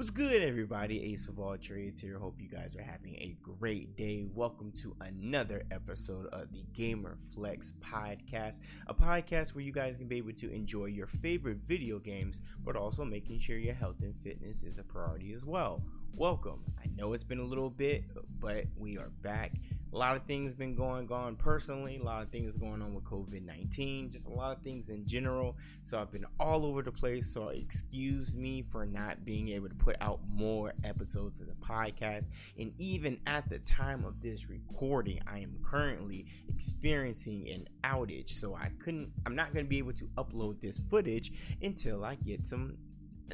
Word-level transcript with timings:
What's 0.00 0.08
good, 0.08 0.40
everybody? 0.40 1.12
Ace 1.12 1.28
of 1.28 1.38
all 1.38 1.58
trades 1.58 2.00
here. 2.00 2.18
Hope 2.18 2.40
you 2.40 2.48
guys 2.48 2.74
are 2.74 2.82
having 2.82 3.16
a 3.16 3.36
great 3.42 3.98
day. 3.98 4.24
Welcome 4.32 4.72
to 4.76 4.96
another 5.02 5.62
episode 5.70 6.24
of 6.28 6.50
the 6.52 6.64
Gamer 6.72 7.18
Flex 7.34 7.74
podcast, 7.82 8.60
a 8.86 8.94
podcast 8.94 9.54
where 9.54 9.62
you 9.62 9.72
guys 9.72 9.98
can 9.98 10.08
be 10.08 10.16
able 10.16 10.32
to 10.32 10.50
enjoy 10.50 10.86
your 10.86 11.06
favorite 11.06 11.58
video 11.66 11.98
games, 11.98 12.40
but 12.64 12.76
also 12.76 13.04
making 13.04 13.40
sure 13.40 13.58
your 13.58 13.74
health 13.74 14.00
and 14.00 14.16
fitness 14.16 14.64
is 14.64 14.78
a 14.78 14.82
priority 14.82 15.34
as 15.34 15.44
well. 15.44 15.82
Welcome. 16.14 16.64
I 16.82 16.88
know 16.96 17.12
it's 17.12 17.22
been 17.22 17.38
a 17.38 17.44
little 17.44 17.68
bit, 17.68 18.04
but 18.40 18.64
we 18.78 18.96
are 18.96 19.10
back 19.20 19.52
a 19.92 19.96
lot 19.96 20.16
of 20.16 20.24
things 20.24 20.54
been 20.54 20.74
going 20.74 21.10
on 21.10 21.36
personally 21.36 21.98
a 21.98 22.02
lot 22.02 22.22
of 22.22 22.30
things 22.30 22.56
going 22.56 22.82
on 22.82 22.94
with 22.94 23.04
covid-19 23.04 24.10
just 24.10 24.26
a 24.26 24.30
lot 24.30 24.56
of 24.56 24.62
things 24.62 24.88
in 24.88 25.06
general. 25.06 25.56
So 25.82 25.98
i've 25.98 26.12
been 26.12 26.26
all 26.38 26.64
over 26.66 26.82
the 26.82 26.92
place. 26.92 27.32
So 27.32 27.48
excuse 27.48 28.34
me 28.34 28.62
for 28.62 28.86
not 28.86 29.24
being 29.24 29.48
able 29.48 29.68
to 29.68 29.74
put 29.74 29.96
out 30.00 30.20
more 30.28 30.72
episodes 30.84 31.40
of 31.40 31.46
the 31.46 31.54
podcast. 31.54 32.30
And 32.58 32.72
even 32.78 33.18
at 33.26 33.48
the 33.48 33.58
time 33.60 34.04
of 34.04 34.20
this 34.20 34.48
recording 34.48 35.20
i 35.26 35.38
am 35.38 35.56
currently 35.62 36.26
experiencing 36.48 37.48
an 37.50 37.68
outage. 37.84 38.30
So 38.30 38.54
i 38.54 38.70
couldn't 38.78 39.12
i'm 39.26 39.34
not 39.34 39.52
going 39.52 39.64
to 39.64 39.68
be 39.68 39.78
able 39.78 39.94
to 39.94 40.04
upload 40.16 40.60
this 40.60 40.78
footage 40.78 41.32
until 41.62 42.04
i 42.04 42.14
get 42.14 42.46
some 42.46 42.76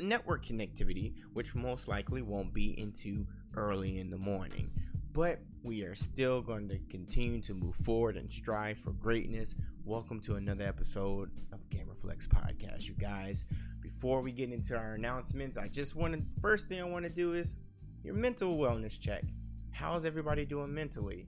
network 0.00 0.44
connectivity 0.44 1.14
which 1.32 1.54
most 1.54 1.88
likely 1.88 2.20
won't 2.20 2.52
be 2.52 2.78
into 2.78 3.26
early 3.54 3.98
in 3.98 4.10
the 4.10 4.18
morning 4.18 4.70
but 5.16 5.40
we 5.62 5.82
are 5.82 5.94
still 5.94 6.42
going 6.42 6.68
to 6.68 6.78
continue 6.90 7.40
to 7.40 7.54
move 7.54 7.74
forward 7.76 8.18
and 8.18 8.30
strive 8.30 8.76
for 8.76 8.90
greatness. 8.92 9.56
Welcome 9.82 10.20
to 10.20 10.34
another 10.34 10.66
episode 10.66 11.30
of 11.54 11.60
GamerFlex 11.70 12.28
Podcast, 12.28 12.86
you 12.86 12.92
guys. 12.98 13.46
Before 13.80 14.20
we 14.20 14.30
get 14.30 14.52
into 14.52 14.76
our 14.76 14.92
announcements, 14.92 15.56
I 15.56 15.68
just 15.68 15.96
want 15.96 16.12
to 16.12 16.42
first 16.42 16.68
thing 16.68 16.82
I 16.82 16.84
want 16.84 17.06
to 17.06 17.10
do 17.10 17.32
is 17.32 17.60
your 18.02 18.12
mental 18.12 18.58
wellness 18.58 19.00
check. 19.00 19.24
How's 19.70 20.04
everybody 20.04 20.44
doing 20.44 20.74
mentally? 20.74 21.26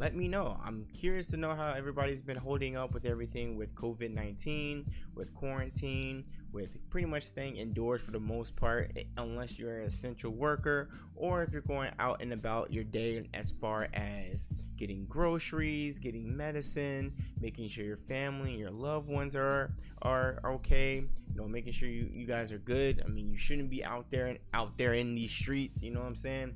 Let 0.00 0.16
me 0.16 0.28
know. 0.28 0.58
I'm 0.64 0.86
curious 0.94 1.28
to 1.28 1.36
know 1.36 1.54
how 1.54 1.74
everybody's 1.76 2.22
been 2.22 2.38
holding 2.38 2.74
up 2.74 2.94
with 2.94 3.04
everything 3.04 3.54
with 3.54 3.74
COVID 3.74 4.14
19, 4.14 4.86
with 5.14 5.34
quarantine, 5.34 6.24
with 6.52 6.78
pretty 6.88 7.06
much 7.06 7.24
staying 7.24 7.56
indoors 7.56 8.00
for 8.00 8.10
the 8.10 8.18
most 8.18 8.56
part, 8.56 8.92
eh, 8.96 9.02
unless 9.18 9.58
you're 9.58 9.80
an 9.80 9.84
essential 9.84 10.32
worker 10.32 10.88
or 11.14 11.42
if 11.42 11.52
you're 11.52 11.60
going 11.60 11.90
out 11.98 12.22
and 12.22 12.32
about 12.32 12.72
your 12.72 12.82
day 12.82 13.28
as 13.34 13.52
far 13.52 13.88
as 13.92 14.48
getting 14.78 15.04
groceries, 15.04 15.98
getting 15.98 16.34
medicine, 16.34 17.12
making 17.38 17.68
sure 17.68 17.84
your 17.84 17.98
family 17.98 18.54
your 18.54 18.70
loved 18.70 19.06
ones 19.06 19.36
are 19.36 19.70
are 20.00 20.40
okay, 20.46 20.94
you 20.94 21.36
know, 21.36 21.46
making 21.46 21.72
sure 21.74 21.90
you, 21.90 22.08
you 22.10 22.24
guys 22.24 22.52
are 22.52 22.58
good. 22.58 23.02
I 23.04 23.08
mean, 23.08 23.28
you 23.28 23.36
shouldn't 23.36 23.68
be 23.68 23.84
out 23.84 24.10
there 24.10 24.28
and 24.28 24.38
out 24.54 24.78
there 24.78 24.94
in 24.94 25.14
these 25.14 25.30
streets, 25.30 25.82
you 25.82 25.90
know 25.90 26.00
what 26.00 26.06
I'm 26.06 26.16
saying? 26.16 26.54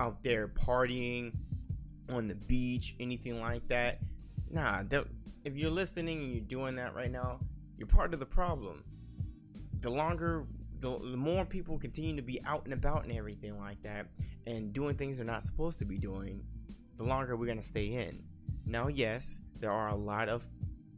Out 0.00 0.24
there 0.24 0.48
partying, 0.48 1.34
on 2.12 2.26
the 2.26 2.34
beach, 2.34 2.94
anything 3.00 3.40
like 3.40 3.66
that. 3.68 3.98
Nah, 4.50 4.82
if 5.44 5.56
you're 5.56 5.70
listening 5.70 6.22
and 6.22 6.32
you're 6.32 6.44
doing 6.44 6.76
that 6.76 6.94
right 6.94 7.10
now, 7.10 7.40
you're 7.76 7.86
part 7.86 8.12
of 8.12 8.20
the 8.20 8.26
problem. 8.26 8.84
The 9.80 9.90
longer, 9.90 10.44
the, 10.80 10.98
the 10.98 11.16
more 11.16 11.44
people 11.44 11.78
continue 11.78 12.16
to 12.16 12.22
be 12.22 12.42
out 12.44 12.64
and 12.64 12.74
about 12.74 13.04
and 13.04 13.12
everything 13.12 13.58
like 13.58 13.80
that, 13.82 14.06
and 14.46 14.72
doing 14.72 14.96
things 14.96 15.18
they're 15.18 15.26
not 15.26 15.44
supposed 15.44 15.78
to 15.78 15.84
be 15.84 15.98
doing, 15.98 16.44
the 16.96 17.04
longer 17.04 17.36
we're 17.36 17.46
gonna 17.46 17.62
stay 17.62 17.86
in. 17.94 18.22
Now, 18.66 18.88
yes, 18.88 19.40
there 19.58 19.72
are 19.72 19.88
a 19.88 19.96
lot 19.96 20.28
of 20.28 20.44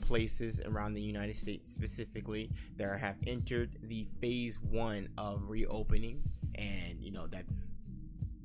places 0.01 0.61
around 0.67 0.95
the 0.95 1.01
United 1.01 1.37
States 1.37 1.73
specifically 1.73 2.51
that 2.77 2.99
have 2.99 3.17
entered 3.27 3.79
the 3.85 4.07
phase 4.21 4.61
one 4.61 5.09
of 5.17 5.49
reopening, 5.49 6.23
and 6.57 7.01
you 7.01 7.13
know 7.13 7.27
that's 7.27 7.73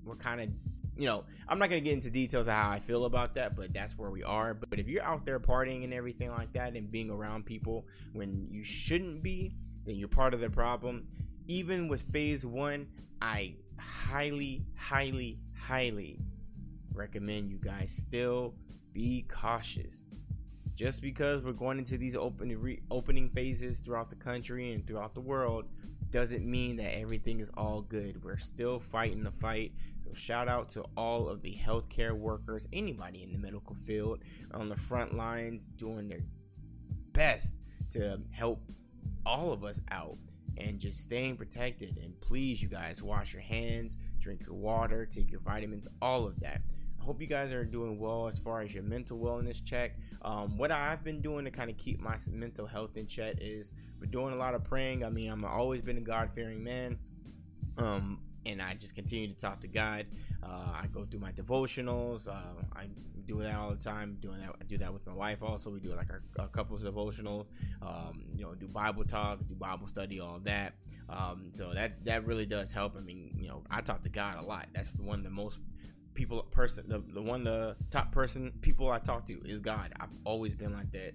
we're 0.06 0.16
kind 0.16 0.40
of 0.40 0.50
you 0.98 1.06
know, 1.06 1.26
I'm 1.48 1.60
not 1.60 1.70
gonna 1.70 1.82
get 1.82 1.94
into 1.94 2.10
details 2.10 2.48
of 2.48 2.54
how 2.54 2.72
I 2.72 2.80
feel 2.80 3.06
about 3.06 3.36
that, 3.36 3.56
but 3.56 3.74
that's 3.74 3.98
where 3.98 4.10
we 4.10 4.24
are. 4.24 4.54
But 4.54 4.80
if 4.80 4.88
you're 4.88 5.04
out 5.04 5.26
there 5.26 5.40
partying 5.40 5.84
and 5.84 5.94
everything 5.94 6.32
like 6.32 6.54
that 6.54 6.76
and 6.76 6.92
being 6.92 7.10
around 7.10 7.46
people 7.46 7.86
when 8.14 8.48
you 8.50 8.64
shouldn't 8.64 9.22
be, 9.22 9.54
then 9.86 9.96
you're 9.96 10.08
part 10.08 10.34
of 10.34 10.40
the 10.40 10.50
problem. 10.50 11.08
Even 11.48 11.88
with 11.88 12.02
phase 12.02 12.46
one, 12.46 12.88
I 13.22 13.56
highly, 13.80 14.66
highly, 14.76 15.40
highly 15.56 16.20
recommend 16.94 17.50
you 17.50 17.58
guys 17.58 17.92
still 17.92 18.56
be 18.92 19.26
cautious. 19.30 20.06
Just 20.74 21.02
because 21.02 21.44
we're 21.44 21.54
going 21.54 21.80
into 21.80 21.98
these 21.98 22.16
open 22.16 22.50
re- 22.60 22.82
opening 22.92 23.30
phases 23.30 23.80
throughout 23.80 24.10
the 24.10 24.16
country 24.16 24.74
and 24.74 24.86
throughout 24.86 25.14
the 25.14 25.22
world 25.22 25.66
doesn't 26.12 26.46
mean 26.46 26.78
that 26.78 26.98
everything 26.98 27.40
is 27.40 27.50
all 27.58 27.82
good. 27.82 28.24
We're 28.24 28.38
still 28.38 28.80
fighting 28.80 29.24
the 29.24 29.32
fight. 29.32 29.74
So, 30.04 30.14
shout 30.14 30.48
out 30.48 30.70
to 30.70 30.86
all 30.96 31.28
of 31.28 31.42
the 31.42 31.56
healthcare 31.56 32.14
workers, 32.14 32.68
anybody 32.72 33.24
in 33.24 33.32
the 33.32 33.38
medical 33.38 33.76
field 33.76 34.20
on 34.54 34.70
the 34.70 34.76
front 34.76 35.16
lines 35.16 35.68
doing 35.68 36.08
their 36.08 36.22
best 37.14 37.58
to 37.92 38.22
help 38.32 38.62
all 39.26 39.52
of 39.52 39.64
us 39.64 39.82
out 39.92 40.18
and 40.58 40.80
just 40.80 41.02
staying 41.02 41.38
protected. 41.38 41.98
And 41.98 42.20
please, 42.22 42.62
you 42.62 42.70
guys, 42.70 43.04
wash 43.04 43.34
your 43.34 43.42
hands, 43.42 43.98
drink 44.20 44.42
your 44.46 44.56
water, 44.56 45.06
take 45.06 45.32
your 45.32 45.42
vitamins, 45.42 45.88
all 46.02 46.26
of 46.26 46.40
that 46.40 46.62
hope 47.08 47.22
you 47.22 47.28
guys 47.28 47.54
are 47.54 47.64
doing 47.64 47.98
well 47.98 48.28
as 48.28 48.38
far 48.38 48.62
as 48.62 48.74
your 48.74 48.84
mental 48.84 49.18
wellness 49.18 49.64
check. 49.64 49.98
Um, 50.24 50.58
what 50.58 50.72
I've 50.72 51.06
been 51.06 51.22
doing 51.22 51.46
to 51.46 51.52
kind 51.52 51.70
of 51.70 51.78
keep 51.78 52.02
my 52.02 52.18
mental 52.30 52.68
health 52.68 52.98
in 52.98 53.08
check 53.08 53.36
is 53.40 53.72
we're 53.98 54.08
doing 54.08 54.34
a 54.34 54.36
lot 54.36 54.54
of 54.56 54.66
praying. 54.66 55.06
I 55.06 55.10
mean, 55.10 55.32
I'm 55.32 55.46
always 55.46 55.82
been 55.82 55.98
a 55.98 56.02
God 56.02 56.32
fearing 56.36 56.62
man. 56.62 57.00
Um, 57.78 58.20
and 58.46 58.62
I 58.62 58.74
just 58.74 58.94
continue 58.94 59.30
to 59.30 59.36
talk 59.36 59.62
to 59.62 59.70
God. 59.70 60.06
Uh, 60.44 60.82
I 60.84 60.88
go 60.92 61.06
through 61.06 61.22
my 61.22 61.32
devotionals. 61.32 62.28
Uh, 62.28 62.62
I 62.76 62.88
do 63.26 63.42
that 63.42 63.56
all 63.56 63.70
the 63.70 63.78
time. 63.78 64.18
Doing 64.20 64.40
that, 64.40 64.50
I 64.60 64.66
do 64.66 64.78
that 64.80 64.92
with 64.92 65.08
my 65.08 65.14
wife. 65.14 65.42
Also, 65.42 65.70
we 65.70 65.80
do 65.80 65.94
like 65.94 66.10
our, 66.12 66.24
our 66.40 66.50
couples 66.50 66.84
devotional. 66.84 67.48
Um, 67.82 68.26
you 68.36 68.44
know, 68.44 68.54
do 68.54 68.68
Bible 68.68 69.06
talk, 69.06 69.40
do 69.48 69.56
Bible 69.56 69.88
study, 69.88 70.20
all 70.20 70.40
that. 70.44 70.74
Um, 71.10 71.52
so 71.52 71.74
that 71.74 72.04
that 72.04 72.26
really 72.26 72.46
does 72.46 72.74
help. 72.74 72.98
I 72.98 73.00
mean, 73.00 73.34
you 73.40 73.48
know, 73.48 73.64
I 73.72 73.80
talk 73.80 74.02
to 74.04 74.10
God 74.10 74.40
a 74.40 74.42
lot. 74.42 74.68
That's 74.74 74.98
one 74.98 75.20
of 75.20 75.24
the 75.24 75.30
most 75.30 75.60
people 76.18 76.42
person 76.42 76.84
the, 76.90 77.00
the 77.14 77.22
one 77.22 77.44
the 77.44 77.78
top 77.92 78.12
person 78.12 78.52
people 78.62 78.92
I 78.92 79.00
talk 79.00 79.26
to 79.28 79.40
is 79.46 79.60
God. 79.60 79.94
I've 80.02 80.10
always 80.26 80.54
been 80.56 80.74
like 80.74 80.92
that. 80.92 81.14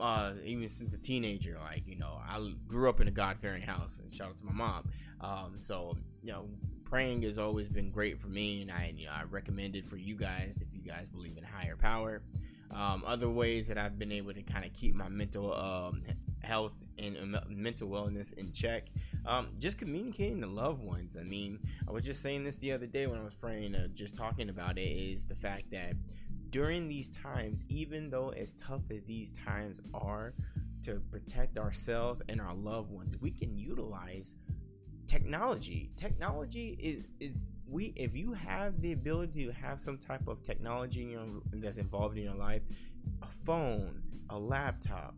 Uh, 0.00 0.32
even 0.44 0.68
since 0.68 0.94
a 0.94 0.98
teenager, 0.98 1.56
like 1.62 1.86
you 1.86 1.96
know, 1.96 2.20
I 2.28 2.52
grew 2.66 2.90
up 2.90 3.00
in 3.00 3.06
a 3.08 3.12
God 3.12 3.38
fearing 3.38 3.62
house. 3.62 4.00
And 4.02 4.12
shout 4.12 4.30
out 4.30 4.38
to 4.38 4.44
my 4.44 4.52
mom. 4.52 4.90
Um, 5.20 5.54
so 5.58 5.96
you 6.22 6.32
know, 6.32 6.48
praying 6.84 7.22
has 7.22 7.38
always 7.38 7.68
been 7.68 7.90
great 7.90 8.20
for 8.20 8.28
me, 8.28 8.62
and 8.62 8.70
I 8.70 8.92
you 8.94 9.06
know 9.06 9.12
I 9.12 9.22
recommend 9.22 9.76
it 9.76 9.86
for 9.86 9.96
you 9.96 10.16
guys 10.16 10.60
if 10.60 10.74
you 10.74 10.82
guys 10.82 11.08
believe 11.08 11.38
in 11.38 11.44
higher 11.44 11.76
power. 11.76 12.22
Um, 12.72 13.04
other 13.06 13.28
ways 13.28 13.68
that 13.68 13.78
I've 13.78 13.98
been 13.98 14.12
able 14.12 14.32
to 14.32 14.42
kind 14.42 14.64
of 14.64 14.72
keep 14.72 14.94
my 14.94 15.08
mental 15.08 15.54
um, 15.54 16.02
health 16.42 16.74
and 16.98 17.38
mental 17.48 17.88
wellness 17.88 18.32
in 18.34 18.50
check. 18.50 18.88
Um, 19.24 19.48
just 19.58 19.78
communicating 19.78 20.40
to 20.40 20.48
loved 20.48 20.82
ones. 20.82 21.16
I 21.18 21.22
mean, 21.22 21.60
I 21.88 21.92
was 21.92 22.04
just 22.04 22.22
saying 22.22 22.44
this 22.44 22.58
the 22.58 22.72
other 22.72 22.86
day 22.86 23.06
when 23.06 23.20
I 23.20 23.24
was 23.24 23.34
praying, 23.34 23.74
uh, 23.74 23.88
just 23.94 24.16
talking 24.16 24.48
about 24.48 24.78
it, 24.78 24.82
is 24.82 25.26
the 25.26 25.36
fact 25.36 25.70
that 25.70 25.94
during 26.50 26.88
these 26.88 27.08
times, 27.08 27.64
even 27.68 28.10
though 28.10 28.30
as 28.30 28.52
tough 28.54 28.82
as 28.90 29.04
these 29.04 29.30
times 29.30 29.80
are 29.94 30.34
to 30.82 31.00
protect 31.10 31.56
ourselves 31.56 32.20
and 32.28 32.40
our 32.40 32.54
loved 32.54 32.90
ones, 32.90 33.16
we 33.20 33.30
can 33.30 33.56
utilize 33.56 34.36
technology. 35.06 35.90
Technology 35.96 36.76
is 36.80 37.06
is 37.20 37.50
we 37.68 37.92
if 37.96 38.16
you 38.16 38.32
have 38.32 38.80
the 38.80 38.92
ability 38.92 39.46
to 39.46 39.52
have 39.52 39.80
some 39.80 39.98
type 39.98 40.26
of 40.28 40.42
technology 40.42 41.02
in 41.02 41.10
your, 41.10 41.26
that's 41.54 41.76
involved 41.76 42.16
in 42.18 42.24
your 42.24 42.34
life, 42.34 42.62
a 43.22 43.26
phone, 43.26 44.02
a 44.30 44.38
laptop, 44.38 45.14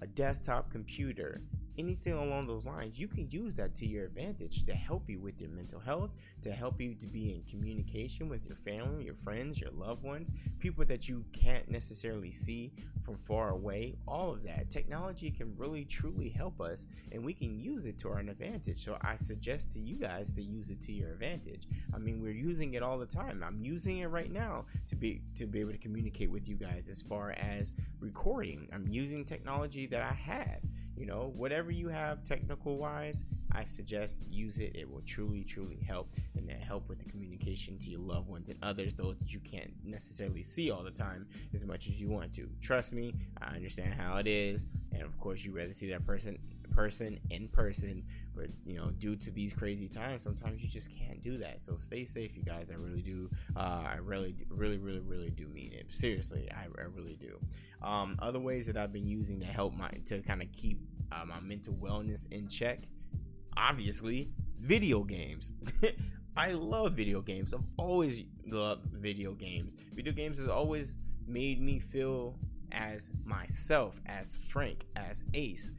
a 0.00 0.06
desktop 0.06 0.70
computer, 0.70 1.42
anything 1.78 2.14
along 2.14 2.46
those 2.46 2.66
lines, 2.66 2.98
you 2.98 3.08
can 3.08 3.30
use 3.30 3.54
that 3.54 3.74
to 3.76 3.86
your 3.86 4.04
advantage 4.04 4.64
to 4.64 4.72
help 4.72 5.08
you 5.08 5.20
with 5.20 5.40
your 5.40 5.50
mental 5.50 5.80
health, 5.80 6.10
to 6.42 6.52
help 6.52 6.80
you 6.80 6.94
to 6.94 7.06
be 7.06 7.34
in 7.34 7.42
communication 7.48 8.28
with 8.28 8.44
your 8.46 8.56
family, 8.56 9.04
your 9.04 9.14
friends, 9.14 9.60
your 9.60 9.70
loved 9.70 10.02
ones, 10.02 10.32
people 10.58 10.84
that 10.84 11.08
you 11.08 11.24
can't 11.32 11.70
necessarily 11.70 12.32
see 12.32 12.72
from 13.04 13.16
far 13.16 13.50
away. 13.50 13.96
All 14.06 14.32
of 14.32 14.42
that 14.42 14.70
technology 14.70 15.30
can 15.30 15.54
really 15.56 15.84
truly 15.84 16.28
help 16.28 16.60
us, 16.60 16.86
and 17.12 17.24
we 17.24 17.32
can 17.32 17.58
use 17.58 17.86
it 17.86 17.98
to 18.00 18.08
our 18.08 18.18
advantage. 18.18 18.84
So 18.84 18.98
I 19.02 19.16
suggest 19.16 19.70
to 19.72 19.80
you 19.80 19.96
guys 19.96 20.32
to 20.32 20.42
use 20.42 20.70
it 20.70 20.82
to 20.82 20.92
your 20.92 21.12
advantage. 21.12 21.68
I 21.94 21.98
mean, 21.98 22.20
we're 22.20 22.32
using 22.32 22.74
it 22.74 22.82
all 22.82 22.98
the 22.98 23.06
time. 23.06 23.42
I'm 23.46 23.60
using 23.62 23.98
it 23.98 24.06
right 24.06 24.30
now 24.30 24.66
to 24.88 24.96
be 24.96 25.22
to 25.36 25.46
be 25.46 25.60
able 25.60 25.72
to 25.72 25.78
communicate 25.78 26.30
with 26.30 26.48
you 26.48 26.56
guys 26.56 26.88
as 26.88 27.00
far 27.02 27.30
as 27.32 27.72
recording. 28.00 28.68
I'm 28.72 28.88
using 28.88 29.24
technology 29.24 29.86
that 29.86 30.02
I 30.02 30.12
have 30.12 30.60
you 30.98 31.06
know, 31.06 31.32
whatever 31.36 31.70
you 31.70 31.88
have 31.88 32.24
technical 32.24 32.76
wise, 32.76 33.24
I 33.52 33.64
suggest 33.64 34.22
use 34.30 34.58
it. 34.58 34.72
It 34.74 34.90
will 34.90 35.02
truly, 35.02 35.44
truly 35.44 35.78
help 35.86 36.14
and 36.36 36.50
help 36.50 36.88
with 36.88 36.98
the 36.98 37.10
communication 37.10 37.78
to 37.78 37.90
your 37.90 38.00
loved 38.00 38.28
ones 38.28 38.50
and 38.50 38.58
others, 38.62 38.94
those 38.94 39.16
that 39.18 39.32
you 39.32 39.40
can't 39.40 39.72
necessarily 39.84 40.42
see 40.42 40.70
all 40.70 40.82
the 40.82 40.90
time 40.90 41.26
as 41.54 41.64
much 41.64 41.88
as 41.88 42.00
you 42.00 42.08
want 42.08 42.34
to. 42.34 42.48
Trust 42.60 42.92
me, 42.92 43.14
I 43.40 43.54
understand 43.54 43.94
how 43.94 44.16
it 44.16 44.26
is, 44.26 44.66
and 44.92 45.02
of 45.02 45.18
course, 45.18 45.44
you 45.44 45.52
rather 45.52 45.72
see 45.72 45.90
that 45.90 46.04
person 46.04 46.38
person 46.70 47.18
in 47.30 47.48
person 47.48 48.04
but 48.36 48.46
you 48.64 48.76
know 48.76 48.90
due 49.00 49.16
to 49.16 49.32
these 49.32 49.52
crazy 49.52 49.88
times 49.88 50.22
sometimes 50.22 50.62
you 50.62 50.68
just 50.68 50.88
can't 50.96 51.20
do 51.20 51.36
that 51.36 51.60
so 51.60 51.76
stay 51.76 52.04
safe 52.04 52.36
you 52.36 52.42
guys 52.44 52.70
i 52.70 52.74
really 52.74 53.02
do 53.02 53.28
uh, 53.56 53.82
i 53.84 53.96
really 53.96 54.36
really 54.48 54.78
really 54.78 55.00
really 55.00 55.30
do 55.30 55.48
mean 55.48 55.72
it 55.72 55.86
seriously 55.88 56.48
i, 56.52 56.66
I 56.80 56.84
really 56.94 57.16
do 57.16 57.36
um, 57.82 58.16
other 58.20 58.38
ways 58.38 58.64
that 58.66 58.76
i've 58.76 58.92
been 58.92 59.08
using 59.08 59.40
to 59.40 59.46
help 59.46 59.74
my 59.74 59.90
to 60.06 60.20
kind 60.20 60.40
of 60.40 60.52
keep 60.52 60.78
uh, 61.10 61.24
my 61.24 61.40
mental 61.40 61.74
wellness 61.74 62.30
in 62.30 62.46
check 62.46 62.84
obviously 63.56 64.30
video 64.60 65.02
games 65.04 65.52
i 66.36 66.52
love 66.52 66.92
video 66.92 67.20
games 67.20 67.54
i've 67.54 67.60
always 67.76 68.24
loved 68.46 68.86
video 68.86 69.32
games 69.32 69.76
video 69.92 70.12
games 70.12 70.38
has 70.38 70.48
always 70.48 70.96
made 71.26 71.60
me 71.60 71.78
feel 71.78 72.36
as 72.72 73.10
myself 73.24 74.00
as 74.06 74.36
frank 74.36 74.84
as 74.96 75.24
ace 75.34 75.72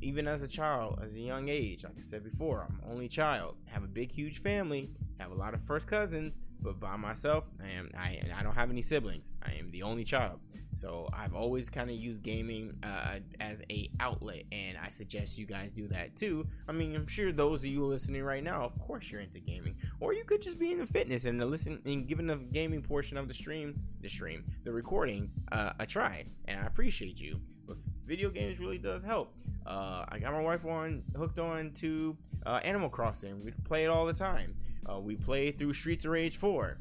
even 0.00 0.28
as 0.28 0.42
a 0.42 0.48
child, 0.48 1.00
as 1.02 1.16
a 1.16 1.20
young 1.20 1.48
age, 1.48 1.84
like 1.84 1.94
I 1.96 2.00
said 2.00 2.22
before, 2.22 2.66
I'm 2.68 2.80
only 2.90 3.08
child. 3.08 3.56
Have 3.66 3.84
a 3.84 3.88
big, 3.88 4.12
huge 4.12 4.42
family. 4.42 4.90
Have 5.18 5.30
a 5.30 5.34
lot 5.34 5.54
of 5.54 5.62
first 5.62 5.86
cousins, 5.86 6.38
but 6.60 6.78
by 6.78 6.96
myself, 6.96 7.48
I 7.62 7.70
am. 7.70 7.88
I 7.96 8.20
I 8.36 8.42
don't 8.42 8.54
have 8.54 8.70
any 8.70 8.82
siblings. 8.82 9.30
I 9.42 9.52
am 9.52 9.70
the 9.70 9.82
only 9.82 10.04
child. 10.04 10.40
So 10.74 11.08
I've 11.10 11.34
always 11.34 11.70
kind 11.70 11.88
of 11.88 11.96
used 11.96 12.22
gaming 12.22 12.74
uh, 12.82 13.20
as 13.40 13.62
a 13.70 13.90
outlet, 13.98 14.42
and 14.52 14.76
I 14.76 14.90
suggest 14.90 15.38
you 15.38 15.46
guys 15.46 15.72
do 15.72 15.88
that 15.88 16.16
too. 16.16 16.46
I 16.68 16.72
mean, 16.72 16.94
I'm 16.94 17.06
sure 17.06 17.32
those 17.32 17.60
of 17.60 17.70
you 17.70 17.82
listening 17.86 18.22
right 18.22 18.44
now, 18.44 18.62
of 18.62 18.78
course, 18.78 19.10
you're 19.10 19.22
into 19.22 19.40
gaming, 19.40 19.76
or 20.00 20.12
you 20.12 20.24
could 20.24 20.42
just 20.42 20.58
be 20.58 20.72
into 20.72 20.84
fitness 20.84 21.24
and 21.24 21.42
listen 21.50 21.80
and 21.86 22.06
giving 22.06 22.26
the 22.26 22.36
gaming 22.36 22.82
portion 22.82 23.16
of 23.16 23.26
the 23.26 23.32
stream, 23.32 23.74
the 24.02 24.08
stream, 24.08 24.44
the 24.64 24.72
recording, 24.72 25.30
uh, 25.50 25.72
a 25.78 25.86
try. 25.86 26.26
And 26.44 26.60
I 26.60 26.66
appreciate 26.66 27.18
you. 27.18 27.40
But 27.66 27.78
video 28.04 28.28
games 28.28 28.60
really 28.60 28.78
does 28.78 29.02
help. 29.02 29.34
Uh, 29.66 30.04
I 30.08 30.18
got 30.18 30.32
my 30.32 30.42
wife 30.42 30.66
on 30.66 31.02
hooked 31.16 31.38
on 31.38 31.72
to 31.76 32.16
uh, 32.44 32.60
Animal 32.62 32.90
Crossing. 32.90 33.42
We 33.42 33.50
play 33.64 33.84
it 33.84 33.88
all 33.88 34.04
the 34.04 34.12
time. 34.12 34.54
Uh, 34.88 35.00
we 35.00 35.16
play 35.16 35.50
through 35.50 35.72
Streets 35.72 36.04
of 36.04 36.12
Rage 36.12 36.36
4, 36.36 36.78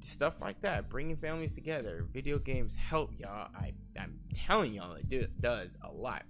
stuff 0.00 0.40
like 0.40 0.60
that. 0.62 0.88
Bringing 0.88 1.16
families 1.16 1.54
together. 1.54 2.06
Video 2.12 2.38
games 2.38 2.76
help 2.76 3.12
y'all. 3.18 3.48
I 3.56 3.72
I'm 3.98 4.18
telling 4.34 4.74
y'all 4.74 4.94
it 4.94 5.08
do, 5.08 5.26
does 5.40 5.76
a 5.82 5.90
lot. 5.90 6.24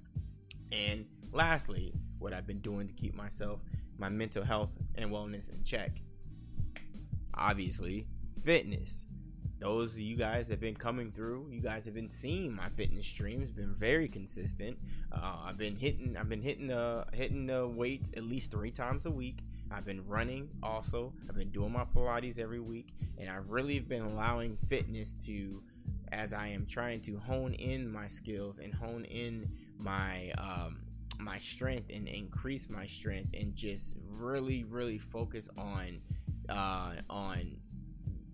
And 0.72 1.06
lastly, 1.32 1.92
what 2.18 2.32
I've 2.32 2.46
been 2.46 2.60
doing 2.60 2.86
to 2.86 2.94
keep 2.94 3.14
myself, 3.14 3.60
my 3.98 4.08
mental 4.08 4.44
health 4.44 4.76
and 4.94 5.10
wellness 5.10 5.52
in 5.52 5.62
check. 5.64 6.00
Obviously, 7.34 8.06
fitness 8.44 9.06
those 9.58 9.94
of 9.94 10.00
you 10.00 10.16
guys 10.16 10.48
that 10.48 10.54
have 10.54 10.60
been 10.60 10.76
coming 10.76 11.10
through 11.10 11.48
you 11.50 11.60
guys 11.60 11.86
have 11.86 11.94
been 11.94 12.08
seeing 12.08 12.54
my 12.54 12.68
fitness 12.68 13.06
streams 13.06 13.50
been 13.50 13.74
very 13.74 14.08
consistent 14.08 14.78
uh, 15.12 15.36
i've 15.44 15.56
been 15.56 15.76
hitting 15.76 16.16
i've 16.18 16.28
been 16.28 16.42
hitting 16.42 16.66
the 16.66 17.04
hitting 17.12 17.46
the 17.46 17.66
weights 17.66 18.12
at 18.16 18.22
least 18.22 18.50
three 18.50 18.70
times 18.70 19.06
a 19.06 19.10
week 19.10 19.38
i've 19.70 19.84
been 19.84 20.06
running 20.06 20.48
also. 20.62 21.12
I've 21.28 21.36
been 21.36 21.50
doing 21.50 21.72
my 21.72 21.84
pilates 21.84 22.38
every 22.38 22.60
week 22.60 22.94
and 23.18 23.28
i've 23.30 23.50
really 23.50 23.78
been 23.80 24.02
allowing 24.02 24.56
fitness 24.68 25.12
to 25.26 25.62
as 26.12 26.32
i 26.32 26.46
am 26.46 26.66
trying 26.66 27.00
to 27.02 27.16
hone 27.18 27.54
in 27.54 27.90
my 27.90 28.06
skills 28.06 28.58
and 28.58 28.72
hone 28.74 29.04
in 29.04 29.50
my 29.78 30.30
um, 30.38 30.78
my 31.18 31.38
strength 31.38 31.90
and 31.92 32.08
increase 32.08 32.68
my 32.68 32.86
strength 32.86 33.34
and 33.38 33.54
just 33.54 33.96
really 34.10 34.64
really 34.64 34.98
focus 34.98 35.48
on 35.56 36.00
uh, 36.48 36.92
on 37.10 37.56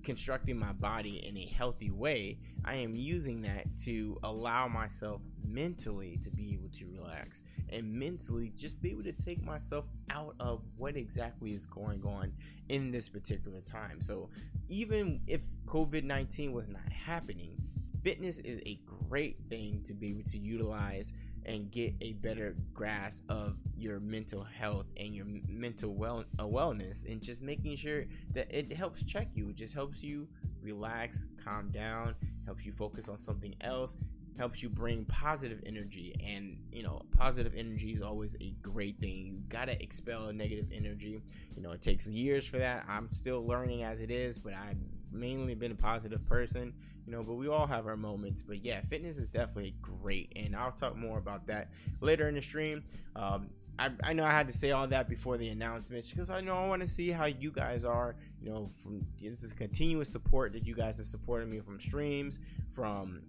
constructing 0.02 0.58
my 0.58 0.72
body 0.72 1.26
in 1.26 1.36
a 1.36 1.46
healthy 1.46 1.90
way, 1.90 2.38
I 2.64 2.76
am 2.76 2.94
using 2.94 3.42
that 3.42 3.66
to 3.84 4.18
allow 4.22 4.68
myself 4.68 5.20
mentally 5.44 6.18
to 6.22 6.30
be 6.30 6.52
able 6.54 6.68
to 6.74 6.86
relax 6.86 7.44
and 7.70 7.92
mentally 7.92 8.52
just 8.56 8.80
be 8.80 8.90
able 8.90 9.02
to 9.04 9.12
take 9.12 9.42
myself 9.42 9.86
out 10.10 10.34
of 10.40 10.62
what 10.76 10.96
exactly 10.96 11.52
is 11.52 11.66
going 11.66 12.02
on 12.04 12.32
in 12.68 12.90
this 12.90 13.08
particular 13.08 13.60
time. 13.60 14.00
So, 14.00 14.30
even 14.68 15.20
if 15.26 15.42
COVID 15.66 16.04
19 16.04 16.52
was 16.52 16.68
not 16.68 16.90
happening, 16.90 17.56
fitness 18.02 18.38
is 18.38 18.60
a 18.66 18.78
great 19.08 19.38
thing 19.48 19.82
to 19.84 19.94
be 19.94 20.10
able 20.10 20.24
to 20.24 20.38
utilize 20.38 21.12
and 21.46 21.70
get 21.70 21.94
a 22.00 22.12
better 22.14 22.56
grasp 22.72 23.24
of 23.28 23.56
your 23.76 24.00
mental 24.00 24.44
health 24.44 24.90
and 24.96 25.14
your 25.14 25.26
mental 25.48 25.94
well 25.94 26.24
uh, 26.38 26.44
wellness 26.44 27.10
and 27.10 27.20
just 27.20 27.42
making 27.42 27.76
sure 27.76 28.04
that 28.32 28.46
it 28.50 28.70
helps 28.72 29.04
check 29.04 29.28
you. 29.34 29.48
It 29.50 29.56
just 29.56 29.74
helps 29.74 30.02
you 30.02 30.28
relax 30.62 31.26
calm 31.44 31.70
down 31.70 32.14
helps 32.46 32.64
you 32.64 32.70
focus 32.70 33.08
on 33.08 33.18
something 33.18 33.52
else 33.62 33.96
helps 34.38 34.62
you 34.62 34.70
bring 34.70 35.04
positive 35.06 35.60
energy. 35.66 36.14
And 36.24 36.56
you 36.72 36.82
know 36.82 37.02
positive 37.16 37.52
energy 37.56 37.92
is 37.92 38.02
always 38.02 38.36
a 38.40 38.54
great 38.62 38.98
thing. 38.98 39.26
You 39.26 39.42
gotta 39.48 39.80
expel 39.82 40.32
negative 40.32 40.70
energy. 40.72 41.22
You 41.56 41.62
know 41.62 41.72
it 41.72 41.82
takes 41.82 42.06
years 42.06 42.46
for 42.46 42.58
that. 42.58 42.84
I'm 42.88 43.10
still 43.12 43.46
learning 43.46 43.82
as 43.82 44.00
it 44.00 44.10
is 44.10 44.38
but 44.38 44.54
i've 44.54 44.76
mainly 45.12 45.54
been 45.54 45.72
a 45.72 45.76
positive 45.76 46.24
person 46.26 46.72
you 47.06 47.12
know 47.12 47.22
but 47.22 47.34
we 47.34 47.48
all 47.48 47.66
have 47.66 47.86
our 47.86 47.96
moments 47.96 48.42
but 48.42 48.64
yeah 48.64 48.80
fitness 48.82 49.16
is 49.16 49.28
definitely 49.28 49.74
great 49.82 50.32
and 50.36 50.54
i'll 50.54 50.72
talk 50.72 50.96
more 50.96 51.18
about 51.18 51.46
that 51.46 51.70
later 52.00 52.28
in 52.28 52.34
the 52.34 52.42
stream 52.42 52.82
um, 53.16 53.48
I, 53.78 53.90
I 54.04 54.12
know 54.12 54.24
I 54.24 54.30
had 54.30 54.46
to 54.48 54.52
say 54.52 54.70
all 54.70 54.86
that 54.88 55.08
before 55.08 55.38
the 55.38 55.48
announcements 55.48 56.10
because 56.10 56.30
I 56.30 56.40
know 56.40 56.56
I 56.56 56.68
want 56.68 56.82
to 56.82 56.88
see 56.88 57.10
how 57.10 57.24
you 57.24 57.50
guys 57.50 57.84
are. 57.84 58.16
You 58.40 58.50
know, 58.50 58.68
from 58.82 59.04
this 59.20 59.42
is 59.42 59.52
continuous 59.52 60.10
support 60.10 60.52
that 60.52 60.66
you 60.66 60.74
guys 60.74 60.98
have 60.98 61.06
supported 61.06 61.48
me 61.48 61.58
from 61.60 61.80
streams, 61.80 62.38
from 62.70 63.22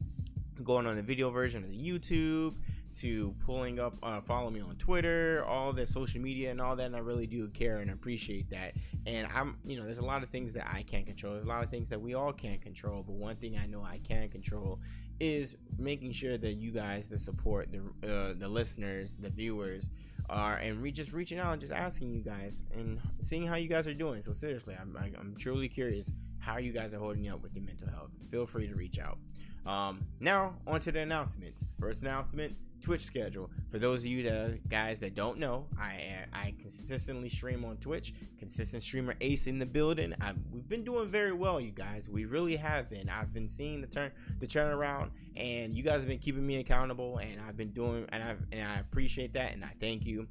going 0.64 0.86
on 0.86 0.96
the 0.96 1.02
video 1.02 1.30
version 1.30 1.64
of 1.64 1.70
the 1.70 1.78
YouTube 1.78 2.56
to 2.96 3.36
pulling 3.46 3.80
up, 3.80 3.96
uh, 4.04 4.22
follow 4.22 4.50
me 4.50 4.62
on 4.62 4.76
Twitter, 4.76 5.44
all 5.46 5.74
the 5.74 5.86
social 5.86 6.22
media 6.22 6.52
and 6.52 6.62
all 6.62 6.76
that. 6.76 6.86
And 6.86 6.96
I 6.96 7.00
really 7.00 7.28
do 7.28 7.48
care 7.50 7.80
and 7.80 7.92
appreciate 7.92 8.50
that. 8.52 8.74
And 9.06 9.28
I'm, 9.34 9.58
you 9.66 9.78
know, 9.78 9.86
there's 9.86 10.00
a 10.00 10.06
lot 10.06 10.24
of 10.24 10.30
things 10.30 10.54
that 10.54 10.68
I 10.72 10.84
can't 10.84 11.06
control. 11.06 11.34
There's 11.34 11.46
a 11.46 11.50
lot 11.50 11.64
of 11.64 11.70
things 11.70 11.90
that 11.90 12.02
we 12.02 12.14
all 12.14 12.34
can't 12.34 12.62
control. 12.62 13.04
But 13.04 13.14
one 13.14 13.36
thing 13.36 13.58
I 13.58 13.66
know 13.66 13.84
I 13.84 14.00
can 14.04 14.30
control 14.30 14.80
is 15.20 15.56
making 15.78 16.12
sure 16.12 16.38
that 16.38 16.54
you 16.54 16.72
guys, 16.72 17.08
the 17.08 17.18
support, 17.18 17.70
the 17.72 17.80
uh, 18.08 18.34
the 18.38 18.48
listeners, 18.48 19.16
the 19.16 19.30
viewers, 19.30 19.90
are 20.30 20.56
and 20.56 20.82
re- 20.82 20.92
just 20.92 21.14
reaching 21.14 21.40
out 21.40 21.54
and 21.54 21.62
just 21.62 21.74
asking 21.74 22.12
you 22.12 22.22
guys 22.22 22.64
and 22.74 23.00
seeing 23.22 23.46
how 23.46 23.56
you 23.56 23.68
guys 23.68 23.88
are 23.88 23.94
doing. 23.94 24.22
So 24.22 24.32
seriously, 24.32 24.76
I'm 24.80 24.98
I'm 24.98 25.36
truly 25.38 25.70
curious 25.70 26.12
how 26.40 26.58
you 26.58 26.74
guys 26.74 26.94
are 26.94 27.00
holding 27.00 27.30
up 27.30 27.42
with 27.42 27.56
your 27.56 27.64
mental 27.64 27.90
health. 27.90 28.12
Feel 28.30 28.46
free 28.46 28.68
to 28.68 28.76
reach 28.76 29.00
out. 29.00 29.18
Um, 29.66 30.06
now 30.20 30.56
on 30.68 30.80
to 30.82 30.92
the 30.92 31.00
announcements. 31.00 31.64
First 31.80 32.02
announcement: 32.02 32.56
Twitch 32.82 33.02
schedule. 33.02 33.50
For 33.72 33.80
those 33.80 34.02
of 34.02 34.08
you 34.08 34.24
that 34.24 34.68
guys 34.68 35.00
that 35.00 35.16
don't 35.16 35.40
know, 35.40 35.68
I 35.80 36.26
I 36.34 36.54
consistently 36.60 37.30
stream 37.30 37.64
on 37.64 37.78
Twitch. 37.78 38.14
Consistent 38.38 38.84
streamer 38.84 39.16
Ace 39.22 39.48
in 39.48 39.58
the 39.58 39.66
building. 39.66 40.14
I, 40.20 40.34
we've 40.52 40.68
been 40.68 40.84
doing 40.84 41.10
very 41.10 41.32
well, 41.32 41.62
you 41.62 41.72
guys. 41.72 42.10
We 42.10 42.26
really 42.26 42.58
have 42.58 42.90
been. 42.90 43.10
I've 43.10 43.34
been 43.34 43.48
seeing 43.48 43.80
the 43.80 43.88
turn 43.88 44.12
the 44.40 44.48
turnaround, 44.48 45.12
and 45.38 45.74
you 45.74 45.82
guys 45.82 46.02
have 46.02 46.10
been 46.10 46.20
keeping 46.20 46.46
me 46.46 46.58
accountable, 46.58 47.20
and 47.20 47.40
I've 47.42 47.56
been 47.56 47.72
doing, 47.72 48.06
and 48.10 48.22
I 48.22 48.36
and 48.52 48.68
I 48.68 48.80
appreciate 48.80 49.34
that, 49.34 49.54
and 49.54 49.64
I 49.64 49.72
thank 49.80 50.06
you. 50.06 50.28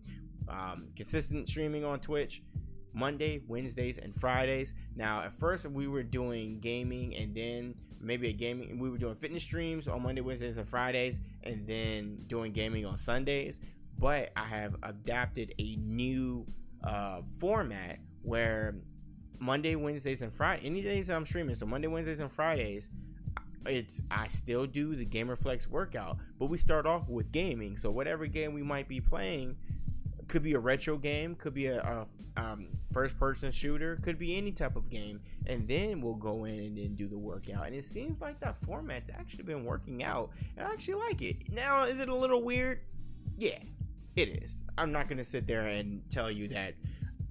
Um, 0.48 0.88
consistent 0.94 1.48
streaming 1.48 1.84
on 1.84 2.00
Twitch. 2.00 2.42
Monday, 2.94 3.40
Wednesdays, 3.48 3.96
and 3.96 4.14
Fridays. 4.14 4.74
Now, 4.94 5.22
at 5.22 5.32
first, 5.32 5.66
we 5.66 5.86
were 5.86 6.02
doing 6.02 6.60
gaming 6.60 7.16
and 7.16 7.34
then 7.34 7.74
maybe 8.02 8.28
a 8.28 8.32
gaming. 8.32 8.78
We 8.78 8.90
were 8.90 8.98
doing 8.98 9.14
fitness 9.14 9.42
streams 9.42 9.88
on 9.88 10.02
Monday, 10.02 10.20
Wednesdays, 10.20 10.58
and 10.58 10.68
Fridays, 10.68 11.20
and 11.42 11.66
then 11.66 12.24
doing 12.26 12.52
gaming 12.52 12.84
on 12.84 12.96
Sundays. 12.96 13.60
But 13.98 14.32
I 14.36 14.44
have 14.44 14.76
adapted 14.82 15.54
a 15.58 15.76
new 15.76 16.46
uh, 16.82 17.22
format 17.38 17.98
where 18.22 18.74
Monday, 19.38 19.76
Wednesdays, 19.76 20.22
and 20.22 20.32
Friday, 20.32 20.66
any 20.66 20.82
days 20.82 21.06
that 21.06 21.16
I'm 21.16 21.26
streaming, 21.26 21.54
so 21.54 21.66
Monday, 21.66 21.88
Wednesdays, 21.88 22.20
and 22.20 22.30
Fridays, 22.30 22.90
it's 23.66 24.02
I 24.10 24.26
still 24.26 24.66
do 24.66 24.96
the 24.96 25.06
GamerFlex 25.06 25.68
workout, 25.68 26.18
but 26.38 26.46
we 26.46 26.58
start 26.58 26.86
off 26.86 27.08
with 27.08 27.30
gaming. 27.30 27.76
So 27.76 27.90
whatever 27.90 28.26
game 28.26 28.54
we 28.54 28.62
might 28.62 28.88
be 28.88 29.00
playing, 29.00 29.56
could 30.32 30.42
be 30.42 30.54
a 30.54 30.58
retro 30.58 30.96
game, 30.96 31.34
could 31.34 31.52
be 31.52 31.66
a, 31.66 31.78
a 31.82 32.06
um, 32.40 32.66
first 32.90 33.18
person 33.18 33.52
shooter, 33.52 33.96
could 33.96 34.18
be 34.18 34.34
any 34.38 34.50
type 34.50 34.76
of 34.76 34.88
game, 34.88 35.20
and 35.44 35.68
then 35.68 36.00
we'll 36.00 36.14
go 36.14 36.46
in 36.46 36.58
and 36.58 36.78
then 36.78 36.94
do 36.94 37.06
the 37.06 37.18
workout. 37.18 37.66
And 37.66 37.76
it 37.76 37.84
seems 37.84 38.18
like 38.18 38.40
that 38.40 38.56
format's 38.56 39.10
actually 39.10 39.44
been 39.44 39.62
working 39.62 40.02
out, 40.02 40.30
and 40.56 40.66
I 40.66 40.72
actually 40.72 40.94
like 40.94 41.20
it. 41.20 41.52
Now, 41.52 41.84
is 41.84 42.00
it 42.00 42.08
a 42.08 42.14
little 42.14 42.42
weird? 42.42 42.80
Yeah, 43.36 43.58
it 44.16 44.42
is. 44.42 44.62
I'm 44.78 44.90
not 44.90 45.06
gonna 45.06 45.22
sit 45.22 45.46
there 45.46 45.66
and 45.66 46.02
tell 46.08 46.30
you 46.30 46.48
that. 46.48 46.76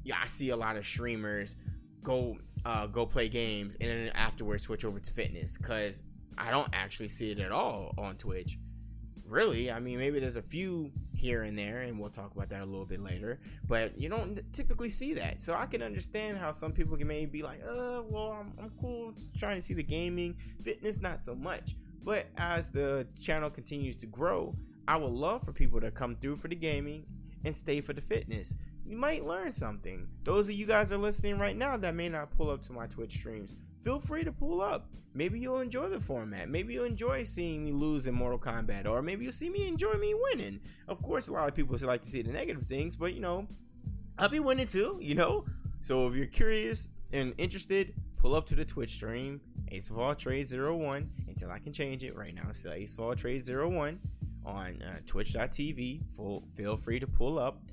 Yeah, 0.04 0.18
I 0.22 0.28
see 0.28 0.52
a 0.52 0.56
lot 0.56 0.76
of 0.76 0.86
streamers 0.86 1.56
go 2.04 2.38
uh, 2.66 2.86
go 2.86 3.08
play 3.08 3.30
games 3.30 3.78
and 3.82 3.90
then 3.90 4.12
afterwards 4.14 4.64
switch 4.64 4.86
over 4.86 5.00
to 5.00 5.12
fitness 5.12 5.58
because 5.58 6.04
I 6.38 6.52
don't 6.52 6.70
actually 6.72 7.08
see 7.08 7.32
it 7.32 7.40
at 7.40 7.52
all 7.52 7.96
on 7.98 8.18
Twitch. 8.18 8.60
Really, 9.32 9.72
I 9.72 9.80
mean, 9.80 9.98
maybe 9.98 10.20
there's 10.20 10.36
a 10.36 10.42
few 10.42 10.92
here 11.14 11.44
and 11.44 11.58
there, 11.58 11.84
and 11.84 11.98
we'll 11.98 12.10
talk 12.10 12.36
about 12.36 12.50
that 12.50 12.64
a 12.64 12.66
little 12.66 12.86
bit 12.86 13.02
later. 13.02 13.40
But 13.66 13.98
you 13.98 14.10
don't 14.10 14.42
typically 14.52 14.90
see 14.90 15.14
that, 15.14 15.40
so 15.40 15.54
I 15.54 15.68
can 15.68 15.82
understand 15.82 16.38
how 16.38 16.52
some 16.52 16.74
people 16.74 16.98
can 16.98 17.08
maybe 17.08 17.28
be 17.28 17.42
like, 17.42 17.62
"Uh, 17.64 18.02
well, 18.10 18.34
I'm, 18.34 18.52
I'm 18.62 18.72
cool 18.82 19.14
trying 19.38 19.56
to 19.56 19.62
see 19.62 19.74
the 19.74 19.84
gaming, 19.84 20.36
fitness, 20.62 21.00
not 21.00 21.22
so 21.22 21.34
much." 21.34 21.78
But 22.04 22.26
as 22.38 22.72
the 22.72 23.08
channel 23.22 23.50
continues 23.50 23.96
to 23.98 24.06
grow, 24.06 24.54
I 24.86 24.98
would 24.98 25.14
love 25.14 25.44
for 25.44 25.54
people 25.54 25.80
to 25.80 25.92
come 25.92 26.18
through 26.18 26.36
for 26.36 26.50
the 26.50 26.56
gaming 26.56 27.06
and 27.46 27.56
stay 27.56 27.80
for 27.80 27.94
the 27.94 28.02
fitness. 28.02 28.58
You 28.86 28.98
might 28.98 29.26
learn 29.26 29.54
something. 29.54 30.10
Those 30.26 30.50
of 30.50 30.56
you 30.56 30.66
guys 30.66 30.92
are 30.92 30.98
listening 30.98 31.40
right 31.40 31.56
now 31.56 31.78
that 31.78 31.96
may 31.96 32.10
not 32.10 32.32
pull 32.32 32.50
up 32.50 32.64
to 32.64 32.74
my 32.74 32.88
Twitch 32.88 33.14
streams, 33.14 33.56
feel 33.84 34.00
free 34.00 34.24
to 34.24 34.32
pull 34.32 34.62
up. 34.62 34.90
Maybe 35.14 35.40
you'll 35.40 35.60
enjoy 35.60 35.90
the 35.90 36.00
format. 36.00 36.50
Maybe 36.50 36.74
you'll 36.74 36.86
enjoy 36.86 37.24
seeing 37.24 37.66
me 37.66 37.72
lose 37.72 38.08
in 38.08 38.16
Mortal 38.16 38.40
Kombat, 38.40 38.88
or 38.88 39.02
maybe 39.02 39.24
you'll 39.24 39.34
see 39.34 39.50
me 39.50 39.68
enjoy 39.68 39.94
me 39.94 40.14
winning. 40.14 40.62
Of 40.88 41.02
course, 41.02 41.28
a 41.28 41.34
lot 41.34 41.50
of 41.50 41.56
people 41.56 41.76
like 41.82 42.02
to 42.02 42.10
see 42.10 42.22
the 42.22 42.32
negative 42.32 42.64
things, 42.64 42.96
but 42.96 43.14
you 43.14 43.20
know, 43.20 43.48
I'll 44.18 44.30
be 44.30 44.40
winning 44.40 44.68
too, 44.68 44.98
you 45.02 45.16
know? 45.16 45.46
So 45.82 46.08
if 46.08 46.16
you're 46.16 46.28
curious 46.28 46.90
and 47.12 47.34
interested, 47.38 47.94
pull 48.18 48.36
up 48.36 48.46
to 48.48 48.56
the 48.56 48.64
Twitch 48.64 48.92
stream, 48.92 49.42
Ace 49.70 49.90
of 49.90 49.98
All 49.98 50.16
Trades 50.16 50.56
01, 50.56 51.10
until 51.28 51.52
I 51.52 51.60
can 51.60 51.74
change 51.74 52.04
it. 52.04 52.16
Right 52.16 52.34
now, 52.34 52.44
it's 52.50 52.60
still 52.60 52.74
Ace 52.74 52.94
of 52.94 53.02
All 53.02 53.16
Trades 53.16 53.52
01 53.52 54.00
on 54.46 54.82
uh, 54.82 55.00
twitch.tv. 55.06 56.02
Feel 56.56 56.78
free 56.78 57.00
to 57.00 57.08
pull 57.08 57.40
up. 57.40 57.64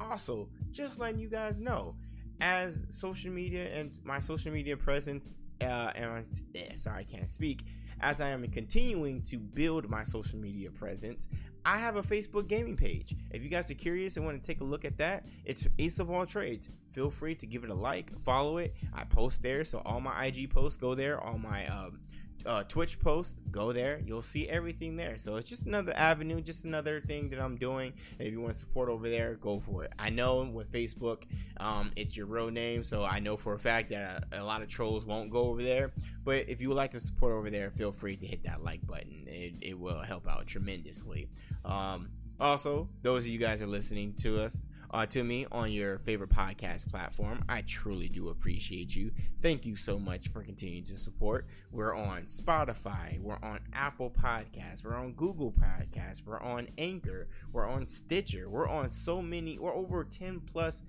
Also, 0.00 0.48
just 0.70 1.00
letting 1.00 1.18
you 1.18 1.28
guys 1.28 1.60
know, 1.60 1.96
as 2.40 2.84
social 2.88 3.32
media 3.32 3.74
and 3.74 3.98
my 4.04 4.18
social 4.18 4.52
media 4.52 4.76
presence 4.76 5.34
uh, 5.60 5.90
and 5.94 6.26
eh, 6.54 6.74
sorry, 6.74 7.00
I 7.00 7.04
can't 7.04 7.28
speak. 7.28 7.64
As 8.00 8.20
I 8.20 8.28
am 8.28 8.46
continuing 8.48 9.22
to 9.22 9.38
build 9.38 9.88
my 9.88 10.04
social 10.04 10.38
media 10.38 10.70
presence, 10.70 11.28
I 11.64 11.78
have 11.78 11.96
a 11.96 12.02
Facebook 12.02 12.46
gaming 12.46 12.76
page. 12.76 13.16
If 13.30 13.42
you 13.42 13.48
guys 13.48 13.70
are 13.70 13.74
curious 13.74 14.16
and 14.16 14.24
want 14.24 14.40
to 14.40 14.46
take 14.46 14.60
a 14.60 14.64
look 14.64 14.84
at 14.84 14.98
that, 14.98 15.26
it's 15.44 15.66
Ace 15.78 15.98
of 15.98 16.10
All 16.10 16.26
Trades. 16.26 16.68
Feel 16.92 17.10
free 17.10 17.34
to 17.34 17.46
give 17.46 17.64
it 17.64 17.70
a 17.70 17.74
like, 17.74 18.16
follow 18.20 18.58
it. 18.58 18.76
I 18.94 19.04
post 19.04 19.42
there, 19.42 19.64
so 19.64 19.82
all 19.84 20.00
my 20.00 20.26
IG 20.26 20.50
posts 20.50 20.76
go 20.76 20.94
there. 20.94 21.20
All 21.20 21.38
my 21.38 21.66
um, 21.66 22.00
uh, 22.46 22.62
Twitch 22.64 22.98
post, 23.00 23.42
go 23.50 23.72
there. 23.72 24.00
You'll 24.04 24.22
see 24.22 24.48
everything 24.48 24.96
there. 24.96 25.18
So 25.18 25.36
it's 25.36 25.48
just 25.48 25.66
another 25.66 25.92
avenue, 25.96 26.40
just 26.40 26.64
another 26.64 27.00
thing 27.00 27.28
that 27.30 27.40
I'm 27.40 27.56
doing. 27.56 27.92
If 28.18 28.32
you 28.32 28.40
want 28.40 28.54
to 28.54 28.58
support 28.58 28.88
over 28.88 29.08
there, 29.08 29.34
go 29.34 29.58
for 29.60 29.84
it. 29.84 29.92
I 29.98 30.10
know 30.10 30.42
with 30.42 30.70
Facebook, 30.70 31.24
um, 31.58 31.92
it's 31.96 32.16
your 32.16 32.26
real 32.26 32.50
name, 32.50 32.84
so 32.84 33.02
I 33.02 33.18
know 33.18 33.36
for 33.36 33.54
a 33.54 33.58
fact 33.58 33.90
that 33.90 34.24
a, 34.32 34.42
a, 34.42 34.44
lot 34.44 34.62
of 34.62 34.68
trolls 34.68 35.04
won't 35.04 35.30
go 35.30 35.48
over 35.48 35.62
there. 35.62 35.92
But 36.24 36.48
if 36.48 36.60
you 36.60 36.68
would 36.68 36.76
like 36.76 36.92
to 36.92 37.00
support 37.00 37.32
over 37.32 37.50
there, 37.50 37.70
feel 37.70 37.92
free 37.92 38.16
to 38.16 38.26
hit 38.26 38.44
that 38.44 38.62
like 38.62 38.86
button. 38.86 39.24
It, 39.26 39.54
it 39.60 39.78
will 39.78 40.02
help 40.02 40.28
out 40.28 40.46
tremendously. 40.46 41.28
Um, 41.64 42.10
also, 42.38 42.88
those 43.02 43.24
of 43.24 43.28
you 43.28 43.38
guys 43.38 43.62
are 43.62 43.66
listening 43.66 44.14
to 44.20 44.40
us 44.40 44.62
uh, 44.90 45.06
to 45.06 45.24
me 45.24 45.46
on 45.52 45.72
your 45.72 45.98
favorite 45.98 46.30
podcast 46.30 46.90
platform. 46.90 47.44
I 47.48 47.62
truly 47.62 48.08
do 48.08 48.28
appreciate 48.28 48.94
you. 48.94 49.12
Thank 49.40 49.66
you 49.66 49.76
so 49.76 49.98
much 49.98 50.28
for 50.28 50.42
continuing 50.42 50.84
to 50.84 50.96
support. 50.96 51.46
We're 51.70 51.94
on 51.94 52.22
Spotify, 52.22 53.20
we're 53.20 53.38
on 53.42 53.60
Apple 53.72 54.10
Podcasts, 54.10 54.84
we're 54.84 54.94
on 54.94 55.12
Google 55.12 55.52
Podcasts, 55.52 56.22
we're 56.24 56.40
on 56.40 56.68
Anchor, 56.78 57.28
we're 57.52 57.68
on 57.68 57.86
Stitcher, 57.86 58.48
we're 58.48 58.68
on 58.68 58.90
so 58.90 59.20
many, 59.22 59.58
we're 59.58 59.74
over 59.74 60.04
10 60.04 60.40
plus 60.52 60.82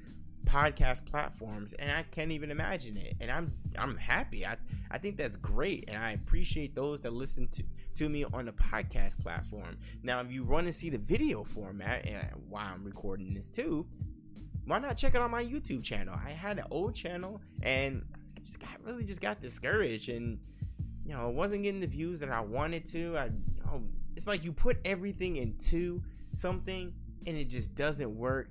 podcast 0.46 1.06
platforms 1.06 1.74
and 1.74 1.92
I 1.92 2.04
can't 2.04 2.32
even 2.32 2.52
imagine 2.52 2.98
it. 2.98 3.16
And 3.20 3.30
I'm 3.30 3.54
I'm 3.78 3.98
happy. 3.98 4.46
I 4.46 4.58
I 4.90 4.98
think 4.98 5.18
that's 5.18 5.36
great 5.36 5.86
and 5.88 5.98
I 6.02 6.12
appreciate 6.12 6.76
those 6.76 7.02
that 7.02 7.14
listen 7.14 7.48
to 7.50 7.64
to 7.96 8.10
me 8.10 8.24
on 8.26 8.46
the 8.46 8.52
podcast 8.54 9.20
platform. 9.20 9.78
Now, 10.04 10.22
if 10.22 10.32
you 10.32 10.44
want 10.44 10.68
to 10.68 10.74
see 10.74 10.90
the 10.90 10.98
video 10.98 11.44
format 11.44 12.06
and 12.06 12.30
why 12.50 12.64
I'm 12.64 12.84
recording 12.84 13.34
this 13.34 13.50
too, 13.50 13.86
why 14.66 14.80
not 14.80 14.98
check 14.98 15.16
it 15.16 15.22
on 15.22 15.32
my 15.32 15.44
YouTube 15.44 15.84
channel? 15.84 16.16
I 16.26 16.32
had 16.32 16.60
an 16.60 16.66
old 16.72 16.94
channel 16.94 17.42
and 17.64 18.04
I 18.36 18.40
just 18.42 18.60
got 18.60 18.82
really 18.84 19.04
just 19.04 19.22
got 19.22 19.42
discouraged 19.42 20.10
and 20.10 20.40
you 21.06 21.14
know, 21.14 21.22
I 21.22 21.30
wasn't 21.30 21.64
getting 21.64 21.80
the 21.80 21.88
views 21.88 22.20
that 22.20 22.30
I 22.30 22.42
wanted 22.42 22.86
to. 22.88 23.18
I 23.18 23.26
you 23.26 23.66
know, 23.66 23.84
it's 24.16 24.28
like 24.28 24.44
you 24.44 24.52
put 24.52 24.78
everything 24.84 25.38
into 25.38 26.04
something 26.34 26.94
and 27.26 27.38
it 27.38 27.46
just 27.46 27.76
doesn't 27.76 28.16
work 28.16 28.50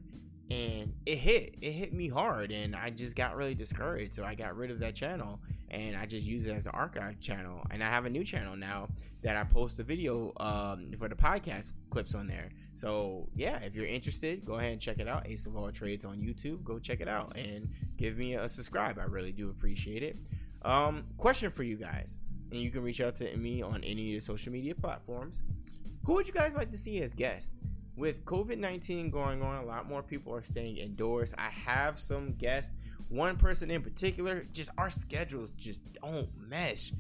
and 0.51 0.93
it 1.07 1.17
hit 1.17 1.57
it 1.61 1.73
hit 1.73 1.93
me 1.93 2.09
hard 2.09 2.53
and 2.53 2.77
i 2.77 2.89
just 2.89 3.17
got 3.17 3.35
really 3.35 3.55
discouraged 3.55 4.15
so 4.15 4.25
i 4.25 4.35
got 4.35 4.57
rid 4.57 4.71
of 4.71 4.79
that 4.79 4.95
channel 4.95 5.41
and 5.71 5.97
i 5.97 6.07
just 6.07 6.25
use 6.25 6.47
it 6.47 6.53
as 6.53 6.67
an 6.67 6.73
archive 6.73 7.19
channel 7.19 7.67
and 7.73 7.83
i 7.83 7.89
have 7.89 8.05
a 8.05 8.11
new 8.11 8.23
channel 8.23 8.55
now 8.55 8.89
that 9.23 9.37
i 9.37 9.43
post 9.43 9.81
a 9.81 9.83
video 9.83 10.33
um, 10.37 10.93
for 10.99 11.09
the 11.09 11.17
podcast 11.17 11.71
clips 11.91 12.15
on 12.15 12.29
there. 12.29 12.51
So 12.75 13.29
yeah 13.35 13.59
if 13.59 13.75
you're 13.75 13.87
interested 13.87 14.45
go 14.45 14.55
ahead 14.55 14.73
and 14.73 14.81
check 14.81 15.01
it 15.01 15.09
out 15.09 15.27
ace 15.27 15.47
of 15.47 15.57
all 15.57 15.71
trades 15.73 16.05
on 16.05 16.19
youtube 16.19 16.63
go 16.63 16.79
check 16.79 17.01
it 17.01 17.09
out 17.09 17.37
and 17.37 17.69
give 17.97 18.17
me 18.17 18.35
a 18.35 18.49
subscribe 18.49 18.99
i 18.99 19.05
really 19.05 19.33
do 19.33 19.51
appreciate 19.51 20.03
it. 20.03 20.17
Um, 20.63 21.05
question 21.17 21.51
for 21.51 21.65
you 21.65 21.77
guys 21.77 22.19
and 22.53 22.61
you 22.61 22.71
can 22.71 22.83
reach 22.83 23.01
out 23.01 23.17
to 23.17 23.37
me 23.37 23.63
on 23.63 23.83
any 23.83 24.15
of 24.15 24.21
the 24.21 24.25
social 24.25 24.53
media 24.53 24.75
platforms. 24.75 25.43
Who 26.05 26.15
would 26.15 26.29
you 26.29 26.35
guys 26.35 26.55
like 26.55 26.71
to 26.71 26.79
see 26.79 27.03
as 27.03 27.13
guests 27.13 27.53
with 27.97 28.25
COVID 28.25 28.59
19 28.59 29.11
going 29.11 29.43
on, 29.43 29.57
a 29.57 29.67
lot 29.67 29.89
more 29.89 30.03
people 30.03 30.35
are 30.35 30.43
staying 30.43 30.77
indoors. 30.77 31.35
I 31.37 31.49
have 31.49 31.99
some 31.99 32.35
guests, 32.35 32.75
one 33.09 33.37
person 33.37 33.71
in 33.71 33.83
particular, 33.83 34.47
just 34.53 34.71
our 34.79 34.91
schedules 34.91 35.51
just 35.53 35.81
don't 36.03 36.29
mesh. 36.37 36.93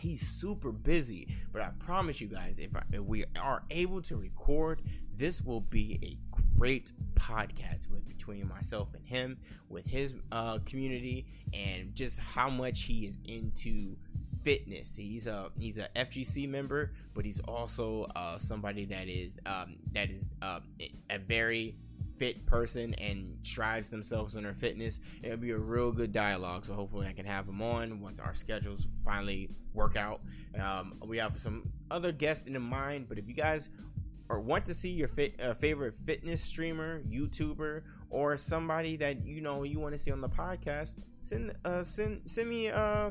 He's 0.00 0.26
super 0.26 0.70
busy, 0.70 1.28
but 1.52 1.62
I 1.62 1.70
promise 1.78 2.20
you 2.20 2.28
guys, 2.28 2.58
if, 2.60 2.74
I, 2.76 2.82
if 2.92 3.00
we 3.00 3.24
are 3.40 3.64
able 3.70 4.00
to 4.02 4.16
record, 4.16 4.82
this 5.16 5.42
will 5.42 5.60
be 5.60 5.98
a 6.04 6.16
great 6.56 6.92
podcast 7.14 7.88
with 7.90 8.06
between 8.06 8.46
myself 8.48 8.94
and 8.94 9.04
him, 9.04 9.38
with 9.68 9.86
his 9.86 10.14
uh, 10.30 10.58
community, 10.64 11.26
and 11.52 11.94
just 11.94 12.20
how 12.20 12.48
much 12.48 12.82
he 12.82 13.06
is 13.06 13.18
into 13.24 13.96
fitness. 14.48 14.96
He's 14.96 15.26
a 15.26 15.50
he's 15.58 15.76
a 15.76 15.88
FGC 15.94 16.48
member, 16.48 16.92
but 17.12 17.26
he's 17.26 17.38
also 17.40 18.04
uh, 18.16 18.38
somebody 18.38 18.86
that 18.86 19.06
is 19.06 19.38
um, 19.44 19.76
that 19.92 20.08
is 20.08 20.26
uh, 20.40 20.60
a 21.10 21.18
very 21.18 21.76
fit 22.16 22.46
person 22.46 22.94
and 22.94 23.36
strives 23.42 23.90
themselves 23.90 24.36
on 24.36 24.44
their 24.44 24.54
fitness. 24.54 25.00
It'll 25.22 25.36
be 25.36 25.50
a 25.50 25.58
real 25.58 25.92
good 25.92 26.12
dialogue. 26.12 26.64
So 26.64 26.72
hopefully 26.72 27.06
I 27.06 27.12
can 27.12 27.26
have 27.26 27.46
him 27.46 27.60
on 27.60 28.00
once 28.00 28.20
our 28.20 28.34
schedules 28.34 28.88
finally 29.04 29.50
work 29.74 29.96
out. 29.96 30.22
Um, 30.58 30.98
we 31.04 31.18
have 31.18 31.38
some 31.38 31.70
other 31.90 32.10
guests 32.10 32.46
in 32.46 32.58
mind, 32.62 33.06
but 33.06 33.18
if 33.18 33.28
you 33.28 33.34
guys 33.34 33.68
or 34.30 34.40
want 34.40 34.64
to 34.66 34.74
see 34.74 34.90
your 34.90 35.08
fit, 35.08 35.38
uh, 35.42 35.52
favorite 35.52 35.94
fitness 35.94 36.42
streamer, 36.42 37.02
YouTuber, 37.02 37.82
or 38.08 38.38
somebody 38.38 38.96
that 38.96 39.26
you 39.26 39.42
know 39.42 39.62
you 39.64 39.78
want 39.78 39.92
to 39.92 39.98
see 39.98 40.10
on 40.10 40.22
the 40.22 40.28
podcast, 40.28 40.96
send 41.20 41.52
uh, 41.66 41.82
send 41.82 42.22
send 42.24 42.48
me 42.48 42.70
uh, 42.70 43.10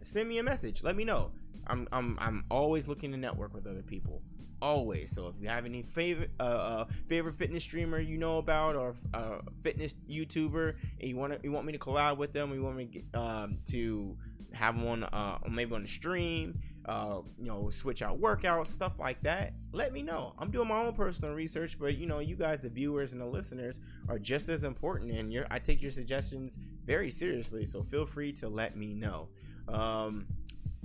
send 0.00 0.28
me 0.28 0.38
a 0.38 0.42
message. 0.42 0.82
Let 0.82 0.96
me 0.96 1.04
know. 1.04 1.32
I'm 1.66 1.88
I'm 1.92 2.18
I'm 2.20 2.44
always 2.50 2.88
looking 2.88 3.10
to 3.12 3.16
network 3.16 3.54
with 3.54 3.66
other 3.66 3.82
people. 3.82 4.22
Always. 4.62 5.10
So 5.10 5.28
if 5.28 5.34
you 5.40 5.48
have 5.48 5.66
any 5.66 5.82
favorite 5.82 6.30
uh, 6.40 6.42
uh 6.42 6.84
favorite 7.08 7.34
fitness 7.34 7.62
streamer 7.62 8.00
you 8.00 8.16
know 8.16 8.38
about 8.38 8.74
or 8.74 8.96
uh 9.12 9.38
fitness 9.62 9.94
YouTuber 10.08 10.74
and 11.00 11.08
you 11.08 11.16
want 11.16 11.32
to 11.34 11.40
you 11.42 11.52
want 11.52 11.66
me 11.66 11.72
to 11.72 11.78
collab 11.78 12.16
with 12.16 12.32
them, 12.32 12.52
you 12.54 12.62
want 12.62 12.76
me 12.76 12.86
to, 12.86 12.90
get, 12.90 13.04
um, 13.14 13.58
to 13.66 14.16
have 14.52 14.78
them 14.78 14.88
on 14.88 15.04
uh 15.04 15.38
maybe 15.50 15.74
on 15.74 15.82
the 15.82 15.88
stream, 15.88 16.58
uh 16.86 17.20
you 17.36 17.46
know 17.46 17.68
switch 17.70 18.00
out 18.02 18.20
workouts 18.20 18.68
stuff 18.68 18.98
like 18.98 19.20
that. 19.22 19.52
Let 19.72 19.92
me 19.92 20.02
know. 20.02 20.34
I'm 20.38 20.50
doing 20.50 20.68
my 20.68 20.82
own 20.82 20.94
personal 20.94 21.34
research, 21.34 21.78
but 21.78 21.96
you 21.96 22.06
know 22.06 22.20
you 22.20 22.36
guys 22.36 22.62
the 22.62 22.68
viewers 22.68 23.12
and 23.12 23.20
the 23.20 23.26
listeners 23.26 23.80
are 24.08 24.18
just 24.18 24.48
as 24.48 24.64
important, 24.64 25.12
and 25.12 25.32
your 25.32 25.46
I 25.50 25.58
take 25.58 25.82
your 25.82 25.90
suggestions 25.90 26.58
very 26.84 27.10
seriously. 27.10 27.66
So 27.66 27.82
feel 27.82 28.06
free 28.06 28.32
to 28.34 28.48
let 28.48 28.76
me 28.76 28.94
know. 28.94 29.28
Um, 29.68 30.26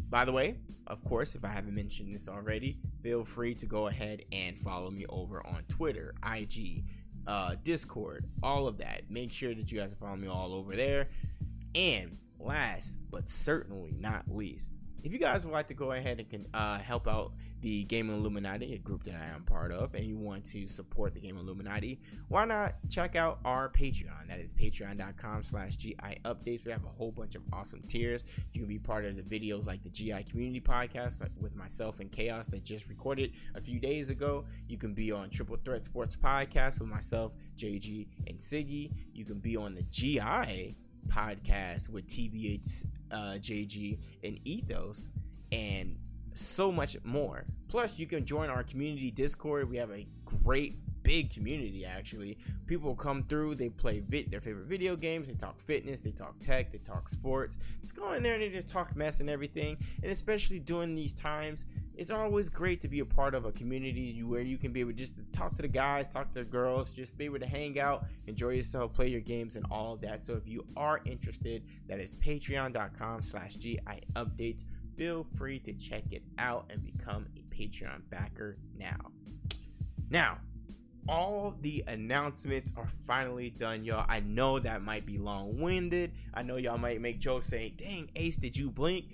by 0.09 0.25
the 0.25 0.31
way, 0.33 0.57
of 0.87 1.03
course, 1.05 1.35
if 1.35 1.45
I 1.45 1.49
haven't 1.49 1.73
mentioned 1.73 2.13
this 2.13 2.27
already, 2.27 2.77
feel 3.01 3.23
free 3.23 3.55
to 3.55 3.65
go 3.65 3.87
ahead 3.87 4.25
and 4.33 4.57
follow 4.57 4.91
me 4.91 5.05
over 5.07 5.45
on 5.47 5.63
Twitter, 5.69 6.13
IG, 6.29 6.83
uh, 7.27 7.55
Discord, 7.63 8.25
all 8.43 8.67
of 8.67 8.77
that. 8.79 9.09
Make 9.09 9.31
sure 9.31 9.55
that 9.55 9.71
you 9.71 9.79
guys 9.79 9.95
follow 9.97 10.17
me 10.17 10.27
all 10.27 10.53
over 10.53 10.75
there. 10.75 11.07
And 11.75 12.17
last 12.39 12.99
but 13.09 13.29
certainly 13.29 13.93
not 13.97 14.25
least, 14.27 14.73
if 15.03 15.11
you 15.11 15.19
guys 15.19 15.45
would 15.45 15.53
like 15.53 15.67
to 15.67 15.73
go 15.73 15.91
ahead 15.91 16.19
and 16.19 16.29
can, 16.29 16.47
uh, 16.53 16.79
help 16.79 17.07
out 17.07 17.33
the 17.61 17.83
Game 17.83 18.09
Illuminati, 18.09 18.73
a 18.73 18.77
group 18.79 19.03
that 19.03 19.15
I 19.15 19.33
am 19.35 19.43
part 19.43 19.71
of, 19.71 19.93
and 19.93 20.03
you 20.03 20.17
want 20.17 20.43
to 20.45 20.67
support 20.67 21.13
the 21.13 21.19
Game 21.19 21.37
Illuminati, 21.37 21.99
why 22.27 22.45
not 22.45 22.75
check 22.89 23.15
out 23.15 23.39
our 23.45 23.69
Patreon? 23.69 24.27
That 24.27 24.39
is 24.39 24.51
patreon.com 24.53 25.43
slash 25.43 25.75
GI 25.77 26.19
updates. 26.25 26.65
We 26.65 26.71
have 26.71 26.83
a 26.85 26.89
whole 26.89 27.11
bunch 27.11 27.35
of 27.35 27.43
awesome 27.53 27.81
tiers. 27.83 28.23
You 28.51 28.61
can 28.61 28.67
be 28.67 28.79
part 28.79 29.05
of 29.05 29.15
the 29.15 29.21
videos 29.21 29.67
like 29.67 29.83
the 29.83 29.89
GI 29.89 30.23
Community 30.29 30.59
Podcast 30.59 31.21
like 31.21 31.31
with 31.39 31.55
myself 31.55 31.99
and 31.99 32.11
Chaos 32.11 32.47
that 32.47 32.63
just 32.63 32.89
recorded 32.89 33.33
a 33.55 33.61
few 33.61 33.79
days 33.79 34.09
ago. 34.09 34.45
You 34.67 34.77
can 34.77 34.93
be 34.93 35.11
on 35.11 35.29
Triple 35.29 35.57
Threat 35.63 35.85
Sports 35.85 36.15
Podcast 36.15 36.79
with 36.79 36.89
myself, 36.89 37.35
JG, 37.57 38.07
and 38.27 38.37
Siggy. 38.39 38.91
You 39.13 39.25
can 39.25 39.39
be 39.39 39.55
on 39.55 39.75
the 39.75 39.83
GI 39.83 40.75
podcast 41.07 41.89
with 41.89 42.07
TBH, 42.07 42.85
uh, 43.11 43.15
JG, 43.39 43.99
and 44.23 44.39
Ethos, 44.45 45.09
and 45.51 45.97
so 46.33 46.71
much 46.71 46.97
more. 47.03 47.45
Plus, 47.67 47.99
you 47.99 48.07
can 48.07 48.25
join 48.25 48.49
our 48.49 48.63
community 48.63 49.11
Discord. 49.11 49.69
We 49.69 49.77
have 49.77 49.91
a 49.91 50.07
great 50.25 50.79
big 51.03 51.33
community 51.33 51.85
actually. 51.85 52.37
People 52.67 52.95
come 52.95 53.23
through, 53.23 53.55
they 53.55 53.69
play 53.69 53.99
their 53.99 54.41
favorite 54.41 54.67
video 54.67 54.95
games, 54.95 55.27
they 55.27 55.33
talk 55.33 55.59
fitness, 55.59 56.01
they 56.01 56.11
talk 56.11 56.39
tech, 56.39 56.71
they 56.71 56.77
talk 56.79 57.09
sports. 57.09 57.57
Just 57.81 57.95
go 57.95 58.13
in 58.13 58.23
there 58.23 58.33
and 58.33 58.41
they 58.41 58.49
just 58.49 58.69
talk 58.69 58.95
mess 58.95 59.19
and 59.19 59.29
everything. 59.29 59.77
And 60.03 60.11
especially 60.11 60.59
during 60.59 60.95
these 60.95 61.13
times, 61.13 61.65
it's 61.95 62.11
always 62.11 62.49
great 62.49 62.81
to 62.81 62.87
be 62.87 62.99
a 62.99 63.05
part 63.05 63.35
of 63.35 63.45
a 63.45 63.51
community 63.51 64.23
where 64.23 64.41
you 64.41 64.57
can 64.57 64.71
be 64.71 64.79
able 64.79 64.93
just 64.93 65.15
to 65.15 65.23
talk 65.31 65.53
to 65.55 65.61
the 65.61 65.67
guys, 65.67 66.07
talk 66.07 66.31
to 66.33 66.39
the 66.39 66.45
girls, 66.45 66.95
just 66.95 67.17
be 67.17 67.25
able 67.25 67.39
to 67.39 67.45
hang 67.45 67.79
out, 67.79 68.05
enjoy 68.27 68.49
yourself, 68.49 68.93
play 68.93 69.07
your 69.07 69.21
games, 69.21 69.55
and 69.55 69.65
all 69.69 69.93
of 69.93 70.01
that. 70.01 70.23
So 70.23 70.33
if 70.33 70.47
you 70.47 70.65
are 70.75 71.01
interested, 71.05 71.63
that 71.87 71.99
is 71.99 72.15
patreon.com 72.15 73.21
slash 73.21 73.55
GI 73.55 74.03
updates. 74.13 74.63
Feel 74.97 75.25
free 75.35 75.59
to 75.59 75.73
check 75.73 76.03
it 76.11 76.23
out 76.37 76.65
and 76.69 76.83
become 76.83 77.27
a 77.35 77.55
Patreon 77.55 78.01
backer 78.09 78.57
now. 78.77 79.11
Now, 80.09 80.39
all 81.07 81.55
the 81.61 81.83
announcements 81.87 82.71
are 82.77 82.87
finally 83.05 83.49
done, 83.49 83.83
y'all. 83.83 84.05
I 84.07 84.19
know 84.21 84.59
that 84.59 84.81
might 84.81 85.05
be 85.05 85.17
long 85.17 85.59
winded. 85.59 86.11
I 86.33 86.43
know 86.43 86.57
y'all 86.57 86.77
might 86.77 87.01
make 87.01 87.19
jokes 87.19 87.47
saying, 87.47 87.73
dang, 87.77 88.09
Ace, 88.15 88.37
did 88.37 88.55
you 88.55 88.69
blink? 88.69 89.05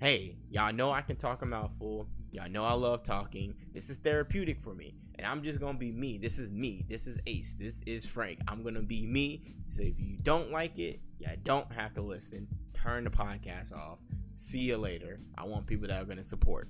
Hey, 0.00 0.36
y'all 0.50 0.72
know 0.72 0.90
I 0.90 1.02
can 1.02 1.16
talk 1.16 1.42
a 1.42 1.46
mouthful. 1.46 2.08
Y'all 2.32 2.48
know 2.48 2.64
I 2.64 2.72
love 2.72 3.02
talking. 3.02 3.54
This 3.72 3.90
is 3.90 3.98
therapeutic 3.98 4.58
for 4.58 4.74
me. 4.74 4.94
And 5.16 5.26
I'm 5.26 5.42
just 5.42 5.60
going 5.60 5.74
to 5.74 5.78
be 5.78 5.92
me. 5.92 6.18
This 6.18 6.38
is 6.38 6.50
me. 6.50 6.84
This 6.88 7.06
is 7.06 7.18
Ace. 7.26 7.54
This 7.54 7.82
is 7.86 8.06
Frank. 8.06 8.40
I'm 8.48 8.62
going 8.62 8.74
to 8.74 8.82
be 8.82 9.06
me. 9.06 9.42
So 9.68 9.82
if 9.82 10.00
you 10.00 10.16
don't 10.22 10.50
like 10.50 10.78
it, 10.78 11.00
you 11.18 11.28
don't 11.44 11.70
have 11.72 11.94
to 11.94 12.02
listen. 12.02 12.48
Turn 12.74 13.04
the 13.04 13.10
podcast 13.10 13.72
off. 13.72 14.00
See 14.32 14.60
you 14.60 14.78
later. 14.78 15.20
I 15.36 15.44
want 15.44 15.66
people 15.66 15.86
that 15.88 16.00
are 16.00 16.04
going 16.04 16.16
to 16.16 16.24
support. 16.24 16.68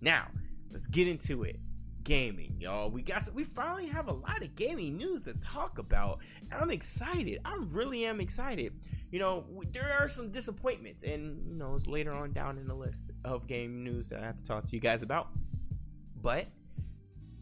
Now, 0.00 0.26
let's 0.70 0.86
get 0.86 1.08
into 1.08 1.44
it 1.44 1.58
gaming, 2.04 2.56
y'all. 2.60 2.90
We 2.90 3.02
got 3.02 3.22
some, 3.22 3.34
we 3.34 3.44
finally 3.44 3.86
have 3.86 4.08
a 4.08 4.12
lot 4.12 4.42
of 4.42 4.54
gaming 4.56 4.96
news 4.96 5.22
to 5.22 5.34
talk 5.34 5.78
about, 5.78 6.20
and 6.50 6.60
I'm 6.60 6.70
excited. 6.70 7.38
I 7.44 7.58
really 7.70 8.04
am 8.04 8.20
excited. 8.20 8.72
You 9.10 9.18
know, 9.18 9.44
we, 9.50 9.66
there 9.66 9.96
are 10.00 10.08
some 10.08 10.30
disappointments, 10.30 11.02
and 11.02 11.46
you 11.48 11.54
know, 11.54 11.74
it's 11.74 11.86
later 11.86 12.12
on 12.12 12.32
down 12.32 12.58
in 12.58 12.66
the 12.66 12.74
list 12.74 13.04
of 13.24 13.46
game 13.46 13.84
news 13.84 14.08
that 14.08 14.22
I 14.22 14.26
have 14.26 14.36
to 14.38 14.44
talk 14.44 14.64
to 14.66 14.72
you 14.74 14.80
guys 14.80 15.02
about. 15.02 15.28
But 16.20 16.46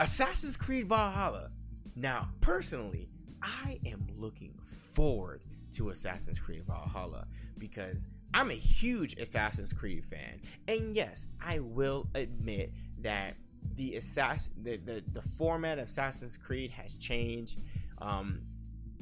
Assassin's 0.00 0.56
Creed 0.56 0.88
Valhalla. 0.88 1.50
Now, 1.94 2.28
personally, 2.40 3.08
I 3.42 3.80
am 3.86 4.06
looking 4.16 4.58
forward 4.64 5.44
to 5.72 5.90
Assassin's 5.90 6.38
Creed 6.38 6.64
Valhalla 6.66 7.26
because 7.58 8.08
I'm 8.34 8.50
a 8.50 8.54
huge 8.54 9.14
Assassin's 9.18 9.72
Creed 9.72 10.04
fan. 10.04 10.40
And 10.68 10.94
yes, 10.94 11.28
I 11.44 11.60
will 11.60 12.08
admit 12.14 12.72
that 13.00 13.36
the 13.74 13.96
assassin 13.96 14.54
the, 14.62 14.76
the, 14.76 15.02
the 15.12 15.22
format 15.22 15.78
of 15.78 15.84
Assassin's 15.84 16.36
Creed 16.36 16.70
has 16.70 16.94
changed. 16.94 17.60
Um, 17.98 18.42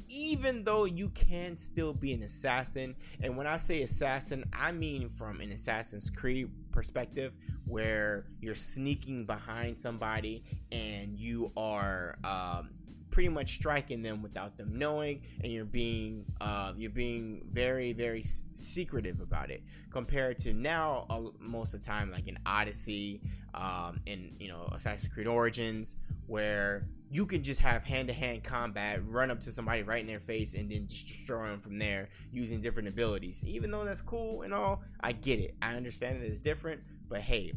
even 0.09 0.65
though 0.65 0.85
you 0.85 1.09
can 1.11 1.57
still 1.57 1.95
be 1.95 2.13
an 2.13 2.23
assassin, 2.23 2.95
and 3.23 3.37
when 3.37 3.47
I 3.47 3.57
say 3.57 3.83
assassin, 3.83 4.45
I 4.53 4.73
mean 4.73 5.09
from 5.09 5.41
an 5.41 5.51
Assassin's 5.53 6.11
Creed 6.11 6.51
perspective, 6.73 7.33
where 7.65 8.27
you're 8.41 8.55
sneaking 8.55 9.25
behind 9.25 9.79
somebody 9.79 10.45
and 10.71 11.19
you 11.19 11.53
are 11.57 12.19
um, 12.25 12.71
pretty 13.15 13.29
much 13.29 13.55
striking 13.55 14.03
them 14.03 14.21
without 14.23 14.57
them 14.57 14.77
knowing 14.77 15.23
and 15.45 15.53
you're 15.53 15.65
being 15.65 16.25
uh, 16.41 16.73
you're 16.77 16.91
being 16.91 17.47
very 17.53 17.93
very 17.93 18.21
secretive 18.55 19.21
about 19.21 19.53
it. 19.53 19.63
Compared 19.93 20.37
to 20.41 20.53
now 20.53 21.07
uh, 21.09 21.21
most 21.39 21.75
of 21.75 21.81
the 21.81 21.87
time 21.87 22.11
like 22.11 22.27
in 22.27 22.37
odyssey 22.45 23.21
um, 23.55 24.01
in 24.07 24.35
you 24.41 24.49
know 24.49 24.69
assassin's 24.73 25.15
creed 25.15 25.29
origins 25.29 25.95
where 26.27 26.89
you 27.09 27.25
can 27.25 27.41
just 27.41 27.61
have 27.61 27.85
hand-to-hand 27.85 28.43
combat 28.43 28.99
run 29.07 29.31
up 29.31 29.41
to 29.41 29.53
somebody 29.53 29.85
right 29.85 30.01
in 30.01 30.09
their 30.09 30.19
face 30.19 30.55
and 30.55 30.69
then 30.69 30.89
just 30.89 31.07
destroy 31.07 31.47
them 31.47 31.61
from 31.61 31.79
there 31.79 32.09
using 32.33 32.61
different 32.61 32.89
abilities. 32.89 33.45
Even 33.47 33.71
though 33.71 33.85
that's 33.85 34.03
cool 34.03 34.43
and 34.43 34.53
all 34.53 34.83
i 35.01 35.13
get 35.13 35.39
it. 35.39 35.55
I 35.63 35.77
understand 35.77 36.21
that 36.21 36.27
it's 36.27 36.41
different 36.41 36.81
but 37.09 37.21
hey 37.21 37.53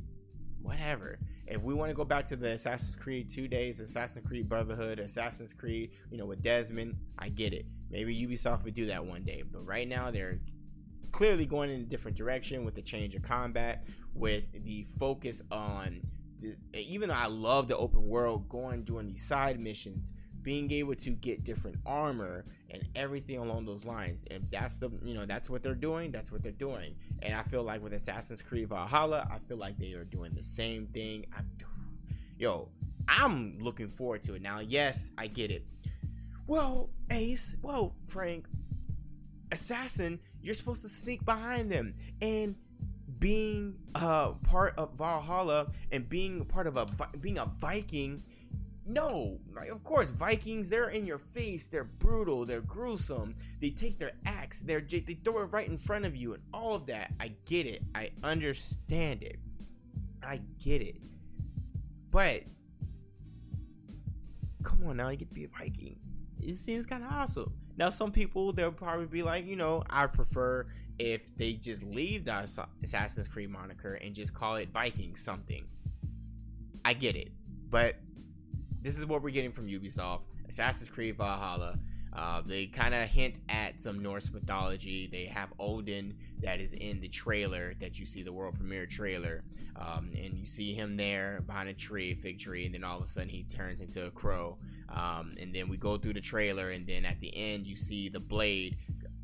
whatever 0.61 1.17
if 1.47 1.63
we 1.63 1.73
want 1.73 1.89
to 1.89 1.95
go 1.95 2.03
back 2.03 2.25
to 2.25 2.35
the 2.35 2.51
Assassin's 2.51 2.95
Creed 2.95 3.29
two 3.29 3.47
days, 3.47 3.79
Assassin's 3.79 4.25
Creed 4.27 4.49
Brotherhood, 4.49 4.99
Assassin's 4.99 5.53
Creed, 5.53 5.91
you 6.11 6.17
know, 6.17 6.25
with 6.25 6.41
Desmond, 6.41 6.97
I 7.17 7.29
get 7.29 7.53
it. 7.53 7.65
Maybe 7.89 8.15
Ubisoft 8.27 8.65
would 8.65 8.73
do 8.73 8.87
that 8.87 9.05
one 9.05 9.23
day, 9.23 9.43
but 9.49 9.65
right 9.65 9.87
now 9.87 10.11
they're 10.11 10.39
clearly 11.11 11.45
going 11.45 11.69
in 11.69 11.81
a 11.81 11.85
different 11.85 12.17
direction 12.17 12.65
with 12.65 12.75
the 12.75 12.81
change 12.81 13.15
of 13.15 13.21
combat, 13.21 13.85
with 14.13 14.43
the 14.65 14.83
focus 14.99 15.41
on. 15.51 16.01
The, 16.41 16.55
even 16.73 17.09
though 17.09 17.15
I 17.15 17.27
love 17.27 17.67
the 17.67 17.77
open 17.77 18.07
world, 18.07 18.47
going 18.49 18.83
doing 18.83 19.07
these 19.07 19.23
side 19.23 19.59
missions, 19.59 20.13
being 20.47 20.71
able 20.71 20.95
to 20.95 21.09
get 21.09 21.43
different 21.43 21.75
armor 21.85 22.45
and 22.69 22.81
everything 22.95 23.37
along 23.37 23.65
those 23.65 23.83
lines. 23.83 24.23
If 24.31 24.49
that's 24.49 24.77
the 24.77 24.89
you 25.03 25.13
know 25.13 25.25
that's 25.25 25.49
what 25.49 25.61
they're 25.61 25.75
doing, 25.75 26.09
that's 26.09 26.31
what 26.31 26.41
they're 26.41 26.53
doing. 26.53 26.95
And 27.21 27.35
I 27.35 27.43
feel 27.43 27.63
like 27.63 27.83
with 27.83 27.91
Assassin's 27.91 28.41
Creed 28.41 28.69
Valhalla, 28.69 29.27
I 29.29 29.39
feel 29.39 29.57
like 29.57 29.77
they 29.77 29.91
are 29.91 30.05
doing 30.05 30.33
the 30.33 30.41
same 30.41 30.87
thing. 30.87 31.25
I, 31.37 31.41
yo, 32.37 32.69
I'm 33.09 33.59
looking 33.59 33.89
forward 33.89 34.23
to 34.23 34.35
it. 34.35 34.41
Now, 34.41 34.59
yes, 34.61 35.11
I 35.17 35.27
get 35.27 35.51
it. 35.51 35.65
Well, 36.47 36.91
Ace, 37.11 37.57
well, 37.61 37.97
Frank, 38.05 38.47
Assassin, 39.51 40.17
you're 40.41 40.53
supposed 40.53 40.81
to 40.83 40.87
sneak 40.87 41.25
behind 41.25 41.69
them 41.69 41.93
and 42.21 42.55
being 43.19 43.75
uh 43.95 44.29
part 44.43 44.75
of 44.77 44.93
Valhalla 44.93 45.67
and 45.91 46.07
being 46.07 46.45
part 46.45 46.67
of 46.67 46.77
a 46.77 46.85
being 47.19 47.37
a 47.37 47.45
Viking 47.59 48.23
no, 48.87 49.39
like 49.53 49.69
of 49.69 49.83
course, 49.83 50.11
Vikings. 50.11 50.69
They're 50.69 50.89
in 50.89 51.05
your 51.05 51.17
face. 51.17 51.67
They're 51.67 51.83
brutal. 51.83 52.45
They're 52.45 52.61
gruesome. 52.61 53.35
They 53.59 53.69
take 53.69 53.99
their 53.99 54.13
axe. 54.25 54.61
They're 54.61 54.81
they 54.81 55.19
throw 55.23 55.39
it 55.41 55.45
right 55.45 55.67
in 55.67 55.77
front 55.77 56.05
of 56.05 56.15
you, 56.15 56.33
and 56.33 56.43
all 56.53 56.73
of 56.73 56.85
that. 56.87 57.13
I 57.19 57.33
get 57.45 57.65
it. 57.65 57.83
I 57.93 58.11
understand 58.23 59.23
it. 59.23 59.39
I 60.23 60.41
get 60.63 60.81
it. 60.81 60.97
But 62.11 62.43
come 64.63 64.87
on 64.87 64.97
now, 64.97 65.09
you 65.09 65.17
get 65.17 65.29
to 65.29 65.35
be 65.35 65.45
a 65.45 65.49
Viking. 65.49 65.97
It 66.41 66.55
seems 66.55 66.85
kind 66.85 67.03
of 67.03 67.11
awesome. 67.11 67.53
Now, 67.77 67.89
some 67.89 68.11
people 68.11 68.53
they'll 68.53 68.71
probably 68.71 69.05
be 69.05 69.23
like, 69.23 69.45
you 69.45 69.55
know, 69.55 69.83
I 69.89 70.07
prefer 70.07 70.67
if 70.97 71.35
they 71.37 71.53
just 71.53 71.83
leave 71.83 72.25
the 72.25 72.65
Assassin's 72.83 73.27
Creed 73.27 73.49
moniker 73.49 73.95
and 73.95 74.15
just 74.15 74.33
call 74.33 74.55
it 74.55 74.69
Viking 74.69 75.15
something. 75.15 75.65
I 76.83 76.93
get 76.93 77.15
it, 77.15 77.31
but 77.69 77.95
this 78.87 78.97
is 78.97 79.05
what 79.05 79.21
we're 79.21 79.31
getting 79.31 79.51
from 79.51 79.67
Ubisoft. 79.67 80.21
Assassin's 80.47 80.89
Creed 80.89 81.17
Valhalla. 81.17 81.77
Uh, 82.13 82.41
they 82.45 82.67
kind 82.67 82.95
of 82.95 83.01
hint 83.01 83.41
at 83.49 83.81
some 83.81 84.01
Norse 84.01 84.31
mythology. 84.31 85.09
They 85.11 85.25
have 85.25 85.49
Odin 85.59 86.15
that 86.39 86.61
is 86.61 86.71
in 86.71 87.01
the 87.01 87.09
trailer 87.09 87.73
that 87.81 87.99
you 87.99 88.05
see, 88.05 88.23
the 88.23 88.31
world 88.31 88.55
premiere 88.55 88.85
trailer. 88.85 89.43
Um, 89.75 90.13
and 90.15 90.33
you 90.35 90.45
see 90.45 90.73
him 90.73 90.95
there 90.95 91.41
behind 91.45 91.67
a 91.67 91.73
tree, 91.73 92.15
fig 92.15 92.39
tree, 92.39 92.65
and 92.65 92.73
then 92.73 92.85
all 92.85 92.95
of 92.95 93.03
a 93.03 93.07
sudden 93.07 93.27
he 93.27 93.43
turns 93.43 93.81
into 93.81 94.05
a 94.05 94.09
crow. 94.09 94.57
Um, 94.87 95.35
and 95.37 95.53
then 95.53 95.67
we 95.67 95.75
go 95.75 95.97
through 95.97 96.13
the 96.13 96.21
trailer, 96.21 96.69
and 96.69 96.87
then 96.87 97.03
at 97.03 97.19
the 97.19 97.35
end 97.35 97.67
you 97.67 97.75
see 97.75 98.07
the 98.07 98.21
blade 98.21 98.77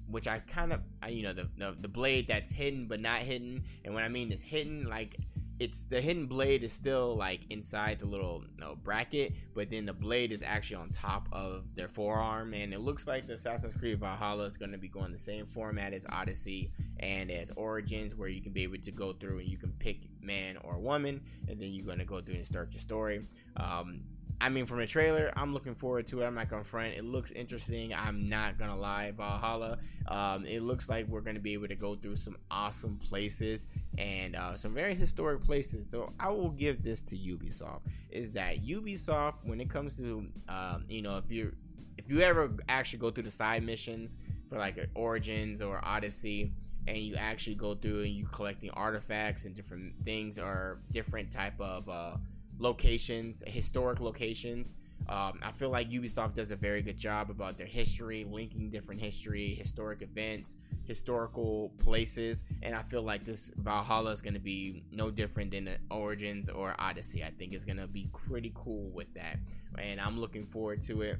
which 0.08 0.28
I 0.28 0.39
kind 0.39 0.73
of, 0.73 0.82
you 1.10 1.23
know, 1.23 1.34
the, 1.34 1.49
the, 1.58 1.76
the 1.80 1.88
blade 1.88 2.28
that's 2.28 2.52
hidden 2.52 2.86
but 2.88 2.99
not 2.99 3.19
hidden. 3.19 3.63
And 3.84 3.95
when 3.95 4.04
I 4.04 4.10
mean 4.10 4.32
is 4.32 4.43
hidden, 4.43 4.88
like 4.88 5.15
it's 5.60 5.86
the 5.86 6.02
hidden 6.02 6.26
blade 6.26 6.63
is 6.63 6.74
still 6.74 7.16
like 7.16 7.42
inside 7.50 8.00
the 8.00 8.06
little 8.06 8.44
you 8.56 8.60
know, 8.60 8.76
bracket, 8.76 9.34
but 9.54 9.70
then 9.70 9.86
the 9.86 9.94
blade 9.94 10.32
is 10.32 10.42
actually 10.44 10.78
on 10.78 10.89
top 10.89 11.28
of 11.32 11.76
their 11.76 11.88
forearm, 11.88 12.54
and 12.54 12.74
it 12.74 12.80
looks 12.80 13.08
like 13.08 13.28
the 13.28 13.34
Assassin's 13.34 13.74
Creed 13.74 14.00
Valhalla 14.00 14.46
is 14.46 14.58
going 14.58 14.72
to 14.72 14.78
be 14.78 14.88
going 14.88 15.12
the 15.12 15.18
same 15.18 15.46
format 15.46 15.94
as 15.94 16.06
Odyssey 16.10 16.72
and 17.00 17.30
as 17.30 17.52
Origins, 17.56 18.16
where 18.16 18.30
you 18.30 18.42
can 18.42 18.52
be 18.52 18.63
able 18.63 18.78
to 18.78 18.92
go 18.92 19.13
through 19.13 19.39
and 19.39 19.48
you 19.48 19.58
can 19.58 19.72
pick 19.74 20.02
man 20.22 20.58
or 20.58 20.80
woman, 20.80 21.22
and 21.48 21.60
then 21.60 21.70
you're 21.70 21.86
going 21.86 22.00
to 22.00 22.06
go 22.06 22.22
through 22.22 22.36
and 22.36 22.46
start 22.46 22.74
your 22.74 22.82
story. 22.82 23.22
Um, 23.58 24.02
I 24.44 24.50
mean, 24.50 24.66
from 24.66 24.80
the 24.80 24.86
trailer, 24.86 25.32
I'm 25.38 25.54
looking 25.54 25.74
forward 25.74 26.06
to 26.08 26.22
it. 26.22 26.26
I'm 26.26 26.36
not 26.36 26.50
gonna 26.50 26.66
front. 26.66 26.96
It 26.96 27.06
looks 27.06 27.32
interesting. 27.32 27.94
I'm 27.94 28.28
not 28.28 28.60
gonna 28.60 28.76
lie. 28.76 29.12
Valhalla. 29.12 29.78
Um, 30.06 30.46
it 30.46 30.64
looks 30.64 30.90
like 30.90 31.08
we're 31.08 31.22
gonna 31.22 31.40
be 31.40 31.54
able 31.54 31.70
to 31.70 31.78
go 31.78 31.96
through 31.96 32.18
some 32.18 32.36
awesome 32.52 32.98
places 32.98 33.70
and 33.98 34.36
uh, 34.36 34.58
some 34.58 34.74
very 34.74 34.96
historic 34.96 35.46
places. 35.46 35.88
So 35.90 36.12
I 36.20 36.28
will 36.28 36.50
give 36.50 36.84
this 36.84 37.02
to 37.04 37.16
Ubisoft. 37.16 37.84
Is 38.10 38.34
that 38.34 38.62
Ubisoft 38.62 39.36
when 39.44 39.62
it 39.62 39.70
comes 39.70 39.96
to 39.96 40.28
um, 40.50 40.84
you 40.90 41.02
know 41.02 41.16
if 41.16 41.32
you 41.32 41.56
if 41.98 42.12
you 42.12 42.20
ever 42.20 42.52
actually 42.68 43.00
go 43.00 43.12
through 43.12 43.24
the 43.24 43.32
side 43.32 43.64
missions 43.64 44.18
for 44.50 44.58
like 44.58 44.78
Origins 44.94 45.62
or 45.62 45.80
Odyssey 45.86 46.52
and 46.86 46.98
you 46.98 47.16
actually 47.16 47.56
go 47.56 47.76
through 47.76 48.02
and 48.02 48.12
you 48.12 48.26
collecting 48.26 48.72
artifacts 48.72 49.46
and 49.46 49.56
different 49.56 49.98
things 50.00 50.38
or 50.38 50.82
different 50.92 51.32
type 51.32 51.58
of 51.62 51.88
uh, 51.88 52.18
locations, 52.60 53.44
historic 53.48 54.00
locations. 54.00 54.74
Um, 55.10 55.39
I 55.44 55.52
feel 55.52 55.70
like 55.70 55.89
Ubisoft 55.89 56.34
does 56.34 56.52
a 56.52 56.56
very 56.56 56.82
good 56.82 56.98
job 56.98 57.30
about 57.30 57.58
their 57.58 57.68
history, 57.68 58.26
linking 58.30 58.70
different 58.70 59.02
history, 59.02 59.54
historic 59.54 60.02
events, 60.02 60.56
historical 60.86 61.74
places, 61.80 62.46
and 62.62 62.74
I 62.74 62.84
feel 62.84 63.02
like 63.02 63.26
this 63.26 63.52
Valhalla 63.58 64.12
is 64.12 64.22
going 64.22 64.34
to 64.36 64.39
be 64.39 64.84
no 64.92 65.12
different 65.12 65.52
than 65.52 65.70
Origins 65.92 66.50
or 66.50 66.74
Odyssey. 66.80 67.24
I 67.24 67.32
think 67.32 67.54
it's 67.54 67.66
going 67.66 67.78
to 67.78 67.88
be 67.88 68.10
pretty 68.13 68.52
cool 68.56 68.89
with 68.92 69.13
that, 69.16 69.39
and 69.78 70.00
I'm 70.00 70.20
looking 70.20 70.46
forward 70.46 70.82
to 70.84 71.02
it. 71.02 71.20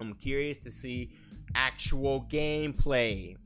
I'm 0.00 0.12
curious 0.14 0.58
to 0.58 0.70
see 0.70 1.10
actual 1.54 2.26
gameplay 2.28 3.36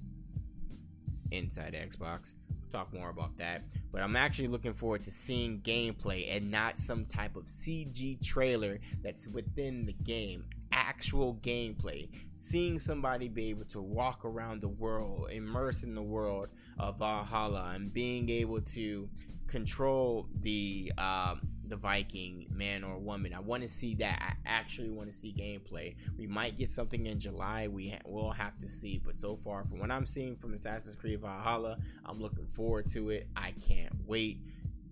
inside 1.30 1.74
Xbox. 1.74 2.34
Talk 2.72 2.90
more 2.94 3.10
about 3.10 3.36
that. 3.36 3.64
But 3.92 4.00
I'm 4.00 4.16
actually 4.16 4.48
looking 4.48 4.72
forward 4.72 5.02
to 5.02 5.10
seeing 5.10 5.60
gameplay 5.60 6.34
and 6.34 6.50
not 6.50 6.78
some 6.78 7.04
type 7.04 7.36
of 7.36 7.44
CG 7.44 8.24
trailer 8.24 8.78
that's 9.02 9.28
within 9.28 9.84
the 9.84 9.92
game. 9.92 10.46
Actual 10.72 11.34
gameplay. 11.42 12.08
Seeing 12.32 12.78
somebody 12.78 13.28
be 13.28 13.50
able 13.50 13.66
to 13.66 13.82
walk 13.82 14.24
around 14.24 14.62
the 14.62 14.68
world, 14.68 15.28
immerse 15.30 15.82
in 15.82 15.94
the 15.94 16.02
world 16.02 16.48
of 16.78 16.98
Valhalla, 16.98 17.72
and 17.74 17.92
being 17.92 18.30
able 18.30 18.62
to 18.62 19.06
control 19.48 20.26
the 20.40 20.90
um, 20.96 21.42
the 21.72 21.76
Viking 21.78 22.46
man 22.52 22.84
or 22.84 22.98
woman. 22.98 23.32
I 23.32 23.40
want 23.40 23.62
to 23.62 23.68
see 23.68 23.94
that. 23.94 24.22
I 24.22 24.34
actually 24.44 24.90
want 24.90 25.10
to 25.10 25.16
see 25.16 25.32
gameplay. 25.32 25.94
We 26.18 26.26
might 26.26 26.58
get 26.58 26.70
something 26.70 27.06
in 27.06 27.18
July. 27.18 27.66
We 27.66 27.88
ha- 27.88 28.02
will 28.04 28.30
have 28.30 28.58
to 28.58 28.68
see. 28.68 29.00
But 29.02 29.16
so 29.16 29.36
far, 29.36 29.64
from 29.64 29.78
what 29.78 29.90
I'm 29.90 30.04
seeing 30.04 30.36
from 30.36 30.52
Assassin's 30.52 30.96
Creed 30.96 31.22
Valhalla, 31.22 31.78
I'm 32.04 32.20
looking 32.20 32.46
forward 32.48 32.88
to 32.88 33.08
it. 33.08 33.26
I 33.34 33.54
can't 33.66 33.90
wait. 34.06 34.42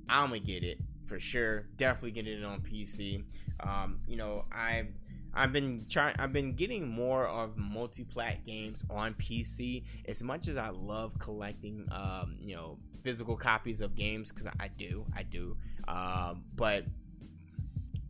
I'm 0.09 0.29
gonna 0.29 0.41
get 0.41 0.65
it 0.65 0.79
for 1.05 1.21
sure. 1.21 1.67
Definitely 1.77 2.13
getting 2.13 2.39
it 2.39 2.45
on 2.47 2.63
PC. 2.63 3.25
Um, 3.61 4.01
you 4.09 4.17
know, 4.17 4.47
I've 4.51 4.89
I've 5.35 5.53
been 5.53 5.85
trying. 5.87 6.17
I've 6.19 6.33
been 6.33 6.55
getting 6.55 6.89
more 6.89 7.27
of 7.27 7.59
multi-plat 7.59 8.47
games 8.47 8.85
on 8.89 9.13
PC. 9.15 9.85
As 10.09 10.23
much 10.23 10.49
as 10.49 10.57
I 10.57 10.71
love 10.71 11.19
collecting, 11.19 11.87
um, 11.93 12.37
you 12.41 12.57
know, 12.57 12.79
physical 13.03 13.37
copies 13.37 13.83
of 13.83 13.95
games 13.95 14.31
because 14.31 14.47
I 14.59 14.69
do, 14.69 15.05
I 15.15 15.25
do. 15.25 15.59
Um, 15.91 16.45
but 16.55 16.85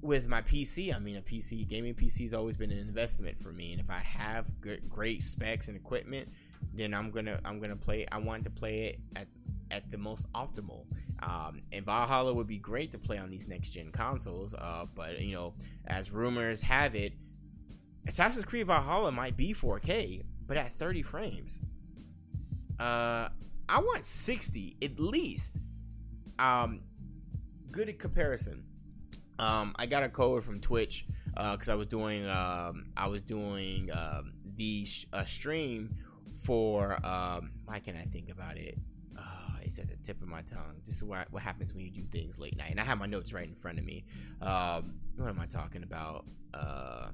with 0.02 0.28
my 0.28 0.42
PC, 0.42 0.94
I 0.94 0.98
mean, 0.98 1.16
a 1.16 1.22
PC 1.22 1.66
gaming 1.66 1.94
PC 1.94 2.22
has 2.22 2.34
always 2.34 2.56
been 2.56 2.70
an 2.70 2.78
investment 2.78 3.40
for 3.40 3.52
me, 3.52 3.72
and 3.72 3.80
if 3.80 3.90
I 3.90 3.98
have 3.98 4.60
good, 4.60 4.88
great 4.88 5.22
specs 5.22 5.68
and 5.68 5.76
equipment, 5.76 6.28
then 6.74 6.92
I'm 6.94 7.10
gonna 7.10 7.40
I'm 7.44 7.58
gonna 7.58 7.76
play. 7.76 8.06
I 8.12 8.18
want 8.18 8.44
to 8.44 8.50
play 8.50 8.84
it 8.84 9.00
at 9.16 9.28
at 9.70 9.90
the 9.90 9.98
most 9.98 10.30
optimal. 10.32 10.84
Um, 11.22 11.60
and 11.70 11.84
Valhalla 11.84 12.32
would 12.32 12.46
be 12.46 12.58
great 12.58 12.92
to 12.92 12.98
play 12.98 13.18
on 13.18 13.30
these 13.30 13.46
next 13.46 13.70
gen 13.70 13.92
consoles, 13.92 14.54
uh, 14.54 14.86
but 14.94 15.20
you 15.20 15.34
know, 15.34 15.54
as 15.86 16.10
rumors 16.10 16.60
have 16.62 16.94
it, 16.94 17.12
Assassin's 18.06 18.44
Creed 18.44 18.66
Valhalla 18.66 19.12
might 19.12 19.36
be 19.36 19.52
4K, 19.52 20.22
but 20.46 20.56
at 20.56 20.72
30 20.72 21.02
frames. 21.02 21.60
Uh, 22.78 23.28
I 23.68 23.80
want 23.80 24.06
60 24.06 24.76
at 24.82 24.98
least. 24.98 25.58
Um, 26.38 26.80
good 27.70 27.88
at 27.88 27.98
comparison. 27.98 28.64
Um, 29.38 29.74
I 29.78 29.86
got 29.86 30.02
a 30.02 30.08
code 30.08 30.44
from 30.44 30.60
Twitch 30.60 31.06
because 31.26 31.68
uh, 31.68 31.72
I 31.72 31.74
was 31.74 31.86
doing 31.86 32.28
um, 32.28 32.90
I 32.96 33.08
was 33.08 33.22
doing 33.22 33.90
um, 33.92 34.32
the 34.56 34.84
sh- 34.84 35.06
uh, 35.12 35.24
stream 35.24 35.94
for 36.44 36.98
um, 37.04 37.52
why 37.64 37.78
can 37.78 37.96
I 37.96 38.02
think 38.02 38.28
about 38.28 38.58
it? 38.58 38.78
Uh, 39.18 39.58
it's 39.62 39.78
at 39.78 39.88
the 39.88 39.96
tip 39.96 40.20
of 40.20 40.28
my 40.28 40.42
tongue. 40.42 40.80
This 40.84 40.96
is 40.96 41.04
what 41.04 41.32
what 41.32 41.42
happens 41.42 41.72
when 41.72 41.84
you 41.84 41.90
do 41.90 42.04
things 42.10 42.38
late 42.38 42.56
night, 42.56 42.70
and 42.70 42.80
I 42.80 42.84
have 42.84 42.98
my 42.98 43.06
notes 43.06 43.32
right 43.32 43.48
in 43.48 43.54
front 43.54 43.78
of 43.78 43.84
me. 43.84 44.04
Um, 44.42 44.94
what 45.16 45.28
am 45.28 45.40
I 45.40 45.46
talking 45.46 45.82
about? 45.82 46.26
Uh, 46.52 47.08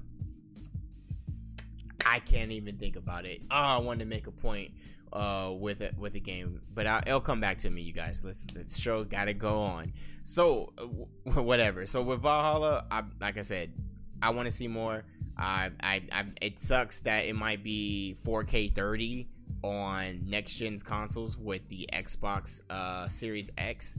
I 2.05 2.19
can't 2.19 2.51
even 2.51 2.77
think 2.77 2.95
about 2.95 3.25
it. 3.25 3.41
Oh, 3.51 3.55
I 3.55 3.77
wanted 3.77 3.99
to 3.99 4.05
make 4.05 4.27
a 4.27 4.31
point 4.31 4.71
uh, 5.13 5.53
with 5.57 5.81
it 5.81 5.97
with 5.97 6.13
the 6.13 6.19
game, 6.19 6.61
but 6.73 6.85
I, 6.87 7.03
it'll 7.05 7.21
come 7.21 7.39
back 7.41 7.57
to 7.59 7.69
me, 7.69 7.81
you 7.81 7.93
guys. 7.93 8.23
Listen, 8.23 8.49
the 8.53 8.69
show 8.69 9.03
got 9.03 9.25
to 9.25 9.33
go 9.33 9.59
on. 9.61 9.93
So 10.23 10.73
uh, 10.77 10.83
whatever. 11.41 11.85
So 11.85 12.01
with 12.03 12.21
Valhalla, 12.21 12.85
I, 12.91 13.03
like 13.19 13.37
I 13.37 13.41
said, 13.41 13.71
I 14.21 14.31
want 14.31 14.45
to 14.45 14.51
see 14.51 14.67
more. 14.67 15.03
I, 15.37 15.71
I, 15.81 16.01
I, 16.11 16.25
it 16.41 16.59
sucks 16.59 17.01
that 17.01 17.25
it 17.25 17.35
might 17.35 17.63
be 17.63 18.15
4K 18.25 18.73
30 18.73 19.27
on 19.63 20.21
next 20.25 20.55
gen's 20.55 20.83
consoles 20.83 21.37
with 21.37 21.67
the 21.69 21.87
Xbox 21.93 22.61
uh, 22.69 23.07
Series 23.07 23.51
X. 23.57 23.97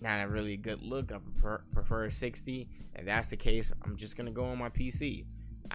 Not 0.00 0.24
a 0.24 0.28
really 0.28 0.56
good 0.56 0.82
look. 0.82 1.12
I 1.12 1.18
prefer, 1.18 1.62
prefer 1.72 2.10
60. 2.10 2.68
If 2.94 3.04
that's 3.04 3.30
the 3.30 3.36
case, 3.36 3.72
I'm 3.84 3.96
just 3.96 4.16
gonna 4.16 4.30
go 4.30 4.44
on 4.44 4.58
my 4.58 4.68
PC. 4.68 5.24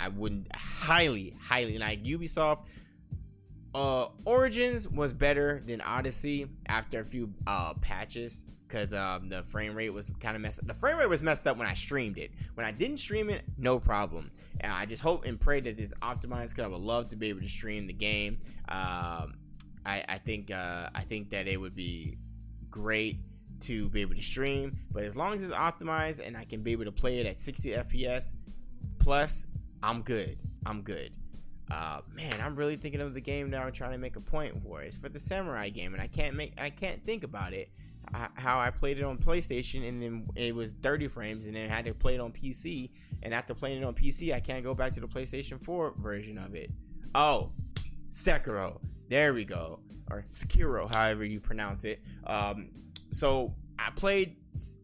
I 0.02 0.10
wouldn't 0.10 0.54
highly, 0.56 1.36
highly 1.40 1.78
like 1.78 2.04
Ubisoft. 2.04 2.66
Uh, 3.74 4.08
Origins 4.26 4.90
was 4.90 5.14
better 5.14 5.62
than 5.66 5.80
Odyssey 5.82 6.48
after 6.68 7.00
a 7.00 7.06
few 7.06 7.34
uh 7.48 7.74
patches 7.76 8.44
because 8.68 8.94
um 8.94 9.30
the 9.30 9.44
frame 9.44 9.76
rate 9.76 9.92
was 9.92 10.12
kind 10.20 10.36
of 10.36 10.42
messed. 10.42 10.60
up. 10.60 10.68
The 10.68 10.74
frame 10.74 10.98
rate 10.98 11.08
was 11.08 11.22
messed 11.22 11.48
up 11.48 11.58
when 11.58 11.68
I 11.68 11.74
streamed 11.74 12.18
it. 12.18 12.32
When 12.56 12.66
I 12.66 12.72
didn't 12.72 12.98
stream 12.98 13.30
it, 13.30 13.44
no 13.58 13.80
problem. 13.80 14.32
And 14.60 14.72
I 14.74 14.86
just 14.86 15.02
hope 15.02 15.26
and 15.26 15.40
pray 15.40 15.62
that 15.62 15.80
it's 15.80 15.94
optimized 16.02 16.50
because 16.50 16.64
I 16.64 16.68
would 16.68 16.82
love 16.82 17.10
to 17.10 17.16
be 17.16 17.30
able 17.30 17.42
to 17.42 17.50
stream 17.50 17.88
the 17.88 17.94
game. 17.94 18.38
Um, 18.68 19.36
I 19.86 20.04
I 20.10 20.18
think 20.18 20.52
uh 20.52 20.90
I 20.94 21.02
think 21.02 21.30
that 21.30 21.48
it 21.48 21.60
would 21.60 21.76
be 21.76 22.18
great 22.70 23.20
to 23.62 23.90
be 23.90 24.02
able 24.02 24.16
to 24.16 24.22
stream, 24.22 24.78
but 24.92 25.04
as 25.04 25.16
long 25.16 25.36
as 25.36 25.44
it's 25.44 25.54
optimized 25.54 26.26
and 26.26 26.36
I 26.36 26.44
can 26.46 26.62
be 26.62 26.72
able 26.72 26.86
to 26.86 26.92
play 26.92 27.20
it 27.20 27.26
at 27.28 27.38
60 27.38 27.70
FPS 27.72 28.34
plus, 29.00 29.48
I'm 29.84 30.02
good. 30.02 30.38
I'm 30.66 30.82
good. 30.82 31.18
Uh, 31.72 32.02
man, 32.14 32.40
I'm 32.42 32.56
really 32.56 32.76
thinking 32.76 33.00
of 33.02 33.14
the 33.14 33.22
game 33.22 33.50
that 33.52 33.62
I'm 33.62 33.72
trying 33.72 33.92
to 33.92 33.98
make 33.98 34.16
a 34.18 34.22
point 34.22 34.62
for. 34.62 34.82
It's 34.82 34.98
for 34.98 35.10
the 35.10 35.20
samurai 35.20 35.70
game, 35.70 35.94
and 35.94 36.02
I 36.02 36.08
can't 36.08 36.36
make 36.36 36.60
I 36.60 36.70
can't 36.70 37.04
think 37.06 37.24
about 37.24 37.54
it. 37.54 37.70
I, 38.14 38.28
how 38.34 38.60
I 38.60 38.72
played 38.72 38.98
it 38.98 39.04
on 39.04 39.18
PlayStation, 39.18 39.88
and 39.88 40.02
then 40.02 40.28
it 40.36 40.54
was 40.54 40.74
30 40.84 41.08
frames, 41.08 41.48
and 41.48 41.56
then 41.56 41.70
I 41.70 41.74
had 41.74 41.86
to 41.86 41.94
play 41.94 42.16
it 42.16 42.20
on 42.20 42.32
PC. 42.32 42.90
And 43.24 43.34
after 43.34 43.54
playing 43.54 43.82
it 43.82 43.86
on 43.86 43.94
PC, 43.94 44.34
I 44.34 44.40
can't 44.40 44.64
go 44.64 44.74
back 44.74 44.92
to 44.94 45.00
the 45.00 45.08
PlayStation 45.08 45.64
4 45.64 45.94
version 45.98 46.38
of 46.38 46.56
it. 46.56 46.72
Oh, 47.16 47.52
Sekiro. 48.10 48.80
There 49.08 49.34
we 49.34 49.46
go, 49.46 49.80
or 50.10 50.26
Sekiro, 50.30 50.94
however 50.94 51.24
you 51.24 51.40
pronounce 51.40 51.86
it. 51.86 52.02
Um, 52.26 52.70
so 53.12 53.56
I 53.80 53.92
played. 53.92 54.36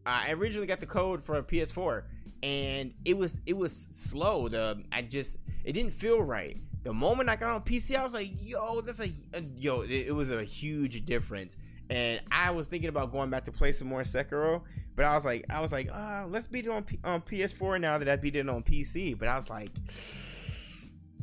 I 0.06 0.32
originally 0.32 0.66
got 0.66 0.80
the 0.80 0.86
code 0.86 1.22
for 1.22 1.34
a 1.34 1.42
PS4 1.42 2.04
and 2.42 2.94
it 3.04 3.16
was 3.16 3.40
it 3.46 3.56
was 3.56 3.74
slow. 3.74 4.48
The 4.48 4.82
I 4.92 5.02
just 5.02 5.38
it 5.64 5.72
didn't 5.72 5.92
feel 5.92 6.22
right. 6.22 6.56
The 6.84 6.92
moment 6.92 7.28
I 7.28 7.36
got 7.36 7.50
on 7.50 7.62
PC, 7.62 7.96
I 7.96 8.02
was 8.02 8.14
like, 8.14 8.30
"Yo, 8.40 8.80
that's 8.80 9.00
a, 9.00 9.10
a 9.34 9.42
yo." 9.56 9.82
It, 9.82 10.06
it, 10.08 10.14
was 10.14 10.30
a 10.30 10.44
huge 10.44 11.04
difference, 11.04 11.56
and 11.90 12.20
I 12.30 12.50
was 12.52 12.66
thinking 12.66 12.88
about 12.88 13.12
going 13.12 13.30
back 13.30 13.44
to 13.46 13.52
play 13.52 13.72
some 13.72 13.88
more 13.88 14.02
Sekiro, 14.02 14.62
but 14.94 15.04
I 15.04 15.14
was 15.14 15.24
like, 15.24 15.44
I 15.50 15.60
was 15.60 15.72
like, 15.72 15.90
uh, 15.92 16.26
let's 16.28 16.46
beat 16.46 16.66
it 16.66 16.70
on 16.70 16.84
P- 16.84 17.00
on 17.04 17.20
PS4 17.22 17.80
now 17.80 17.98
that 17.98 18.08
I 18.08 18.16
beat 18.16 18.36
it 18.36 18.48
on 18.48 18.62
PC. 18.62 19.18
But 19.18 19.28
I 19.28 19.34
was 19.34 19.50
like 19.50 19.70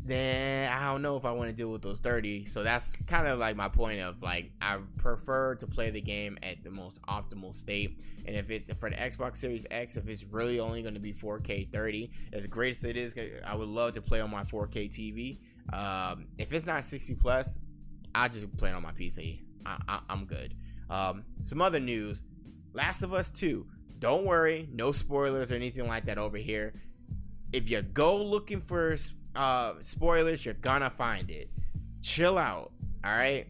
then 0.06 0.72
I 0.72 0.92
don't 0.92 1.02
know 1.02 1.18
if 1.18 1.26
I 1.26 1.32
want 1.32 1.50
to 1.50 1.56
deal 1.56 1.72
with 1.72 1.82
those 1.82 1.98
30. 1.98 2.46
So 2.46 2.64
that's 2.64 2.96
kind 3.08 3.28
of 3.28 3.40
like 3.40 3.56
my 3.56 3.68
point 3.68 4.02
of 4.02 4.22
like 4.22 4.52
I 4.62 4.78
prefer 4.98 5.56
to 5.56 5.66
play 5.66 5.90
the 5.90 6.00
game 6.02 6.38
at 6.44 6.64
the 6.64 6.70
most 6.70 7.02
optimal 7.04 7.54
state. 7.54 8.00
And 8.26 8.36
if 8.36 8.52
it's 8.52 8.72
for 8.74 8.90
the 8.92 8.96
Xbox 8.96 9.38
Series 9.38 9.66
X, 9.72 9.98
if 9.98 10.08
it's 10.08 10.24
really 10.24 10.60
only 10.60 10.84
going 10.84 10.94
to 10.94 11.00
be 11.00 11.12
4K 11.12 11.72
30, 11.72 12.12
as 12.34 12.46
great 12.46 12.76
as 12.76 12.84
it 12.84 12.98
is, 12.98 13.16
I 13.44 13.56
would 13.56 13.68
love 13.68 13.94
to 13.94 14.02
play 14.02 14.22
on 14.22 14.30
my 14.30 14.44
4K 14.44 14.90
TV. 14.90 15.40
Um, 15.74 16.28
if 16.38 16.54
it's 16.54 16.68
not 16.68 16.84
60 16.84 17.16
plus, 17.16 17.60
I 18.14 18.28
just 18.28 18.56
play 18.58 18.70
it 18.70 18.76
on 18.76 18.84
my 18.84 18.92
PC. 18.92 19.42
I, 19.66 20.02
am 20.10 20.26
good. 20.26 20.54
Um, 20.88 21.24
some 21.40 21.62
other 21.62 21.80
news: 21.80 22.24
Last 22.74 23.02
of 23.02 23.14
Us 23.14 23.32
2. 23.32 23.66
Don't 23.98 24.26
worry, 24.26 24.70
no 24.72 24.92
spoilers 24.92 25.52
or 25.52 25.56
anything 25.56 25.88
like 25.88 26.06
that 26.06 26.20
over 26.20 26.38
here. 26.38 26.74
If 27.52 27.70
you 27.72 27.82
go 27.82 28.18
looking 28.18 28.62
for 28.62 28.96
uh, 29.36 29.74
spoilers, 29.82 30.46
you're 30.46 30.54
gonna 30.56 30.90
find 30.90 31.30
it. 31.30 31.50
Chill 32.02 32.38
out, 32.38 32.72
all 33.04 33.12
right? 33.12 33.48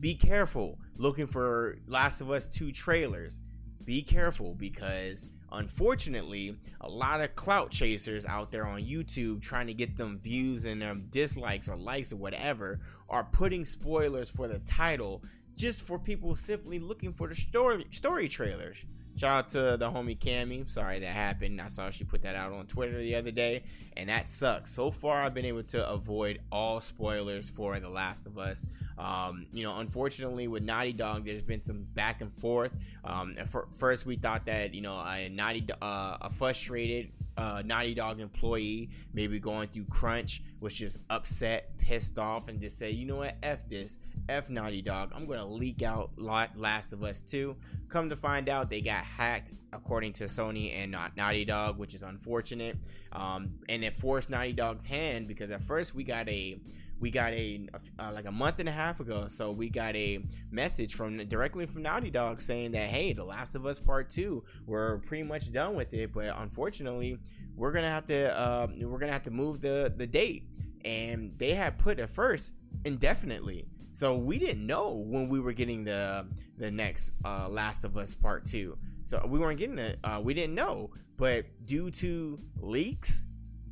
Be 0.00 0.14
careful 0.14 0.78
looking 0.96 1.26
for 1.26 1.78
Last 1.86 2.20
of 2.20 2.30
Us 2.30 2.46
2 2.46 2.72
trailers. 2.72 3.40
Be 3.84 4.02
careful 4.02 4.54
because 4.54 5.28
unfortunately, 5.52 6.56
a 6.80 6.88
lot 6.88 7.20
of 7.20 7.34
clout 7.34 7.70
chasers 7.70 8.26
out 8.26 8.50
there 8.52 8.66
on 8.66 8.82
YouTube 8.82 9.40
trying 9.40 9.66
to 9.66 9.74
get 9.74 9.96
them 9.96 10.18
views 10.20 10.64
and 10.64 10.82
um, 10.82 11.04
dislikes 11.10 11.68
or 11.68 11.76
likes 11.76 12.12
or 12.12 12.16
whatever 12.16 12.80
are 13.08 13.24
putting 13.24 13.64
spoilers 13.64 14.28
for 14.28 14.46
the 14.46 14.58
title 14.60 15.22
just 15.56 15.84
for 15.86 15.98
people 15.98 16.34
simply 16.34 16.78
looking 16.78 17.12
for 17.12 17.28
the 17.28 17.34
story 17.34 17.86
story 17.90 18.28
trailers. 18.28 18.84
Shout 19.18 19.32
out 19.32 19.48
to 19.48 19.76
the 19.76 19.90
homie 19.90 20.16
Cammy. 20.16 20.70
Sorry 20.70 21.00
that 21.00 21.06
happened. 21.06 21.60
I 21.60 21.66
saw 21.66 21.90
she 21.90 22.04
put 22.04 22.22
that 22.22 22.36
out 22.36 22.52
on 22.52 22.66
Twitter 22.66 22.98
the 22.98 23.16
other 23.16 23.32
day, 23.32 23.64
and 23.96 24.08
that 24.08 24.28
sucks. 24.28 24.70
So 24.70 24.92
far, 24.92 25.22
I've 25.22 25.34
been 25.34 25.44
able 25.44 25.64
to 25.64 25.90
avoid 25.90 26.38
all 26.52 26.80
spoilers 26.80 27.50
for 27.50 27.80
The 27.80 27.88
Last 27.88 28.28
of 28.28 28.38
Us. 28.38 28.64
Um, 28.98 29.46
you 29.52 29.62
know, 29.62 29.78
unfortunately, 29.78 30.48
with 30.48 30.62
Naughty 30.62 30.92
Dog, 30.92 31.24
there's 31.24 31.42
been 31.42 31.62
some 31.62 31.84
back 31.94 32.20
and 32.20 32.32
forth. 32.32 32.76
Um, 33.04 33.36
first, 33.78 34.06
we 34.06 34.16
thought 34.16 34.46
that 34.46 34.74
you 34.74 34.80
know, 34.80 34.96
a 34.96 35.28
Naughty, 35.28 35.64
uh, 35.80 36.18
a 36.20 36.30
frustrated 36.30 37.12
uh, 37.38 37.62
Naughty 37.64 37.94
Dog 37.94 38.20
employee, 38.20 38.90
maybe 39.14 39.38
going 39.38 39.68
through 39.68 39.84
crunch, 39.84 40.42
was 40.60 40.74
just 40.74 40.98
upset, 41.08 41.78
pissed 41.78 42.18
off, 42.18 42.48
and 42.48 42.60
just 42.60 42.76
say, 42.76 42.90
you 42.90 43.06
know 43.06 43.18
what, 43.18 43.36
f 43.44 43.66
this, 43.68 43.98
f 44.28 44.50
Naughty 44.50 44.82
Dog, 44.82 45.12
I'm 45.14 45.24
gonna 45.24 45.46
leak 45.46 45.82
out 45.82 46.10
Last 46.18 46.92
of 46.92 47.04
Us 47.04 47.22
2. 47.22 47.56
Come 47.88 48.10
to 48.10 48.16
find 48.16 48.48
out, 48.48 48.68
they 48.68 48.80
got 48.80 49.04
hacked, 49.04 49.52
according 49.72 50.14
to 50.14 50.24
Sony 50.24 50.76
and 50.76 50.96
Naughty 51.16 51.44
Dog, 51.44 51.78
which 51.78 51.94
is 51.94 52.02
unfortunate, 52.02 52.76
um, 53.12 53.52
and 53.68 53.84
it 53.84 53.94
forced 53.94 54.30
Naughty 54.30 54.52
Dog's 54.52 54.86
hand 54.86 55.28
because 55.28 55.52
at 55.52 55.62
first 55.62 55.94
we 55.94 56.02
got 56.02 56.28
a 56.28 56.58
we 57.00 57.10
got 57.10 57.32
a 57.32 57.66
uh, 57.98 58.10
like 58.12 58.26
a 58.26 58.32
month 58.32 58.58
and 58.60 58.68
a 58.68 58.72
half 58.72 59.00
ago 59.00 59.26
so 59.26 59.50
we 59.50 59.68
got 59.68 59.94
a 59.94 60.24
message 60.50 60.94
from 60.94 61.16
directly 61.28 61.66
from 61.66 61.82
naughty 61.82 62.10
dog 62.10 62.40
saying 62.40 62.72
that 62.72 62.88
hey 62.88 63.12
the 63.12 63.24
last 63.24 63.54
of 63.54 63.66
us 63.66 63.78
part 63.78 64.10
two 64.10 64.42
we're 64.66 64.98
pretty 64.98 65.22
much 65.22 65.52
done 65.52 65.74
with 65.74 65.94
it 65.94 66.12
but 66.12 66.34
unfortunately 66.38 67.18
we're 67.58 67.72
gonna 67.72 67.90
have 67.90 68.06
to 68.06 68.38
uh, 68.38 68.68
we're 68.80 68.98
gonna 68.98 69.12
have 69.12 69.24
to 69.24 69.30
move 69.30 69.60
the 69.60 69.92
the 69.94 70.06
date. 70.06 70.44
And 70.84 71.36
they 71.36 71.54
had 71.54 71.76
put 71.76 71.98
it 71.98 72.08
first 72.08 72.54
indefinitely. 72.84 73.66
So 73.90 74.16
we 74.16 74.38
didn't 74.38 74.64
know 74.64 74.92
when 74.94 75.28
we 75.28 75.40
were 75.40 75.52
getting 75.52 75.84
the 75.84 76.26
the 76.56 76.70
next 76.70 77.12
uh, 77.24 77.48
last 77.48 77.84
of 77.84 77.96
us 77.96 78.14
part 78.14 78.46
two. 78.46 78.78
So 79.02 79.26
we 79.26 79.38
weren't 79.38 79.58
getting 79.58 79.78
it 79.78 79.98
uh, 80.04 80.20
we 80.22 80.34
didn't 80.34 80.54
know. 80.54 80.90
But 81.16 81.46
due 81.64 81.90
to 81.90 82.38
leaks 82.60 83.26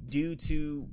due 0.08 0.34
to 0.36 0.88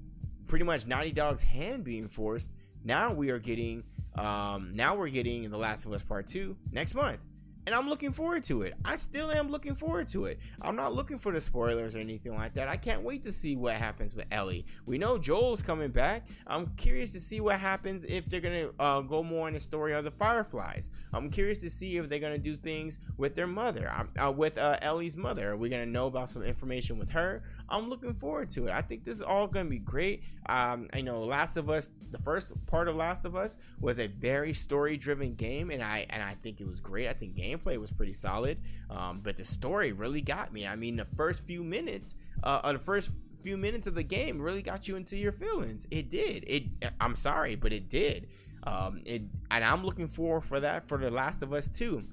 pretty 0.47 0.65
much 0.65 0.85
Naughty 0.85 1.11
Dog's 1.11 1.43
hand 1.43 1.83
being 1.83 2.07
forced. 2.07 2.53
Now 2.83 3.13
we 3.13 3.29
are 3.29 3.39
getting, 3.39 3.83
um, 4.15 4.71
now 4.73 4.95
we're 4.95 5.09
getting 5.09 5.49
The 5.49 5.57
Last 5.57 5.85
of 5.85 5.93
Us 5.93 6.03
Part 6.03 6.27
Two 6.27 6.57
next 6.71 6.95
month 6.95 7.19
and 7.65 7.73
I'm 7.73 7.89
looking 7.89 8.11
forward 8.11 8.43
to 8.43 8.63
it. 8.63 8.73
I 8.83 8.95
still 8.95 9.31
am 9.31 9.49
looking 9.49 9.73
forward 9.73 10.07
to 10.09 10.25
it. 10.25 10.39
I'm 10.61 10.75
not 10.75 10.93
looking 10.93 11.17
for 11.17 11.31
the 11.31 11.41
spoilers 11.41 11.95
or 11.95 11.99
anything 11.99 12.35
like 12.35 12.53
that. 12.55 12.67
I 12.67 12.77
can't 12.77 13.01
wait 13.03 13.23
to 13.23 13.31
see 13.31 13.55
what 13.55 13.75
happens 13.75 14.15
with 14.15 14.25
Ellie. 14.31 14.65
We 14.85 14.97
know 14.97 15.17
Joel's 15.17 15.61
coming 15.61 15.91
back. 15.91 16.27
I'm 16.47 16.67
curious 16.75 17.13
to 17.13 17.19
see 17.19 17.39
what 17.39 17.59
happens 17.59 18.05
if 18.05 18.25
they're 18.25 18.41
gonna 18.41 18.69
uh, 18.79 19.01
go 19.01 19.23
more 19.23 19.47
in 19.47 19.53
the 19.53 19.59
story 19.59 19.93
of 19.93 20.03
the 20.03 20.11
Fireflies. 20.11 20.91
I'm 21.13 21.29
curious 21.29 21.59
to 21.59 21.69
see 21.69 21.97
if 21.97 22.09
they're 22.09 22.19
gonna 22.19 22.37
do 22.37 22.55
things 22.55 22.99
with 23.17 23.35
their 23.35 23.47
mother, 23.47 23.91
uh, 24.19 24.31
with 24.31 24.57
uh, 24.57 24.77
Ellie's 24.81 25.15
mother. 25.17 25.51
Are 25.51 25.57
we 25.57 25.69
gonna 25.69 25.85
know 25.85 26.07
about 26.07 26.29
some 26.29 26.43
information 26.43 26.97
with 26.97 27.09
her? 27.09 27.43
I'm 27.69 27.89
looking 27.89 28.13
forward 28.13 28.49
to 28.51 28.67
it. 28.67 28.71
I 28.71 28.81
think 28.81 29.03
this 29.03 29.15
is 29.15 29.21
all 29.21 29.47
gonna 29.47 29.69
be 29.69 29.79
great. 29.79 30.23
Um, 30.47 30.87
I 30.93 31.01
know 31.01 31.21
Last 31.21 31.57
of 31.57 31.69
Us, 31.69 31.91
the 32.11 32.19
first 32.19 32.53
part 32.65 32.87
of 32.87 32.95
Last 32.95 33.25
of 33.25 33.35
Us 33.35 33.57
was 33.79 33.99
a 33.99 34.07
very 34.07 34.53
story-driven 34.53 35.35
game, 35.35 35.71
and 35.71 35.81
I 35.81 36.05
and 36.09 36.21
I 36.21 36.33
think 36.35 36.59
it 36.59 36.67
was 36.67 36.79
great. 36.79 37.07
I 37.07 37.13
think 37.13 37.35
game 37.35 37.52
gameplay 37.57 37.77
was 37.77 37.91
pretty 37.91 38.13
solid, 38.13 38.59
um, 38.89 39.21
but 39.23 39.37
the 39.37 39.45
story 39.45 39.91
really 39.91 40.21
got 40.21 40.53
me. 40.53 40.65
I 40.65 40.75
mean, 40.75 40.95
the 40.95 41.05
first 41.05 41.43
few 41.43 41.63
minutes, 41.63 42.15
uh, 42.43 42.71
the 42.71 42.79
first 42.79 43.11
few 43.41 43.57
minutes 43.57 43.87
of 43.87 43.95
the 43.95 44.03
game 44.03 44.41
really 44.41 44.61
got 44.61 44.87
you 44.87 44.95
into 44.95 45.17
your 45.17 45.31
feelings. 45.31 45.85
It 45.91 46.09
did. 46.09 46.45
It. 46.47 46.63
I'm 46.99 47.15
sorry, 47.15 47.55
but 47.55 47.73
it 47.73 47.89
did. 47.89 48.29
Um, 48.65 49.01
it, 49.05 49.23
and 49.51 49.63
I'm 49.63 49.83
looking 49.83 50.07
forward 50.07 50.41
for 50.41 50.59
that 50.61 50.87
for 50.87 50.97
The 50.97 51.11
Last 51.11 51.41
of 51.41 51.51
Us 51.53 51.67
too. 51.67 52.03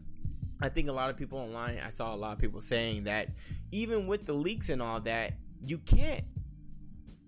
I 0.60 0.68
think 0.68 0.88
a 0.88 0.92
lot 0.92 1.08
of 1.08 1.16
people 1.16 1.38
online, 1.38 1.78
I 1.84 1.88
saw 1.88 2.14
a 2.14 2.16
lot 2.16 2.32
of 2.32 2.38
people 2.38 2.60
saying 2.60 3.04
that 3.04 3.28
even 3.70 4.06
with 4.06 4.26
the 4.26 4.34
leaks 4.34 4.68
and 4.68 4.82
all 4.82 5.00
that, 5.02 5.34
you 5.64 5.78
can't 5.78 6.24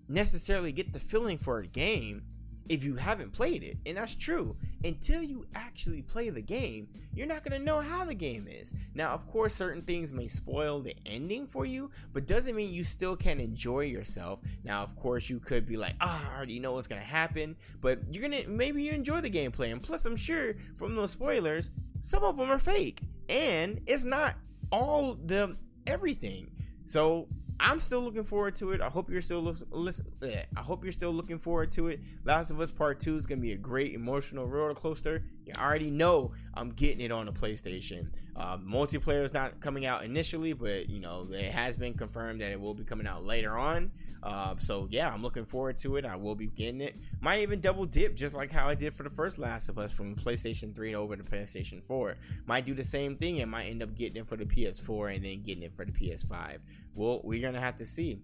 necessarily 0.07 0.71
get 0.71 0.93
the 0.93 0.99
feeling 0.99 1.37
for 1.37 1.59
a 1.59 1.67
game 1.67 2.23
if 2.69 2.83
you 2.83 2.95
haven't 2.95 3.31
played 3.31 3.63
it. 3.63 3.77
And 3.85 3.97
that's 3.97 4.15
true. 4.15 4.55
Until 4.83 5.21
you 5.21 5.45
actually 5.55 6.01
play 6.01 6.29
the 6.29 6.41
game, 6.41 6.87
you're 7.13 7.27
not 7.27 7.43
going 7.43 7.59
to 7.59 7.65
know 7.65 7.79
how 7.79 8.05
the 8.05 8.15
game 8.15 8.47
is. 8.49 8.73
Now, 8.93 9.09
of 9.13 9.27
course, 9.27 9.53
certain 9.53 9.81
things 9.81 10.13
may 10.13 10.27
spoil 10.27 10.79
the 10.79 10.95
ending 11.05 11.45
for 11.47 11.65
you, 11.65 11.91
but 12.13 12.27
doesn't 12.27 12.55
mean 12.55 12.73
you 12.73 12.83
still 12.83 13.15
can 13.15 13.39
enjoy 13.39 13.81
yourself. 13.81 14.39
Now, 14.63 14.81
of 14.83 14.95
course, 14.95 15.29
you 15.29 15.39
could 15.39 15.65
be 15.65 15.77
like, 15.77 15.95
ah, 16.01 16.21
oh, 16.21 16.31
I 16.31 16.37
already 16.37 16.59
know 16.59 16.73
what's 16.73 16.87
going 16.87 17.01
to 17.01 17.07
happen, 17.07 17.55
but 17.81 17.99
you're 18.11 18.27
going 18.27 18.43
to 18.43 18.49
maybe 18.49 18.83
you 18.83 18.91
enjoy 18.91 19.21
the 19.21 19.29
gameplay. 19.29 19.71
And 19.71 19.81
plus, 19.81 20.05
I'm 20.05 20.15
sure 20.15 20.55
from 20.75 20.95
those 20.95 21.11
spoilers, 21.11 21.71
some 21.99 22.23
of 22.23 22.37
them 22.37 22.49
are 22.49 22.59
fake. 22.59 23.01
And 23.29 23.81
it's 23.85 24.03
not 24.03 24.35
all 24.71 25.15
the 25.15 25.55
everything. 25.87 26.49
So 26.85 27.27
I'm 27.59 27.79
still 27.79 28.01
looking 28.01 28.23
forward 28.23 28.55
to 28.55 28.71
it. 28.71 28.81
I 28.81 28.89
hope 28.89 29.09
you're 29.09 29.21
still 29.21 29.41
listen. 29.71 30.05
I 30.21 30.59
hope 30.61 30.83
you're 30.83 30.91
still 30.91 31.11
looking 31.11 31.39
forward 31.39 31.71
to 31.71 31.87
it. 31.87 32.01
Last 32.25 32.51
of 32.51 32.59
Us 32.59 32.71
Part 32.71 32.99
Two 32.99 33.15
is 33.15 33.25
gonna 33.25 33.41
be 33.41 33.53
a 33.53 33.57
great 33.57 33.93
emotional 33.93 34.45
roller 34.47 34.73
coaster. 34.73 35.23
You 35.45 35.53
already 35.59 35.89
know 35.89 36.31
I'm 36.53 36.69
getting 36.71 37.01
it 37.01 37.11
on 37.11 37.25
the 37.25 37.31
PlayStation. 37.31 38.07
Uh, 38.35 38.57
multiplayer 38.57 39.23
is 39.23 39.33
not 39.33 39.59
coming 39.59 39.85
out 39.85 40.03
initially, 40.03 40.53
but 40.53 40.89
you 40.89 40.99
know 40.99 41.27
it 41.29 41.51
has 41.51 41.75
been 41.75 41.93
confirmed 41.93 42.41
that 42.41 42.51
it 42.51 42.59
will 42.59 42.73
be 42.73 42.83
coming 42.83 43.07
out 43.07 43.25
later 43.25 43.57
on. 43.57 43.91
Uh, 44.23 44.55
so 44.57 44.87
yeah, 44.89 45.11
I'm 45.13 45.21
looking 45.21 45.43
forward 45.43 45.77
to 45.79 45.97
it. 45.97 46.05
I 46.05 46.15
will 46.15 46.35
be 46.35 46.47
getting 46.47 46.79
it. 46.79 46.95
Might 47.19 47.41
even 47.41 47.59
double 47.59 47.85
dip, 47.85 48.15
just 48.15 48.33
like 48.33 48.51
how 48.51 48.67
I 48.67 48.75
did 48.75 48.93
for 48.93 49.03
the 49.03 49.09
first 49.09 49.37
Last 49.37 49.67
of 49.67 49.77
Us 49.77 49.91
from 49.91 50.15
PlayStation 50.15 50.73
3 50.73 50.95
over 50.95 51.17
to 51.17 51.23
PlayStation 51.23 51.83
4. 51.83 52.15
Might 52.45 52.65
do 52.65 52.73
the 52.73 52.85
same 52.85 53.17
thing 53.17 53.41
and 53.41 53.51
might 53.51 53.65
end 53.65 53.83
up 53.83 53.95
getting 53.95 54.21
it 54.21 54.27
for 54.27 54.37
the 54.37 54.45
PS4 54.45 55.15
and 55.15 55.25
then 55.25 55.41
getting 55.41 55.63
it 55.63 55.75
for 55.75 55.83
the 55.83 55.91
PS5. 55.91 56.59
Well, 56.95 57.19
we're 57.23 57.41
gonna 57.41 57.59
have 57.59 57.75
to 57.77 57.85
see. 57.85 58.21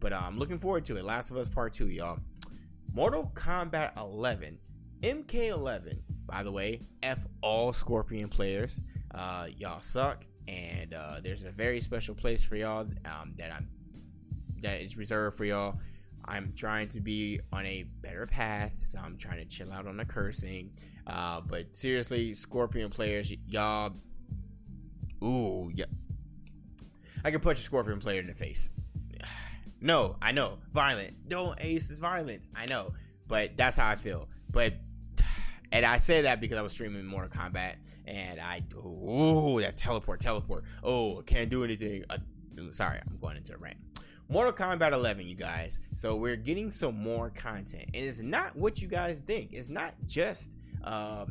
But 0.00 0.14
uh, 0.14 0.22
I'm 0.24 0.38
looking 0.38 0.58
forward 0.58 0.86
to 0.86 0.96
it. 0.96 1.04
Last 1.04 1.30
of 1.30 1.36
Us 1.36 1.48
Part 1.48 1.74
2, 1.74 1.88
y'all. 1.88 2.18
Mortal 2.94 3.30
Kombat 3.34 3.98
11, 3.98 4.58
MK11. 5.02 5.98
By 6.26 6.42
the 6.42 6.52
way, 6.52 6.80
F 7.02 7.26
all 7.42 7.72
Scorpion 7.72 8.28
players. 8.28 8.80
Uh, 9.14 9.48
y'all 9.56 9.80
suck, 9.80 10.24
and 10.48 10.94
uh, 10.94 11.20
there's 11.22 11.44
a 11.44 11.50
very 11.50 11.80
special 11.80 12.14
place 12.14 12.42
for 12.42 12.56
y'all 12.56 12.86
um, 13.04 13.34
that 13.36 13.52
I'm 13.52 13.68
that 14.62 14.80
is 14.80 14.96
reserved 14.96 15.36
for 15.36 15.44
y'all. 15.44 15.78
I'm 16.24 16.52
trying 16.56 16.88
to 16.90 17.00
be 17.00 17.40
on 17.52 17.66
a 17.66 17.82
better 17.82 18.26
path, 18.26 18.76
so 18.80 18.98
I'm 19.04 19.18
trying 19.18 19.38
to 19.38 19.44
chill 19.44 19.72
out 19.72 19.86
on 19.86 19.96
the 19.96 20.04
cursing. 20.04 20.70
Uh, 21.06 21.40
but 21.40 21.76
seriously, 21.76 22.32
Scorpion 22.32 22.90
players, 22.90 23.30
y- 23.30 23.38
y'all, 23.48 23.92
ooh, 25.22 25.70
yeah, 25.74 25.86
I 27.24 27.32
can 27.32 27.40
punch 27.40 27.58
a 27.58 27.62
Scorpion 27.62 27.98
player 27.98 28.20
in 28.20 28.26
the 28.28 28.34
face. 28.34 28.70
No, 29.84 30.14
I 30.22 30.30
know, 30.30 30.58
violent. 30.72 31.16
No, 31.28 31.56
Ace 31.58 31.90
is 31.90 31.98
violent. 31.98 32.46
I 32.54 32.66
know, 32.66 32.92
but 33.26 33.56
that's 33.56 33.76
how 33.76 33.88
I 33.88 33.96
feel. 33.96 34.28
But 34.48 34.74
and 35.72 35.84
I 35.86 35.98
say 35.98 36.22
that 36.22 36.40
because 36.40 36.58
I 36.58 36.62
was 36.62 36.72
streaming 36.72 37.04
Mortal 37.06 37.30
Kombat, 37.30 37.74
and 38.06 38.40
I 38.40 38.62
oh 38.76 39.60
that 39.60 39.76
teleport, 39.76 40.20
teleport. 40.20 40.64
Oh, 40.84 41.22
can't 41.26 41.50
do 41.50 41.64
anything. 41.64 42.04
Uh, 42.10 42.18
sorry, 42.70 43.00
I'm 43.04 43.18
going 43.20 43.36
into 43.36 43.54
a 43.54 43.56
rant. 43.56 43.78
Mortal 44.28 44.52
Kombat 44.52 44.92
11, 44.92 45.26
you 45.26 45.34
guys. 45.34 45.80
So 45.94 46.16
we're 46.16 46.36
getting 46.36 46.70
some 46.70 46.96
more 46.96 47.30
content, 47.30 47.86
and 47.92 48.04
it's 48.04 48.22
not 48.22 48.54
what 48.54 48.80
you 48.80 48.88
guys 48.88 49.20
think. 49.20 49.52
It's 49.52 49.68
not 49.68 49.94
just 50.06 50.52
uh, 50.84 51.26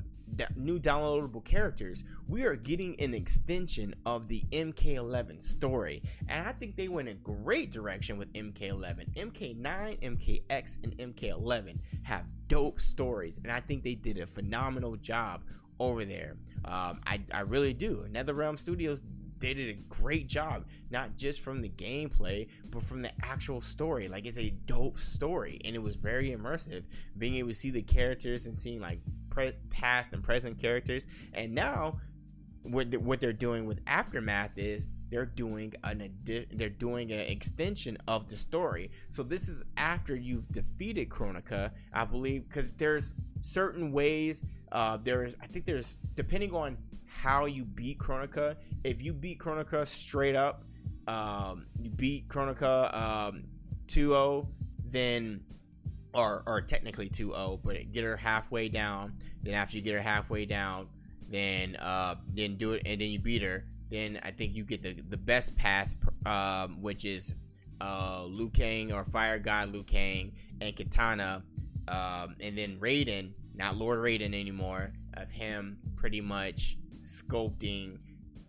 new 0.55 0.79
downloadable 0.79 1.43
characters. 1.43 2.03
We 2.27 2.43
are 2.43 2.55
getting 2.55 2.99
an 2.99 3.13
extension 3.13 3.95
of 4.05 4.27
the 4.27 4.43
MK11 4.51 5.41
story, 5.41 6.01
and 6.27 6.47
I 6.47 6.51
think 6.51 6.75
they 6.75 6.87
went 6.87 7.09
a 7.09 7.13
great 7.13 7.71
direction 7.71 8.17
with 8.17 8.31
MK11. 8.33 9.13
MK9, 9.15 9.99
MKX, 10.01 10.83
and 10.83 10.97
MK11 10.97 11.77
have 12.03 12.25
dope 12.47 12.79
stories, 12.79 13.39
and 13.43 13.51
I 13.51 13.59
think 13.59 13.83
they 13.83 13.95
did 13.95 14.17
a 14.17 14.25
phenomenal 14.25 14.95
job 14.95 15.43
over 15.79 16.05
there. 16.05 16.37
Um, 16.65 17.01
I, 17.05 17.21
I 17.33 17.41
really 17.41 17.73
do. 17.73 18.05
NetherRealm 18.11 18.59
Studios 18.59 19.01
they 19.41 19.55
did 19.55 19.69
a 19.69 19.79
great 19.89 20.27
job, 20.27 20.65
not 20.91 21.17
just 21.17 21.41
from 21.41 21.61
the 21.61 21.69
gameplay, 21.69 22.47
but 22.69 22.83
from 22.83 23.01
the 23.01 23.11
actual 23.23 23.59
story. 23.59 24.07
Like 24.07 24.25
it's 24.25 24.37
a 24.37 24.51
dope 24.51 24.99
story, 24.99 25.59
and 25.65 25.75
it 25.75 25.81
was 25.81 25.95
very 25.95 26.29
immersive. 26.29 26.83
Being 27.17 27.35
able 27.35 27.49
to 27.49 27.55
see 27.55 27.71
the 27.71 27.81
characters 27.81 28.45
and 28.45 28.57
seeing 28.57 28.79
like 28.79 28.99
pre- 29.31 29.53
past 29.71 30.13
and 30.13 30.23
present 30.23 30.59
characters, 30.59 31.07
and 31.33 31.55
now 31.55 31.99
what 32.63 32.95
what 32.97 33.19
they're 33.19 33.33
doing 33.33 33.65
with 33.65 33.81
aftermath 33.87 34.51
is 34.57 34.85
they're 35.09 35.25
doing 35.25 35.73
an 35.83 36.01
adi- 36.01 36.47
they're 36.53 36.69
doing 36.69 37.11
an 37.11 37.19
extension 37.21 37.97
of 38.07 38.27
the 38.27 38.35
story. 38.35 38.91
So 39.09 39.23
this 39.23 39.49
is 39.49 39.63
after 39.77 40.15
you've 40.15 40.47
defeated 40.51 41.09
Kronika, 41.09 41.71
I 41.91 42.05
believe, 42.05 42.47
because 42.47 42.71
there's 42.73 43.13
certain 43.41 43.91
ways. 43.91 44.43
Uh, 44.71 44.97
there's 45.03 45.35
I 45.41 45.47
think 45.47 45.65
there's 45.65 45.97
depending 46.15 46.53
on 46.53 46.77
how 47.05 47.45
you 47.45 47.65
beat 47.65 47.99
Kronika. 47.99 48.55
If 48.83 49.01
you 49.01 49.13
beat 49.13 49.39
Kronika 49.39 49.85
straight 49.85 50.35
up, 50.35 50.63
um, 51.07 51.65
you 51.79 51.89
beat 51.89 52.29
Kronika 52.29 52.95
um, 52.95 53.43
2-0, 53.87 54.47
then 54.85 55.43
or 56.13 56.43
or 56.45 56.61
technically 56.61 57.09
2-0, 57.09 57.59
but 57.63 57.91
get 57.91 58.03
her 58.03 58.17
halfway 58.17 58.69
down. 58.69 59.13
Then 59.43 59.53
after 59.53 59.77
you 59.77 59.83
get 59.83 59.93
her 59.93 60.01
halfway 60.01 60.45
down, 60.45 60.87
then 61.29 61.75
uh, 61.77 62.15
then 62.33 62.55
do 62.55 62.73
it, 62.73 62.83
and 62.85 62.99
then 62.99 63.09
you 63.09 63.19
beat 63.19 63.41
her. 63.41 63.65
Then 63.89 64.19
I 64.23 64.31
think 64.31 64.55
you 64.55 64.63
get 64.63 64.83
the 64.83 64.93
the 64.93 65.17
best 65.17 65.55
path, 65.55 65.95
um, 66.25 66.81
which 66.81 67.05
is 67.05 67.33
uh, 67.79 68.25
Liu 68.27 68.49
Kang 68.49 68.91
or 68.91 69.03
Fire 69.03 69.39
God 69.39 69.71
Liu 69.71 69.83
Kang 69.83 70.33
and 70.59 70.75
Kitana, 70.75 71.41
um, 71.87 72.35
and 72.39 72.57
then 72.57 72.77
Raiden, 72.79 73.31
not 73.55 73.75
Lord 73.75 73.99
Raiden 73.99 74.33
anymore, 74.33 74.93
of 75.15 75.31
him 75.31 75.79
pretty 75.95 76.21
much 76.21 76.77
sculpting 77.01 77.97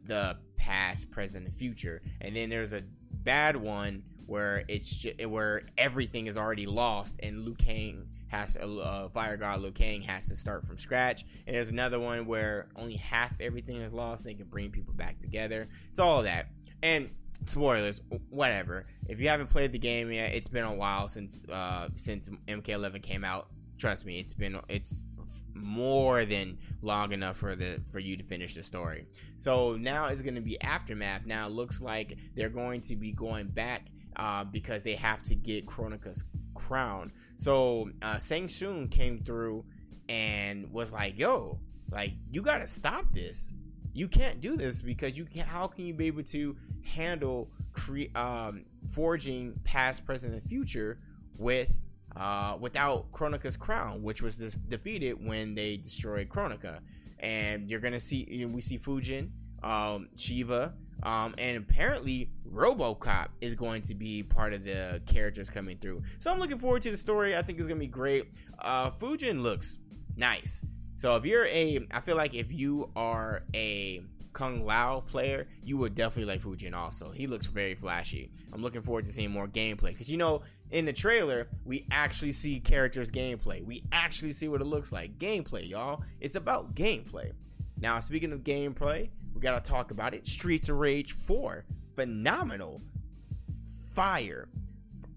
the 0.05 0.37
past, 0.57 1.11
present, 1.11 1.47
and 1.47 1.55
future. 1.55 2.03
And 2.21 2.37
then 2.37 2.51
there's 2.51 2.73
a 2.73 2.83
bad 3.13 3.57
one 3.57 4.03
where 4.27 4.65
it's 4.69 5.07
where 5.27 5.63
everything 5.79 6.27
is 6.27 6.37
already 6.37 6.67
lost 6.67 7.19
and 7.23 7.45
Liu 7.45 7.55
Kang 7.55 8.07
has 8.29 8.55
to, 8.55 8.81
uh, 8.81 9.09
Fire 9.11 9.37
God 9.37 9.61
Liu 9.61 9.73
Kang 9.73 10.01
has 10.03 10.29
to 10.29 10.37
start 10.37 10.67
from 10.67 10.79
scratch. 10.79 11.25
And 11.47 11.55
there's 11.55 11.71
another 11.71 12.01
one 12.01 12.27
where 12.27 12.69
only 12.77 12.97
half 12.97 13.33
everything 13.41 13.77
is 13.77 13.93
lost. 13.93 14.25
And 14.25 14.35
they 14.35 14.39
can 14.39 14.49
bring 14.49 14.71
people 14.71 14.95
back 14.95 15.19
together. 15.19 15.69
It's 15.91 15.99
all 16.01 16.23
that. 16.23 16.49
And 16.83 17.11
spoilers, 17.47 18.01
whatever. 18.31 18.87
If 19.07 19.21
you 19.21 19.29
haven't 19.29 19.51
played 19.51 19.73
the 19.73 19.79
game 19.79 20.11
yet, 20.11 20.35
it's 20.35 20.49
been 20.49 20.65
a 20.65 20.75
while 20.75 21.09
since 21.09 21.43
uh, 21.51 21.89
since 21.95 22.31
MK11 22.49 23.03
came 23.03 23.25
out. 23.25 23.49
Trust 23.79 24.07
me, 24.07 24.19
it's 24.19 24.33
been 24.33 24.59
it's 24.69 25.03
more 25.55 26.25
than 26.25 26.59
long 26.81 27.13
enough 27.13 27.37
for 27.37 27.55
the 27.55 27.81
for 27.91 27.99
you 27.99 28.17
to 28.17 28.25
finish 28.25 28.55
the 28.55 28.63
story. 28.63 29.07
So 29.37 29.77
now 29.77 30.07
it's 30.07 30.23
going 30.23 30.35
to 30.35 30.41
be 30.41 30.61
aftermath. 30.63 31.27
Now 31.27 31.47
it 31.47 31.53
looks 31.53 31.83
like 31.83 32.17
they're 32.35 32.49
going 32.49 32.81
to 32.83 32.97
be 32.97 33.13
going 33.13 33.49
back 33.49 33.89
uh, 34.17 34.45
because 34.45 34.83
they 34.83 34.95
have 34.95 35.23
to 35.25 35.35
get 35.35 35.67
Kronika's 35.67 36.25
crown. 36.55 37.13
So 37.37 37.91
uh, 38.03 38.19
Shang 38.19 38.49
Tsung 38.49 38.89
came 38.89 39.23
through 39.23 39.65
and 40.09 40.71
was 40.73 40.93
like, 40.93 41.19
"Yo, 41.19 41.59
like 41.91 42.15
you 42.31 42.43
got 42.43 42.61
to 42.61 42.67
stop 42.67 43.13
this. 43.13 43.53
You 43.95 44.09
can't 44.09 44.41
do 44.41 44.57
this 44.57 44.81
because 44.81 45.19
you 45.19 45.25
can't. 45.27 45.47
How 45.47 45.67
can 45.67 45.85
you 45.85 45.95
be 45.95 46.07
able 46.07 46.23
to 46.25 46.57
handle 46.85 47.51
cre- 47.73 48.15
um, 48.15 48.65
forging 48.91 49.55
past, 49.65 50.05
present, 50.05 50.35
and 50.35 50.43
future 50.43 50.99
with 51.37 51.77
uh, 52.17 52.57
without 52.61 53.11
Kronika's 53.13 53.57
crown, 53.57 54.03
which 54.03 54.23
was 54.23 54.37
dis- 54.37 54.55
defeated 54.55 55.25
when 55.27 55.55
they 55.55 55.77
destroyed 55.77 56.29
Kronika. 56.29 56.81
And 57.19 57.71
you're 57.71 57.81
gonna 57.81 58.01
see, 58.01 58.27
you 58.29 58.47
know, 58.47 58.55
we 58.55 58.61
see 58.61 58.79
Fujin, 58.79 59.31
um, 59.63 60.09
Sheeva, 60.17 60.73
um, 61.03 61.35
and 61.39 61.57
apparently 61.57 62.31
RoboCop 62.51 63.29
is 63.41 63.55
going 63.55 63.83
to 63.83 63.95
be 63.95 64.23
part 64.23 64.53
of 64.53 64.65
the 64.65 65.03
characters 65.07 65.51
coming 65.51 65.79
through. 65.79 66.03
So 66.19 66.31
I'm 66.31 66.39
looking 66.39 66.59
forward 66.59 66.83
to 66.83 66.91
the 66.91 66.97
story. 66.97 67.37
I 67.37 67.43
think 67.43 67.59
it's 67.59 67.69
gonna 67.69 67.81
be 67.81 67.87
great. 67.87 68.33
Uh, 68.59 68.91
Fujin 68.91 69.43
looks 69.43 69.79
nice. 70.17 70.65
So 70.97 71.17
if 71.17 71.25
you're 71.27 71.47
a, 71.47 71.87
I 71.91 72.01
feel 72.01 72.17
like 72.17 72.35
if 72.35 72.53
you 72.53 72.91
are 72.95 73.43
a 73.55 74.03
Kung 74.33 74.65
Lao 74.65 75.01
player, 75.01 75.47
you 75.63 75.77
would 75.77 75.95
definitely 75.95 76.33
like 76.33 76.43
Fujin 76.43 76.75
also. 76.75 77.11
He 77.11 77.27
looks 77.27 77.47
very 77.47 77.75
flashy. 77.75 78.31
I'm 78.53 78.63
looking 78.63 78.83
forward 78.83 79.05
to 79.07 79.13
seeing 79.13 79.31
more 79.31 79.47
gameplay 79.47 79.89
because 79.89 80.11
you 80.11 80.17
know 80.17 80.43
in 80.71 80.85
the 80.85 80.93
trailer 80.93 81.49
we 81.65 81.87
actually 81.91 82.33
see 82.33 82.61
characters 82.61 83.11
gameplay. 83.11 83.65
We 83.65 83.85
actually 83.93 84.33
see 84.33 84.49
what 84.49 84.61
it 84.61 84.67
looks 84.67 84.93
like. 84.93 85.19
Gameplay, 85.19 85.69
y'all. 85.69 86.03
It's 86.21 86.37
about 86.37 86.75
gameplay. 86.75 87.33
Now, 87.83 87.99
speaking 87.99 88.33
of 88.33 88.45
gameplay, 88.45 89.11
we 89.35 89.41
got 89.41 89.63
to 89.63 89.71
talk 89.71 89.91
about 89.91 90.15
it. 90.15 90.25
Streets 90.25 90.69
of 90.69 90.77
Rage 90.77 91.15
4. 91.15 91.65
Phenomenal. 91.97 92.81
Fire. 93.93 94.49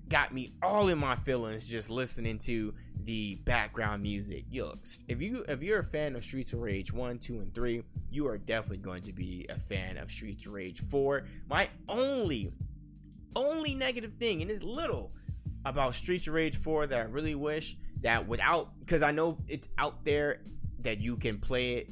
Got 0.10 0.34
me 0.34 0.56
all 0.64 0.90
in 0.90 0.98
my 0.98 1.16
feelings 1.16 1.70
just 1.70 1.92
listening 1.92 2.40
to 2.40 2.74
the 3.04 3.36
background 3.46 4.02
music. 4.02 4.46
Yo, 4.50 4.74
if 5.08 5.22
you 5.22 5.46
if 5.48 5.62
you're 5.62 5.80
a 5.80 5.84
fan 5.84 6.16
of 6.16 6.24
Streets 6.24 6.54
of 6.54 6.60
Rage 6.60 6.92
1, 6.92 7.20
2 7.20 7.38
and 7.38 7.54
3, 7.54 7.84
you 8.10 8.28
are 8.28 8.40
definitely 8.40 8.78
going 8.78 9.04
to 9.04 9.14
be 9.14 9.46
a 9.50 9.60
fan 9.60 10.00
of 10.00 10.10
Streets 10.10 10.48
of 10.48 10.54
Rage 10.54 10.82
4. 10.90 11.24
My 11.48 11.70
only 11.88 12.52
only 13.36 13.76
negative 13.76 14.14
thing 14.14 14.42
and 14.42 14.50
it's 14.50 14.64
little 14.64 15.12
about 15.66 15.94
Streets 15.94 16.26
of 16.26 16.34
Rage 16.34 16.58
4 16.58 16.88
that 16.88 17.00
I 17.00 17.04
really 17.04 17.36
wish 17.36 17.78
that 18.02 18.28
without 18.28 18.80
because 18.80 19.04
I 19.04 19.12
know 19.12 19.38
it's 19.48 19.68
out 19.78 20.04
there 20.04 20.42
that 20.80 21.00
you 21.00 21.16
can 21.18 21.38
play 21.38 21.74
it 21.74 21.90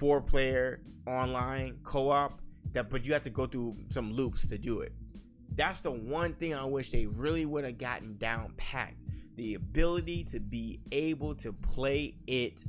four 0.00 0.22
player 0.22 0.80
online 1.06 1.78
co-op 1.84 2.40
that 2.72 2.88
but 2.88 3.04
you 3.04 3.12
have 3.12 3.22
to 3.22 3.28
go 3.30 3.46
through 3.46 3.76
some 3.90 4.10
loops 4.10 4.48
to 4.48 4.56
do 4.56 4.80
it. 4.80 4.94
That's 5.54 5.82
the 5.82 5.90
one 5.90 6.32
thing 6.34 6.54
I 6.54 6.64
wish 6.64 6.90
they 6.90 7.04
really 7.04 7.44
would 7.44 7.64
have 7.64 7.76
gotten 7.76 8.16
down 8.16 8.54
packed 8.56 9.04
the 9.36 9.54
ability 9.54 10.24
to 10.24 10.40
be 10.40 10.80
able 10.90 11.34
to 11.34 11.52
play 11.52 12.14
it 12.26 12.64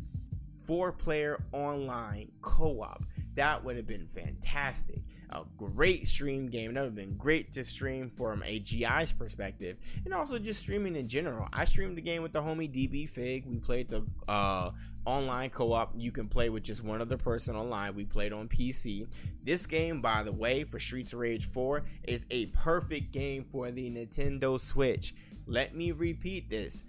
four 0.62 0.92
player 0.92 1.42
online 1.54 2.32
co 2.42 2.82
op. 2.82 3.06
That 3.36 3.64
would 3.64 3.78
have 3.78 3.88
been 3.88 4.08
fantastic. 4.08 5.00
A 5.30 5.44
great 5.58 6.08
stream 6.08 6.50
game. 6.50 6.74
That 6.74 6.82
would 6.82 6.88
have 6.88 6.96
been 6.96 7.16
great 7.16 7.54
to 7.54 7.64
stream 7.64 8.10
from 8.10 8.44
a 8.46 8.60
GI's 8.60 9.14
perspective 9.14 9.78
and 10.04 10.14
also 10.14 10.38
just 10.38 10.62
streaming 10.62 10.98
in 10.98 11.08
general. 11.08 11.48
I 11.54 11.64
streamed 11.64 11.98
the 11.98 12.02
game 12.02 12.22
with 12.22 12.34
the 12.34 12.42
homie 12.42 12.70
DB 12.70 13.08
Fig. 13.08 13.46
We 13.46 13.58
played 13.58 13.88
the 13.88 14.06
uh, 14.28 14.72
online 15.06 15.50
co 15.50 15.72
op. 15.72 15.94
You 15.96 16.12
can 16.12 16.28
play 16.28 16.50
with 16.50 16.64
just 16.64 16.84
one 16.84 17.00
other 17.00 17.18
person 17.18 17.56
online. 17.56 17.96
We 17.96 18.04
played 18.04 18.34
on 18.34 18.50
PC. 18.50 19.08
This 19.44 19.66
game, 19.66 20.02
by 20.02 20.24
the 20.24 20.34
way, 20.34 20.66
for 20.66 20.80
Streets 20.80 21.14
of 21.14 21.20
Rage 21.20 21.46
4 21.46 21.84
is 22.04 22.26
a 22.30 22.48
perfect 22.48 23.14
game 23.14 23.46
for 23.46 23.72
the 23.72 23.90
Nintendo 23.90 24.60
Switch. 24.60 25.16
Let 25.48 25.74
me 25.76 25.94
repeat 25.94 26.50
this. 26.50 26.84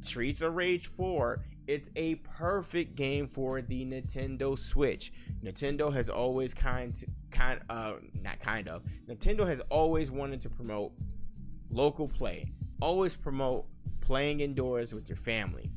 Streets 0.00 0.42
of 0.42 0.54
Rage 0.54 0.86
4, 0.88 1.42
it's 1.68 1.90
a 1.96 2.14
perfect 2.16 2.96
game 2.96 3.28
for 3.28 3.60
the 3.60 3.84
Nintendo 3.84 4.58
Switch. 4.58 5.12
Nintendo 5.44 5.92
has 5.92 6.08
always 6.08 6.54
kind 6.54 6.98
kind 7.30 7.60
uh 7.68 7.94
not 8.22 8.40
kind 8.40 8.66
of. 8.68 8.82
Nintendo 9.06 9.46
has 9.46 9.60
always 9.68 10.10
wanted 10.10 10.40
to 10.40 10.48
promote 10.48 10.92
local 11.70 12.08
play. 12.08 12.50
Always 12.80 13.14
promote 13.14 13.66
playing 14.00 14.40
indoors 14.40 14.94
with 14.94 15.10
your 15.10 15.16
family. 15.16 15.70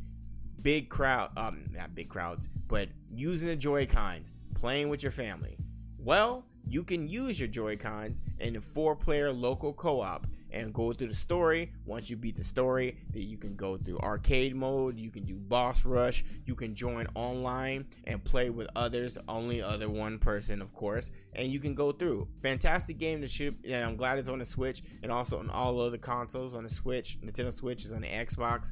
Big 0.61 0.89
crowd 0.89 1.31
um 1.37 1.65
not 1.71 1.93
big 1.93 2.07
crowds, 2.07 2.47
but 2.67 2.87
using 3.13 3.49
the 3.49 3.55
Joy-Cons, 3.55 4.31
playing 4.55 4.87
with 4.87 5.03
your 5.03 5.11
family. 5.11 5.57
Well, 5.97 6.45
you 6.65 6.85
can 6.85 7.09
use 7.09 7.37
your 7.37 7.49
Joy-Cons 7.49 8.21
in 8.39 8.55
a 8.55 8.61
four-player 8.61 9.33
local 9.33 9.73
co-op 9.73 10.25
and 10.51 10.73
go 10.73 10.93
through 10.93 11.07
the 11.07 11.15
story. 11.15 11.71
Once 11.85 12.09
you 12.09 12.15
beat 12.15 12.35
the 12.35 12.43
story, 12.43 12.97
then 13.11 13.23
you 13.23 13.37
can 13.37 13.55
go 13.55 13.77
through 13.77 13.99
arcade 13.99 14.55
mode, 14.55 14.97
you 14.97 15.09
can 15.09 15.23
do 15.23 15.35
boss 15.35 15.85
rush, 15.85 16.23
you 16.45 16.55
can 16.55 16.75
join 16.75 17.07
online 17.15 17.85
and 18.05 18.23
play 18.23 18.49
with 18.49 18.69
others, 18.75 19.17
only 19.27 19.61
other 19.61 19.89
one 19.89 20.19
person, 20.19 20.61
of 20.61 20.73
course, 20.73 21.11
and 21.33 21.47
you 21.47 21.59
can 21.59 21.75
go 21.75 21.91
through. 21.91 22.27
Fantastic 22.41 22.97
game 22.97 23.21
to 23.21 23.27
shoot, 23.27 23.55
and 23.65 23.83
I'm 23.85 23.95
glad 23.95 24.17
it's 24.17 24.29
on 24.29 24.39
the 24.39 24.45
Switch 24.45 24.81
and 25.03 25.11
also 25.11 25.39
on 25.39 25.49
all 25.49 25.79
other 25.79 25.97
consoles 25.97 26.53
on 26.53 26.63
the 26.63 26.69
Switch. 26.69 27.19
Nintendo 27.21 27.51
Switch 27.51 27.85
is 27.85 27.91
on 27.91 28.01
the 28.01 28.07
Xbox, 28.07 28.71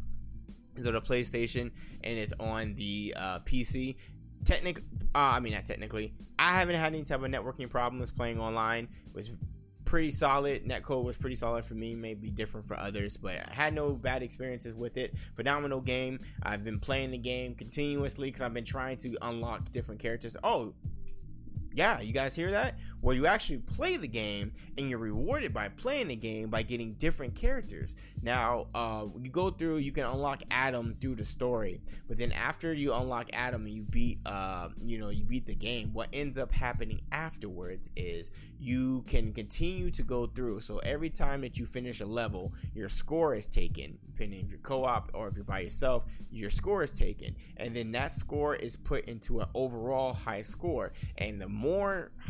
is 0.75 0.85
on 0.85 0.93
the 0.93 1.01
PlayStation, 1.01 1.71
and 2.03 2.17
it's 2.17 2.33
on 2.39 2.73
the 2.73 3.13
uh, 3.17 3.39
PC. 3.39 3.95
Technically, 4.45 4.83
uh, 5.13 5.33
I 5.35 5.39
mean 5.41 5.53
not 5.53 5.65
technically. 5.65 6.13
I 6.37 6.57
haven't 6.57 6.75
had 6.75 6.93
any 6.93 7.03
type 7.03 7.21
of 7.21 7.29
networking 7.29 7.69
problems 7.69 8.09
playing 8.09 8.39
online, 8.39 8.87
which 9.11 9.31
pretty 9.89 10.11
solid. 10.11 10.63
Netcode 10.65 11.03
was 11.03 11.17
pretty 11.17 11.35
solid 11.35 11.65
for 11.65 11.73
me, 11.73 11.95
may 11.95 12.13
be 12.13 12.29
different 12.29 12.67
for 12.67 12.77
others, 12.77 13.17
but 13.17 13.37
I 13.49 13.51
had 13.51 13.73
no 13.73 13.93
bad 13.93 14.21
experiences 14.21 14.75
with 14.75 14.97
it. 14.97 15.17
Phenomenal 15.35 15.81
game. 15.81 16.19
I've 16.43 16.63
been 16.63 16.79
playing 16.79 17.09
the 17.09 17.17
game 17.17 17.55
continuously 17.55 18.27
because 18.27 18.43
I've 18.43 18.53
been 18.53 18.63
trying 18.63 18.97
to 18.97 19.17
unlock 19.23 19.71
different 19.71 19.99
characters. 19.99 20.37
Oh, 20.43 20.75
yeah, 21.79 22.01
you 22.01 22.11
guys 22.11 22.35
hear 22.35 22.51
that? 22.51 22.77
Where 22.99 23.15
you 23.15 23.25
actually 23.25 23.59
play 23.59 23.95
the 23.95 24.05
game 24.05 24.51
and 24.77 24.89
you're 24.89 24.99
rewarded 24.99 25.53
by 25.53 25.69
playing 25.69 26.09
the 26.09 26.17
game 26.17 26.49
by 26.49 26.61
getting 26.61 26.91
different 26.95 27.35
characters. 27.35 27.95
Now, 28.21 28.67
uh, 28.75 29.05
you 29.17 29.29
go 29.29 29.49
through, 29.49 29.77
you 29.77 29.93
can 29.93 30.03
unlock 30.03 30.43
Adam 30.51 30.97
through 30.99 31.15
the 31.15 31.23
story, 31.23 31.79
but 32.09 32.17
then 32.17 32.33
after 32.33 32.73
you 32.73 32.93
unlock 32.93 33.29
Adam 33.31 33.65
and 33.65 33.73
you 33.73 33.83
beat, 33.83 34.19
uh, 34.25 34.67
you 34.83 34.97
know, 34.97 35.07
you 35.07 35.23
beat 35.23 35.45
the 35.45 35.55
game. 35.55 35.93
What 35.93 36.09
ends 36.11 36.37
up 36.37 36.51
happening 36.51 36.99
afterwards 37.13 37.89
is 37.95 38.31
you 38.59 39.05
can 39.07 39.31
continue 39.31 39.89
to 39.91 40.03
go 40.03 40.27
through. 40.27 40.59
So 40.59 40.79
every 40.79 41.09
time 41.09 41.39
that 41.41 41.57
you 41.57 41.65
finish 41.65 42.01
a 42.01 42.05
level, 42.05 42.51
your 42.75 42.89
score 42.89 43.35
is 43.35 43.47
taken. 43.47 43.97
Depending 44.05 44.41
if 44.41 44.49
you're 44.49 44.59
co-op 44.59 45.11
or 45.13 45.29
if 45.29 45.35
you're 45.35 45.45
by 45.45 45.61
yourself, 45.61 46.03
your 46.29 46.49
score 46.49 46.83
is 46.83 46.91
taken, 46.91 47.37
and 47.55 47.73
then 47.73 47.93
that 47.93 48.11
score 48.11 48.53
is 48.53 48.75
put 48.75 49.05
into 49.05 49.39
an 49.39 49.47
overall 49.53 50.11
high 50.11 50.41
score. 50.41 50.91
And 51.17 51.39
the 51.39 51.47
more 51.47 51.68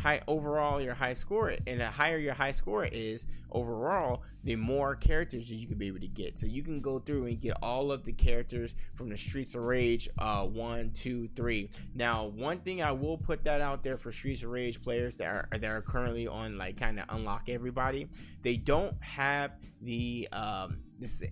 high 0.02 0.20
overall 0.26 0.80
your 0.80 0.94
high 0.94 1.12
score 1.12 1.54
and 1.66 1.80
the 1.80 1.86
higher 1.86 2.18
your 2.18 2.34
high 2.34 2.52
score 2.52 2.84
is 2.86 3.26
overall 3.50 4.22
the 4.44 4.56
more 4.56 4.94
characters 4.96 5.48
that 5.48 5.56
you 5.56 5.66
can 5.66 5.76
be 5.76 5.86
able 5.86 6.00
to 6.00 6.08
get 6.08 6.38
so 6.38 6.46
you 6.46 6.62
can 6.62 6.80
go 6.80 6.98
through 6.98 7.26
and 7.26 7.40
get 7.40 7.56
all 7.62 7.92
of 7.92 8.04
the 8.04 8.12
characters 8.12 8.74
from 8.94 9.08
the 9.08 9.16
streets 9.16 9.54
of 9.54 9.62
rage 9.62 10.08
uh 10.18 10.44
one 10.46 10.90
two 10.92 11.28
three 11.36 11.68
now 11.94 12.26
one 12.26 12.58
thing 12.60 12.82
i 12.82 12.92
will 12.92 13.18
put 13.18 13.44
that 13.44 13.60
out 13.60 13.82
there 13.82 13.96
for 13.96 14.10
streets 14.10 14.42
of 14.42 14.50
rage 14.50 14.82
players 14.82 15.16
that 15.16 15.26
are 15.26 15.48
that 15.52 15.64
are 15.64 15.82
currently 15.82 16.26
on 16.26 16.56
like 16.56 16.76
kind 16.76 16.98
of 16.98 17.04
unlock 17.10 17.48
everybody 17.48 18.08
they 18.42 18.56
don't 18.56 18.96
have 19.02 19.52
the 19.82 20.28
um 20.32 20.78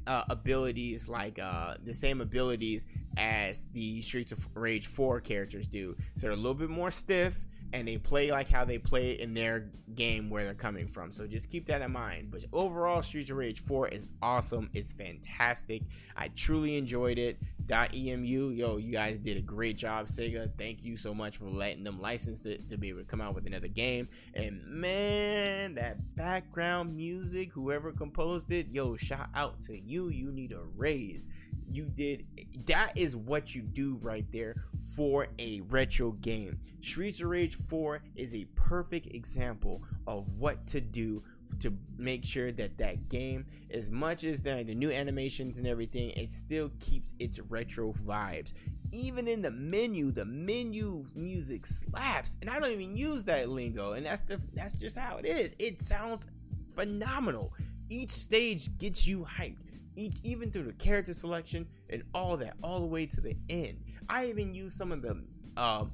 uh, 0.06 0.24
abilities 0.30 1.08
like 1.08 1.38
uh, 1.38 1.74
the 1.84 1.92
same 1.92 2.20
abilities 2.20 2.86
as 3.16 3.66
the 3.72 4.00
Streets 4.02 4.32
of 4.32 4.46
Rage 4.54 4.86
4 4.86 5.20
characters 5.20 5.68
do. 5.68 5.96
So 6.14 6.22
they're 6.22 6.30
a 6.30 6.36
little 6.36 6.54
bit 6.54 6.70
more 6.70 6.90
stiff 6.90 7.44
and 7.72 7.86
they 7.86 7.98
play 7.98 8.30
like 8.30 8.48
how 8.48 8.64
they 8.64 8.78
play 8.78 9.12
in 9.12 9.34
their 9.34 9.70
game 9.94 10.30
where 10.30 10.44
they're 10.44 10.54
coming 10.54 10.86
from. 10.86 11.12
So 11.12 11.26
just 11.26 11.50
keep 11.50 11.66
that 11.66 11.82
in 11.82 11.92
mind. 11.92 12.30
But 12.30 12.44
overall, 12.52 13.02
Streets 13.02 13.30
of 13.30 13.36
Rage 13.36 13.60
4 13.60 13.88
is 13.88 14.08
awesome. 14.22 14.70
It's 14.72 14.92
fantastic. 14.92 15.82
I 16.16 16.28
truly 16.28 16.76
enjoyed 16.76 17.18
it. 17.18 17.38
Dotemu. 17.66 18.56
Yo, 18.56 18.78
you 18.78 18.90
guys 18.90 19.18
did 19.18 19.36
a 19.36 19.42
great 19.42 19.76
job, 19.76 20.06
Sega. 20.06 20.50
Thank 20.56 20.82
you 20.82 20.96
so 20.96 21.12
much 21.12 21.36
for 21.36 21.44
letting 21.44 21.84
them 21.84 22.00
license 22.00 22.46
it 22.46 22.68
to 22.70 22.78
be 22.78 22.88
able 22.88 23.00
to 23.00 23.04
come 23.04 23.20
out 23.20 23.34
with 23.34 23.46
another 23.46 23.68
game. 23.68 24.08
And 24.32 24.64
man, 24.64 25.74
that 25.74 26.16
background 26.16 26.96
music, 26.96 27.52
whoever 27.52 27.92
composed 27.92 28.50
it, 28.50 28.68
yo, 28.72 28.96
shout 28.96 29.28
out 29.34 29.60
to 29.62 29.78
you. 29.78 30.08
You 30.08 30.32
need 30.32 30.52
a 30.52 30.62
raise. 30.76 31.28
You 31.70 31.84
did 31.84 32.26
that 32.66 32.96
is 32.96 33.16
what 33.16 33.54
you 33.54 33.62
do 33.62 33.98
right 34.02 34.26
there 34.30 34.64
for 34.94 35.28
a 35.38 35.60
retro 35.68 36.12
game. 36.12 36.58
Streets 36.80 37.20
of 37.20 37.28
Rage 37.28 37.56
4 37.56 38.02
is 38.16 38.34
a 38.34 38.44
perfect 38.54 39.08
example 39.08 39.82
of 40.06 40.28
what 40.38 40.66
to 40.68 40.80
do 40.80 41.22
to 41.60 41.72
make 41.96 42.24
sure 42.24 42.52
that 42.52 42.76
that 42.78 43.08
game 43.08 43.46
as 43.70 43.90
much 43.90 44.24
as 44.24 44.42
the, 44.42 44.62
the 44.64 44.74
new 44.74 44.90
animations 44.90 45.58
and 45.58 45.66
everything 45.66 46.10
it 46.10 46.30
still 46.30 46.70
keeps 46.80 47.14
its 47.18 47.40
retro 47.40 47.92
vibes. 47.92 48.52
Even 48.92 49.28
in 49.28 49.42
the 49.42 49.50
menu 49.50 50.10
the 50.10 50.24
menu 50.24 51.04
music 51.14 51.66
slaps 51.66 52.38
and 52.40 52.48
i 52.48 52.58
don't 52.58 52.70
even 52.70 52.96
use 52.96 53.24
that 53.24 53.50
lingo 53.50 53.92
and 53.92 54.06
that's 54.06 54.22
the 54.22 54.40
that's 54.54 54.76
just 54.76 54.96
how 54.98 55.16
it 55.18 55.26
is. 55.26 55.54
It 55.58 55.80
sounds 55.80 56.26
phenomenal. 56.74 57.52
Each 57.90 58.10
stage 58.10 58.76
gets 58.78 59.06
you 59.06 59.26
hyped 59.28 59.67
each 59.98 60.18
even 60.22 60.50
through 60.50 60.64
the 60.64 60.72
character 60.74 61.12
selection 61.12 61.66
and 61.90 62.02
all 62.14 62.36
that 62.36 62.54
all 62.62 62.80
the 62.80 62.86
way 62.86 63.06
to 63.06 63.20
the 63.20 63.36
end 63.48 63.82
i 64.08 64.26
even 64.26 64.54
used 64.54 64.76
some 64.76 64.92
of 64.92 65.02
the 65.02 65.22
uh, 65.56 65.84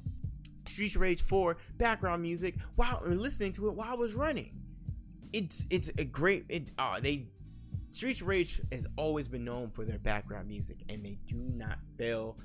Streets 0.67 0.95
Rage 0.95 1.21
4 1.23 1.57
background 1.77 2.21
music 2.21 2.55
while 2.75 3.01
listening 3.03 3.51
to 3.53 3.67
it 3.67 3.73
while 3.73 3.91
I 3.91 3.95
was 3.95 4.13
running 4.13 4.51
it's 5.33 5.65
it's 5.69 5.91
a 5.97 6.03
great 6.03 6.45
it 6.49 6.71
uh 6.77 6.99
they 6.99 7.27
Streets 7.95 8.21
Rage 8.21 8.61
has 8.73 8.87
always 8.97 9.29
been 9.29 9.45
known 9.45 9.69
for 9.69 9.85
their 9.85 9.99
background 9.99 10.47
music 10.49 10.77
and 10.89 11.05
they 11.05 11.17
do 11.27 11.37
not 11.37 11.77
fail 11.97 12.37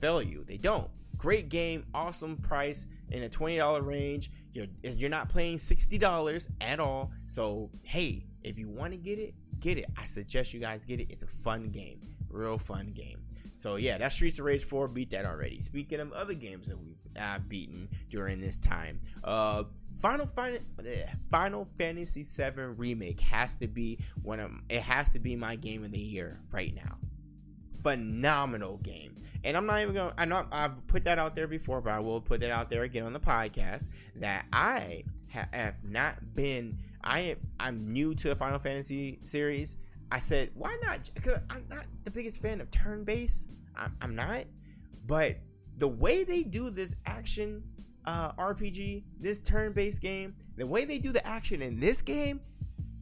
fail 0.00 0.20
you. 0.20 0.44
They 0.44 0.56
don't. 0.56 0.90
Great 1.16 1.48
game, 1.48 1.86
awesome 1.94 2.36
price 2.38 2.88
in 3.10 3.22
a 3.22 3.28
$20 3.28 3.86
range. 3.86 4.32
You're 4.52 4.66
you're 4.82 5.10
not 5.10 5.28
playing 5.28 5.58
$60 5.58 6.48
at 6.60 6.80
all. 6.80 7.12
So, 7.26 7.70
hey, 7.84 8.26
if 8.42 8.58
you 8.58 8.68
want 8.68 8.92
to 8.92 8.98
get 8.98 9.20
it, 9.20 9.34
get 9.64 9.78
it. 9.78 9.86
I 9.96 10.04
suggest 10.04 10.52
you 10.52 10.60
guys 10.60 10.84
get 10.84 11.00
it. 11.00 11.06
It's 11.10 11.22
a 11.22 11.26
fun 11.26 11.70
game. 11.70 12.00
Real 12.28 12.58
fun 12.58 12.92
game. 12.94 13.22
So 13.56 13.76
yeah, 13.76 13.96
that's 13.96 14.14
Streets 14.14 14.38
of 14.38 14.44
Rage 14.44 14.64
4 14.64 14.88
beat 14.88 15.10
that 15.10 15.24
already. 15.24 15.58
Speaking 15.58 16.00
of 16.00 16.12
other 16.12 16.34
games 16.34 16.66
that 16.66 16.78
we've 16.78 16.98
uh, 17.18 17.38
beaten 17.48 17.88
during 18.10 18.40
this 18.40 18.58
time, 18.58 19.00
uh 19.24 19.64
Final 20.00 20.26
Final 20.26 20.58
Final 21.30 21.66
Fantasy 21.78 22.22
7 22.24 22.76
remake 22.76 23.20
has 23.20 23.54
to 23.54 23.66
be 23.68 23.98
one 24.22 24.38
of 24.38 24.50
it 24.68 24.80
has 24.80 25.12
to 25.14 25.18
be 25.18 25.34
my 25.34 25.56
game 25.56 25.82
of 25.82 25.92
the 25.92 25.98
year 25.98 26.40
right 26.52 26.74
now. 26.74 26.98
Phenomenal 27.82 28.78
game. 28.78 29.14
And 29.44 29.56
I'm 29.56 29.64
not 29.64 29.80
even 29.80 29.94
going 29.94 30.12
I 30.18 30.26
know 30.26 30.44
I've 30.52 30.86
put 30.88 31.04
that 31.04 31.18
out 31.18 31.34
there 31.34 31.46
before, 31.46 31.80
but 31.80 31.90
I 31.90 32.00
will 32.00 32.20
put 32.20 32.40
that 32.40 32.50
out 32.50 32.68
there 32.68 32.82
again 32.82 33.04
on 33.04 33.14
the 33.14 33.20
podcast 33.20 33.88
that 34.16 34.44
I 34.52 35.04
ha- 35.32 35.48
have 35.52 35.76
not 35.84 36.34
been 36.34 36.78
I 37.04 37.36
I'm 37.60 37.92
new 37.92 38.14
to 38.16 38.28
the 38.28 38.36
Final 38.36 38.58
Fantasy 38.58 39.20
series. 39.22 39.76
I 40.10 40.18
said, 40.18 40.50
why 40.54 40.76
not? 40.82 41.10
Because 41.14 41.38
I'm 41.50 41.64
not 41.68 41.84
the 42.04 42.10
biggest 42.10 42.40
fan 42.40 42.60
of 42.60 42.70
turn 42.70 43.04
based. 43.04 43.48
I'm, 43.76 43.96
I'm 44.00 44.14
not. 44.14 44.44
But 45.06 45.36
the 45.78 45.88
way 45.88 46.24
they 46.24 46.42
do 46.42 46.70
this 46.70 46.94
action 47.06 47.62
uh, 48.06 48.32
RPG, 48.32 49.02
this 49.20 49.40
turn-based 49.40 50.00
game, 50.00 50.34
the 50.56 50.66
way 50.66 50.84
they 50.84 50.98
do 50.98 51.12
the 51.12 51.26
action 51.26 51.62
in 51.62 51.80
this 51.80 52.02
game, 52.02 52.40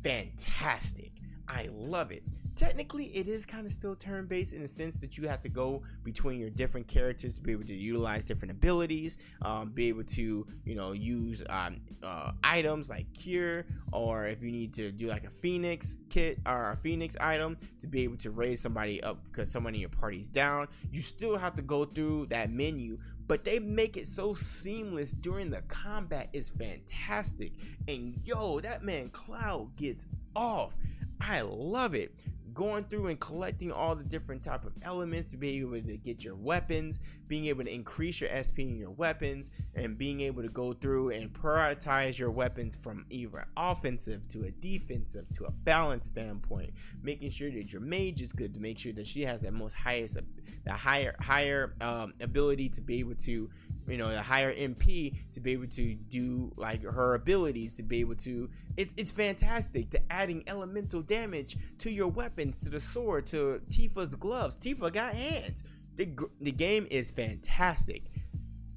fantastic. 0.03 1.13
I 1.49 1.69
love 1.73 2.11
it. 2.13 2.23
Technically, 2.55 3.07
it 3.07 3.29
is 3.29 3.47
kind 3.47 3.67
of 3.67 3.73
still 3.73 3.97
turn 3.97 4.27
based 4.27 4.53
in 4.53 4.61
the 4.61 4.69
sense 4.69 4.99
that 4.99 5.17
you 5.17 5.27
have 5.27 5.41
to 5.41 5.49
go 5.49 5.83
between 6.05 6.39
your 6.39 6.51
different 6.51 6.87
characters 6.87 7.37
to 7.37 7.41
be 7.41 7.53
able 7.53 7.65
to 7.65 7.75
utilize 7.75 8.27
different 8.27 8.53
abilities, 8.53 9.17
um, 9.41 9.71
be 9.71 9.89
able 9.89 10.05
to, 10.05 10.47
you 10.65 10.75
know, 10.75 10.93
use 10.93 11.43
um, 11.49 11.81
uh, 12.03 12.33
items 12.45 12.91
like 12.91 13.11
Cure, 13.15 13.65
or 13.93 14.27
if 14.27 14.43
you 14.43 14.53
need 14.53 14.75
to 14.75 14.93
do 14.93 15.07
like 15.07 15.25
a 15.25 15.31
Phoenix 15.31 15.97
kit 16.11 16.39
or 16.47 16.73
a 16.73 16.77
Phoenix 16.77 17.17
item 17.21 17.57
to 17.81 17.87
be 17.87 18.05
able 18.05 18.19
to 18.19 18.31
raise 18.31 18.61
somebody 18.61 19.03
up 19.03 19.25
because 19.25 19.51
someone 19.51 19.75
in 19.75 19.81
your 19.81 19.89
party's 19.89 20.29
down. 20.29 20.69
You 20.91 21.01
still 21.01 21.39
have 21.39 21.55
to 21.55 21.63
go 21.63 21.87
through 21.87 22.27
that 22.27 22.51
menu, 22.51 22.99
but 23.27 23.45
they 23.45 23.61
make 23.61 23.97
it 23.97 24.07
so 24.07 24.35
seamless 24.35 25.13
during 25.13 25.49
the 25.49 25.63
combat 25.63 26.29
is 26.35 26.51
fantastic. 26.51 27.53
And 27.89 28.21
yo, 28.25 28.61
that 28.61 28.85
man 28.85 29.09
Cloud 29.09 29.75
gets 29.77 30.07
off. 30.37 30.77
I 31.21 31.41
love 31.43 31.95
it 31.95 32.23
going 32.55 32.85
through 32.85 33.09
and 33.09 33.19
collecting 33.21 33.73
all 33.73 33.95
the 33.95 34.05
different 34.05 34.43
type 34.43 34.65
of 34.65 34.73
elements 34.83 35.31
to 35.31 35.37
be 35.37 35.59
able 35.59 35.81
to 35.81 35.97
get 35.97 36.25
your 36.25 36.35
weapons 36.35 37.01
being 37.33 37.47
able 37.47 37.64
to 37.64 37.72
increase 37.72 38.20
your 38.20 38.28
sp 38.45 38.61
in 38.61 38.76
your 38.76 38.91
weapons 38.91 39.51
and 39.74 39.97
being 39.97 40.20
able 40.20 40.43
to 40.43 40.51
go 40.51 40.70
through 40.74 41.09
and 41.09 41.33
prioritize 41.33 42.18
your 42.18 42.30
weapons 42.30 42.76
from 42.76 43.07
either 43.09 43.47
offensive 43.57 44.28
to 44.28 44.43
a 44.43 44.51
defensive 44.51 45.24
to 45.33 45.45
a 45.47 45.51
balance 45.51 46.05
standpoint 46.05 46.70
making 47.03 47.30
sure 47.30 47.51
that 47.51 47.72
your 47.72 47.80
mage 47.80 48.20
is 48.20 48.35
good 48.35 48.53
to 48.53 48.61
make 48.61 48.78
sure 48.78 48.93
that 48.93 49.07
she 49.07 49.22
has 49.22 49.41
that 49.41 49.55
most 49.55 49.72
highest 49.72 50.18
the 50.66 50.72
higher 50.72 51.16
higher 51.20 51.74
um, 51.80 52.12
ability 52.20 52.68
to 52.68 52.83
be 52.83 52.99
able 52.99 53.14
to 53.14 53.49
you 53.89 53.97
know, 53.97 54.11
a 54.11 54.18
higher 54.18 54.55
MP 54.55 55.16
to 55.33 55.41
be 55.41 55.53
able 55.53 55.66
to 55.66 55.95
do 55.95 56.53
like 56.57 56.85
her 56.85 57.14
abilities 57.14 57.76
to 57.76 57.83
be 57.83 58.01
able 58.01 58.14
to. 58.16 58.49
It's 58.76 58.95
it's 58.97 59.12
fantastic 59.12 59.91
to 59.91 60.01
adding 60.12 60.45
elemental 60.47 61.03
damage 61.03 61.57
to 61.78 61.91
your 61.91 62.09
weapons, 62.09 62.62
to 62.62 62.70
the 62.70 62.80
sword, 62.80 63.26
to 63.28 63.61
Tifa's 63.70 64.14
gloves. 64.14 64.59
Tifa 64.59 64.93
got 64.93 65.14
hands. 65.14 65.64
The 65.97 66.09
the 66.40 66.53
game 66.53 66.86
is 66.90 67.11
fantastic. 67.11 68.05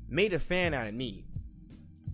Made 0.08 0.34
a 0.34 0.40
fan 0.40 0.74
out 0.74 0.88
of 0.88 0.94
me, 0.94 1.26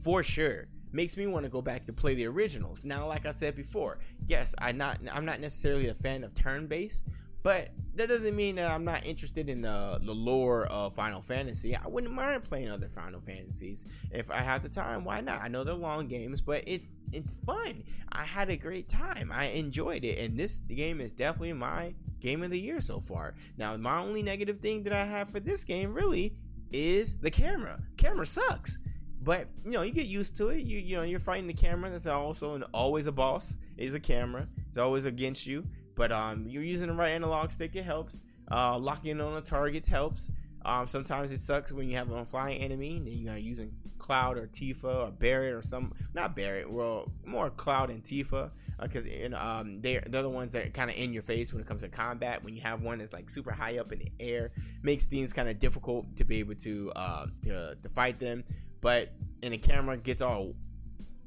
for 0.03 0.23
sure. 0.23 0.67
Makes 0.93 1.15
me 1.15 1.25
want 1.25 1.45
to 1.45 1.49
go 1.49 1.61
back 1.61 1.85
to 1.85 1.93
play 1.93 2.15
the 2.15 2.27
originals. 2.27 2.83
Now, 2.83 3.07
like 3.07 3.25
I 3.25 3.31
said 3.31 3.55
before, 3.55 3.99
yes, 4.25 4.53
I 4.59 4.71
not 4.71 4.99
I'm 5.11 5.25
not 5.25 5.39
necessarily 5.39 5.87
a 5.87 5.93
fan 5.93 6.23
of 6.23 6.33
turn 6.33 6.67
based, 6.67 7.05
but 7.43 7.69
that 7.95 8.07
doesn't 8.07 8.35
mean 8.35 8.55
that 8.55 8.69
I'm 8.69 8.85
not 8.85 9.05
interested 9.05 9.49
in 9.49 9.61
the, 9.61 9.99
the 10.01 10.13
lore 10.13 10.65
of 10.67 10.95
Final 10.95 11.21
Fantasy. 11.21 11.75
I 11.75 11.87
wouldn't 11.87 12.13
mind 12.13 12.43
playing 12.43 12.69
other 12.69 12.87
Final 12.87 13.19
Fantasies 13.19 13.85
if 14.11 14.29
I 14.29 14.37
have 14.37 14.63
the 14.63 14.69
time. 14.69 15.03
Why 15.03 15.21
not? 15.21 15.41
I 15.41 15.47
know 15.47 15.63
they're 15.63 15.73
long 15.73 16.07
games, 16.07 16.39
but 16.39 16.63
it's 16.67 16.85
it's 17.11 17.33
fun. 17.45 17.83
I 18.11 18.23
had 18.23 18.49
a 18.49 18.55
great 18.55 18.87
time. 18.87 19.31
I 19.33 19.47
enjoyed 19.47 20.05
it, 20.05 20.19
and 20.19 20.37
this 20.37 20.59
game 20.59 21.01
is 21.01 21.11
definitely 21.11 21.53
my 21.53 21.93
game 22.21 22.43
of 22.43 22.51
the 22.51 22.59
year 22.59 22.79
so 22.79 22.99
far. 22.99 23.33
Now, 23.57 23.75
my 23.75 23.99
only 23.99 24.23
negative 24.23 24.59
thing 24.59 24.83
that 24.83 24.93
I 24.93 25.03
have 25.05 25.29
for 25.29 25.39
this 25.39 25.63
game 25.63 25.93
really 25.93 26.35
is 26.71 27.17
the 27.17 27.31
camera. 27.31 27.81
Camera 27.97 28.25
sucks. 28.25 28.79
But 29.23 29.47
you 29.65 29.71
know, 29.71 29.81
you 29.81 29.91
get 29.91 30.07
used 30.07 30.35
to 30.37 30.49
it. 30.49 30.61
You 30.61 30.79
you 30.79 30.97
know, 30.97 31.03
you're 31.03 31.19
fighting 31.19 31.47
the 31.47 31.53
camera. 31.53 31.89
That's 31.89 32.07
also 32.07 32.55
an, 32.55 32.63
always 32.73 33.07
a 33.07 33.11
boss. 33.11 33.57
Is 33.77 33.93
a 33.93 33.99
camera. 33.99 34.47
It's 34.69 34.77
always 34.77 35.05
against 35.05 35.45
you. 35.45 35.65
But 35.95 36.11
um, 36.11 36.47
you're 36.47 36.63
using 36.63 36.87
the 36.87 36.93
right 36.93 37.11
analog 37.11 37.51
stick, 37.51 37.75
it 37.75 37.83
helps. 37.83 38.23
Uh, 38.49 38.77
locking 38.77 39.19
on 39.21 39.33
the 39.33 39.41
targets 39.41 39.87
helps. 39.87 40.31
Um, 40.63 40.87
sometimes 40.87 41.31
it 41.31 41.39
sucks 41.39 41.71
when 41.71 41.89
you 41.89 41.97
have 41.97 42.11
a 42.11 42.25
flying 42.25 42.61
enemy 42.61 42.97
and 42.97 43.07
you're 43.07 43.37
using 43.37 43.73
Cloud 44.01 44.37
or 44.37 44.47
Tifa 44.47 45.07
or 45.07 45.11
Barret 45.11 45.53
or 45.53 45.61
some 45.61 45.93
not 46.13 46.35
Barret, 46.35 46.69
well 46.69 47.11
more 47.25 47.49
Cloud 47.49 47.89
and 47.89 48.03
Tifa 48.03 48.51
because 48.81 49.05
uh, 49.05 49.35
um, 49.35 49.79
they're 49.81 50.03
they're 50.07 50.23
the 50.23 50.29
ones 50.29 50.51
that 50.53 50.73
kind 50.73 50.89
of 50.89 50.97
in 50.97 51.13
your 51.13 51.23
face 51.23 51.53
when 51.53 51.61
it 51.61 51.67
comes 51.67 51.83
to 51.83 51.89
combat. 51.89 52.43
When 52.43 52.55
you 52.55 52.61
have 52.61 52.81
one 52.81 52.97
that's 52.97 53.13
like 53.13 53.29
super 53.29 53.51
high 53.51 53.77
up 53.77 53.91
in 53.91 53.99
the 53.99 54.11
air, 54.19 54.51
makes 54.81 55.05
things 55.05 55.31
kind 55.31 55.47
of 55.47 55.59
difficult 55.59 56.17
to 56.17 56.25
be 56.25 56.39
able 56.39 56.55
to 56.55 56.91
uh, 56.95 57.27
to 57.43 57.77
to 57.81 57.89
fight 57.89 58.19
them. 58.19 58.43
But 58.81 59.13
and 59.43 59.53
the 59.53 59.57
camera 59.57 59.97
gets 59.97 60.21
all 60.21 60.55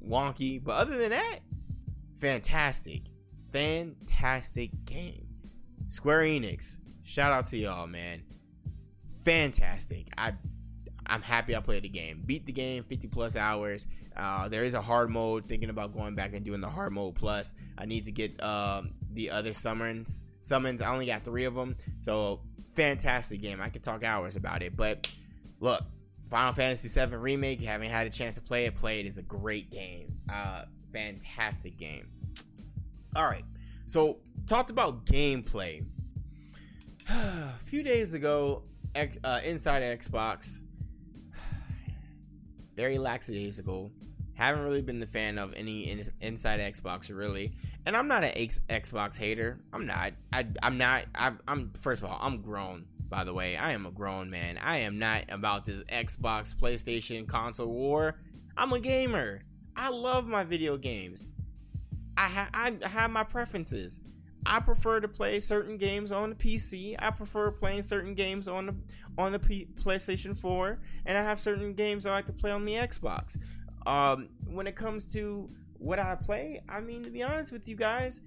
wonky. 0.05 0.63
But 0.63 0.73
other 0.73 0.99
than 0.99 1.11
that, 1.11 1.39
fantastic 2.19 3.03
fantastic 3.55 4.73
game. 4.85 5.29
Square 5.87 6.23
Enix, 6.23 6.79
shout 7.05 7.33
out 7.33 7.47
to 7.47 7.57
y'all, 7.57 7.87
man. 7.87 8.25
Fantastic. 9.25 10.09
I 10.19 10.33
I'm 11.07 11.23
happy 11.23 11.55
I 11.55 11.61
played 11.61 11.83
the 11.83 11.89
game. 11.89 12.23
Beat 12.25 12.47
the 12.47 12.53
game 12.53 12.85
50 12.85 13.09
plus 13.09 13.37
hours. 13.37 13.87
Uh, 14.17 14.49
there 14.49 14.65
is 14.65 14.75
a 14.75 14.81
hard 14.81 15.11
mode. 15.11 15.49
Thinking 15.49 15.71
about 15.71 15.93
going 15.93 16.15
back 16.15 16.35
and 16.35 16.45
doing 16.45 16.61
the 16.61 16.69
hard 16.69 16.93
mode 16.93 17.15
plus. 17.15 17.55
I 17.77 17.87
need 17.87 18.05
to 18.07 18.13
get 18.13 18.43
um, 18.43 18.93
the 19.13 19.31
other 19.31 19.53
summons. 19.53 20.25
Summons. 20.41 20.83
I 20.83 20.93
only 20.93 21.07
got 21.07 21.23
three 21.23 21.45
of 21.45 21.55
them. 21.55 21.77
So 21.99 22.41
fantastic 22.75 23.43
game. 23.43 23.61
I 23.61 23.69
could 23.69 23.83
talk 23.83 24.05
hours 24.05 24.37
about 24.37 24.63
it. 24.63 24.77
But 24.77 25.09
look, 25.61 25.83
Final 26.31 26.53
Fantasy 26.53 26.89
VII 26.89 27.17
remake. 27.17 27.61
Haven't 27.61 27.91
had 27.91 28.07
a 28.07 28.11
chance 28.11 28.35
to 28.37 28.41
play 28.41 28.67
it. 28.67 28.75
Play 28.75 29.01
it 29.01 29.07
is 29.07 29.19
a 29.19 29.23
great 29.23 29.71
game. 29.71 30.15
Uh, 30.33 30.65
fantastic 30.93 31.77
game. 31.77 32.09
All 33.15 33.25
right. 33.25 33.45
So, 33.87 34.19
talked 34.47 34.71
about 34.71 35.05
gameplay. 35.05 35.85
a 37.09 37.59
few 37.59 37.83
days 37.83 38.15
ago, 38.15 38.63
uh, 38.97 39.41
inside 39.45 39.83
Xbox, 39.83 40.63
very 42.75 42.99
ago. 43.59 43.91
Haven't 44.35 44.65
really 44.65 44.83
been 44.83 44.99
the 44.99 45.07
fan 45.07 45.39
of 45.39 45.55
any 45.55 45.91
in, 45.91 46.03
inside 46.21 46.59
Xbox 46.59 47.15
really, 47.15 47.53
and 47.87 47.97
I'm 47.97 48.09
not 48.09 48.25
an 48.25 48.33
X, 48.35 48.61
Xbox 48.69 49.17
hater. 49.17 49.61
I'm 49.73 49.87
not. 49.87 50.13
I, 50.33 50.47
I'm 50.61 50.77
not. 50.77 51.05
I, 51.15 51.33
I'm 51.47 51.71
first 51.75 52.03
of 52.03 52.11
all, 52.11 52.19
I'm 52.21 52.43
grown 52.43 52.87
by 53.15 53.23
the 53.23 53.33
way. 53.33 53.57
I 53.57 53.73
am 53.73 53.87
a 53.87 53.93
grown 53.93 54.29
man. 54.29 54.59
I 54.59 54.79
am 54.79 54.99
not 54.99 55.25
about 55.29 55.65
this 55.65 55.85
Xbox, 55.85 56.53
PlayStation, 56.53 57.29
console 57.29 57.69
war. 57.69 58.19
I'm 58.57 58.73
a 58.73 58.81
gamer. 58.81 59.43
I 59.77 59.91
love 59.91 60.27
my 60.27 60.43
video 60.43 60.77
games. 60.77 61.29
I, 62.17 62.29
ha- 62.29 62.51
I 62.53 62.73
have 62.89 63.13
my 63.13 63.23
preferences. 63.23 64.01
I 64.47 64.61
prefer 64.61 65.01
to 65.01 65.09
play 65.09 65.41
certain 65.41 65.79
games 65.79 66.13
on 66.13 66.31
the 66.31 66.37
PC. 66.37 66.97
I 66.99 67.11
prefer 67.11 67.51
playing 67.51 67.83
certain 67.83 68.15
games 68.15 68.49
on 68.49 68.67
the 68.67 68.75
on 69.17 69.33
the 69.33 69.39
P- 69.39 69.69
PlayStation 69.81 70.37
4, 70.37 70.81
and 71.07 71.17
I 71.17 71.23
have 71.23 71.39
certain 71.39 71.73
games 71.75 72.05
I 72.05 72.11
like 72.11 72.27
to 72.27 72.33
play 72.33 72.51
on 72.51 72.65
the 72.65 72.75
Xbox. 72.75 73.39
Um, 73.87 74.29
when 74.47 74.67
it 74.67 74.77
comes 74.77 75.13
to 75.13 75.49
what 75.79 75.99
I 75.99 76.15
play, 76.17 76.63
I 76.69 76.81
mean 76.81 77.03
to 77.05 77.11
be 77.11 77.23
honest 77.23 77.53
with 77.53 77.69
you 77.69 77.77
guys, 77.77 78.23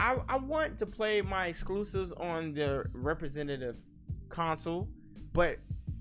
I, 0.00 0.18
I 0.28 0.38
want 0.38 0.78
to 0.78 0.86
play 0.86 1.22
my 1.22 1.46
exclusives 1.46 2.12
on 2.12 2.52
the 2.52 2.84
representative 2.92 3.82
console, 4.28 4.88
but 5.32 5.58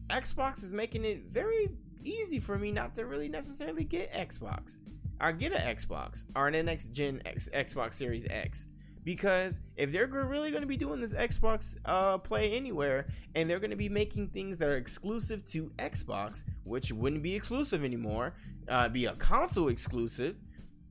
Xbox 0.09 0.63
is 0.63 0.73
making 0.73 1.05
it 1.05 1.25
very 1.29 1.69
easy 2.03 2.39
for 2.39 2.57
me 2.57 2.71
not 2.71 2.93
to 2.95 3.05
really 3.05 3.29
necessarily 3.29 3.83
get 3.83 4.11
Xbox. 4.13 4.77
I 5.19 5.31
get 5.31 5.53
an 5.53 5.75
Xbox 5.75 6.25
or 6.35 6.47
an 6.47 6.65
next 6.65 6.89
gen 6.89 7.21
X, 7.25 7.49
Xbox 7.53 7.93
Series 7.93 8.27
X 8.29 8.67
because 9.03 9.59
if 9.75 9.91
they're 9.91 10.07
really 10.07 10.49
going 10.49 10.61
to 10.61 10.67
be 10.67 10.77
doing 10.77 11.01
this 11.01 11.13
Xbox 11.13 11.77
uh, 11.85 12.17
Play 12.17 12.53
Anywhere 12.53 13.07
and 13.35 13.49
they're 13.49 13.59
going 13.59 13.71
to 13.71 13.77
be 13.77 13.89
making 13.89 14.29
things 14.29 14.57
that 14.59 14.69
are 14.69 14.77
exclusive 14.77 15.43
to 15.45 15.71
Xbox, 15.77 16.43
which 16.63 16.91
wouldn't 16.91 17.23
be 17.23 17.35
exclusive 17.35 17.83
anymore, 17.83 18.35
uh, 18.69 18.89
be 18.89 19.05
a 19.05 19.13
console 19.13 19.67
exclusive 19.67 20.35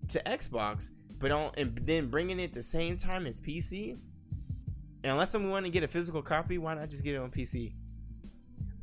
to 0.08 0.20
Xbox, 0.20 0.90
but 1.18 1.30
on 1.30 1.52
and 1.56 1.78
then 1.84 2.08
bringing 2.08 2.40
it 2.40 2.52
the 2.52 2.62
same 2.62 2.96
time 2.96 3.26
as 3.26 3.40
PC. 3.40 3.98
Unless 5.04 5.34
I'm 5.34 5.50
want 5.50 5.66
to 5.66 5.72
get 5.72 5.82
a 5.82 5.88
physical 5.88 6.22
copy, 6.22 6.58
why 6.58 6.74
not 6.74 6.88
just 6.88 7.02
get 7.02 7.14
it 7.14 7.18
on 7.18 7.30
PC? 7.30 7.72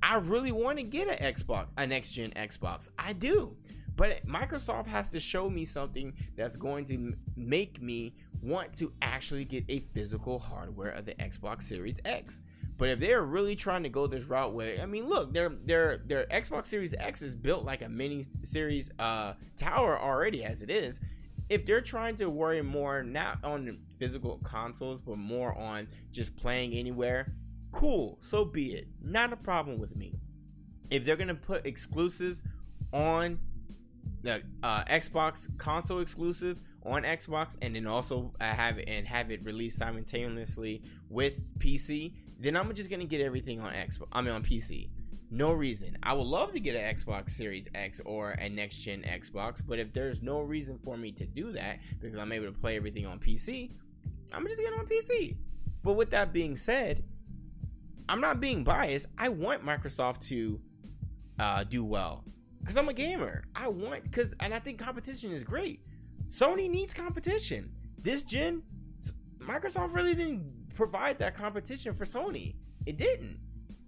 I 0.01 0.17
really 0.17 0.51
want 0.51 0.77
to 0.77 0.83
get 0.83 1.07
an 1.07 1.33
Xbox, 1.33 1.67
a 1.77 1.87
next 1.87 2.13
gen 2.13 2.31
Xbox. 2.31 2.89
I 2.97 3.13
do. 3.13 3.55
But 3.95 4.25
Microsoft 4.25 4.87
has 4.87 5.11
to 5.11 5.19
show 5.19 5.49
me 5.49 5.65
something 5.65 6.13
that's 6.37 6.55
going 6.55 6.85
to 6.85 7.13
make 7.35 7.81
me 7.81 8.15
want 8.41 8.73
to 8.73 8.91
actually 9.01 9.45
get 9.45 9.65
a 9.69 9.79
physical 9.79 10.39
hardware 10.39 10.91
of 10.91 11.05
the 11.05 11.13
Xbox 11.15 11.63
Series 11.63 11.99
X. 12.05 12.41
But 12.77 12.89
if 12.89 12.99
they're 12.99 13.23
really 13.23 13.55
trying 13.55 13.83
to 13.83 13.89
go 13.89 14.07
this 14.07 14.25
route 14.25 14.53
where 14.53 14.81
I 14.81 14.85
mean, 14.85 15.07
look, 15.07 15.33
their 15.33 15.49
their 15.49 15.97
their 15.97 16.25
Xbox 16.27 16.67
Series 16.67 16.95
X 16.97 17.21
is 17.21 17.35
built 17.35 17.65
like 17.65 17.81
a 17.81 17.89
mini 17.89 18.23
series 18.43 18.89
uh 18.99 19.33
tower 19.57 19.99
already 19.99 20.43
as 20.43 20.61
it 20.61 20.69
is. 20.69 21.01
If 21.49 21.65
they're 21.65 21.81
trying 21.81 22.15
to 22.17 22.29
worry 22.29 22.61
more 22.61 23.03
not 23.03 23.43
on 23.43 23.79
physical 23.97 24.39
consoles 24.43 25.01
but 25.01 25.17
more 25.17 25.57
on 25.57 25.87
just 26.11 26.35
playing 26.37 26.73
anywhere 26.73 27.33
cool 27.71 28.17
so 28.19 28.45
be 28.45 28.73
it. 28.73 28.87
Not 29.01 29.33
a 29.33 29.37
problem 29.37 29.79
with 29.79 29.95
me. 29.95 30.15
If 30.89 31.05
they're 31.05 31.17
gonna 31.17 31.35
put 31.35 31.65
exclusives 31.65 32.43
on 32.93 33.39
the 34.21 34.41
uh, 34.63 34.83
xbox 34.85 35.47
console 35.57 35.99
exclusive 35.99 36.61
on 36.85 37.03
xbox 37.03 37.57
and 37.61 37.75
then 37.75 37.85
also 37.87 38.33
I 38.39 38.45
have 38.45 38.77
it 38.77 38.87
and 38.87 39.07
have 39.07 39.31
it 39.31 39.43
released 39.43 39.77
simultaneously 39.77 40.81
with 41.09 41.41
pc 41.59 42.13
then 42.39 42.55
i'm 42.55 42.73
just 42.73 42.89
gonna 42.89 43.03
get 43.03 43.19
everything 43.19 43.59
on 43.59 43.73
xbox 43.73 44.07
i 44.13 44.21
mean 44.21 44.33
on 44.33 44.43
pc 44.43 44.89
no 45.31 45.51
reason. 45.51 45.95
I 46.01 46.13
would 46.13 46.25
love 46.25 46.51
to 46.53 46.59
get 46.59 46.75
an 46.75 46.95
Xbox 46.95 47.31
Series 47.31 47.67
X 47.75 48.01
or 48.03 48.31
a 48.31 48.49
next 48.49 48.79
gen 48.79 49.03
Xbox, 49.03 49.61
but 49.65 49.77
if 49.77 49.93
there's 49.93 50.23
no 50.23 50.41
reason 50.41 50.79
for 50.79 50.97
me 50.97 51.11
to 51.11 51.25
do 51.25 51.51
that 51.51 51.79
because 51.99 52.17
I'm 52.17 52.31
able 52.31 52.47
to 52.47 52.51
play 52.51 52.75
everything 52.75 53.05
on 53.05 53.19
PC, 53.19 53.71
I'm 54.33 54.47
just 54.47 54.59
getting 54.59 54.79
on 54.79 54.87
PC. 54.87 55.37
But 55.83 55.93
with 55.93 56.09
that 56.11 56.33
being 56.33 56.57
said, 56.57 57.03
I'm 58.07 58.21
not 58.21 58.41
being 58.41 58.63
biased. 58.63 59.07
I 59.17 59.29
want 59.29 59.63
Microsoft 59.63 60.27
to 60.29 60.59
uh, 61.37 61.63
do 61.63 61.83
well 61.83 62.23
because 62.59 62.75
I'm 62.75 62.89
a 62.89 62.93
gamer. 62.93 63.43
I 63.55 63.67
want 63.67 64.03
because 64.03 64.33
and 64.39 64.53
I 64.53 64.59
think 64.59 64.79
competition 64.79 65.31
is 65.31 65.43
great. 65.43 65.81
Sony 66.29 66.69
needs 66.69 66.93
competition. 66.93 67.71
This 67.97 68.23
gen, 68.23 68.61
Microsoft 69.39 69.95
really 69.95 70.13
didn't 70.13 70.75
provide 70.75 71.17
that 71.19 71.33
competition 71.33 71.93
for 71.93 72.05
Sony. 72.05 72.55
It 72.85 72.97
didn't, 72.97 73.39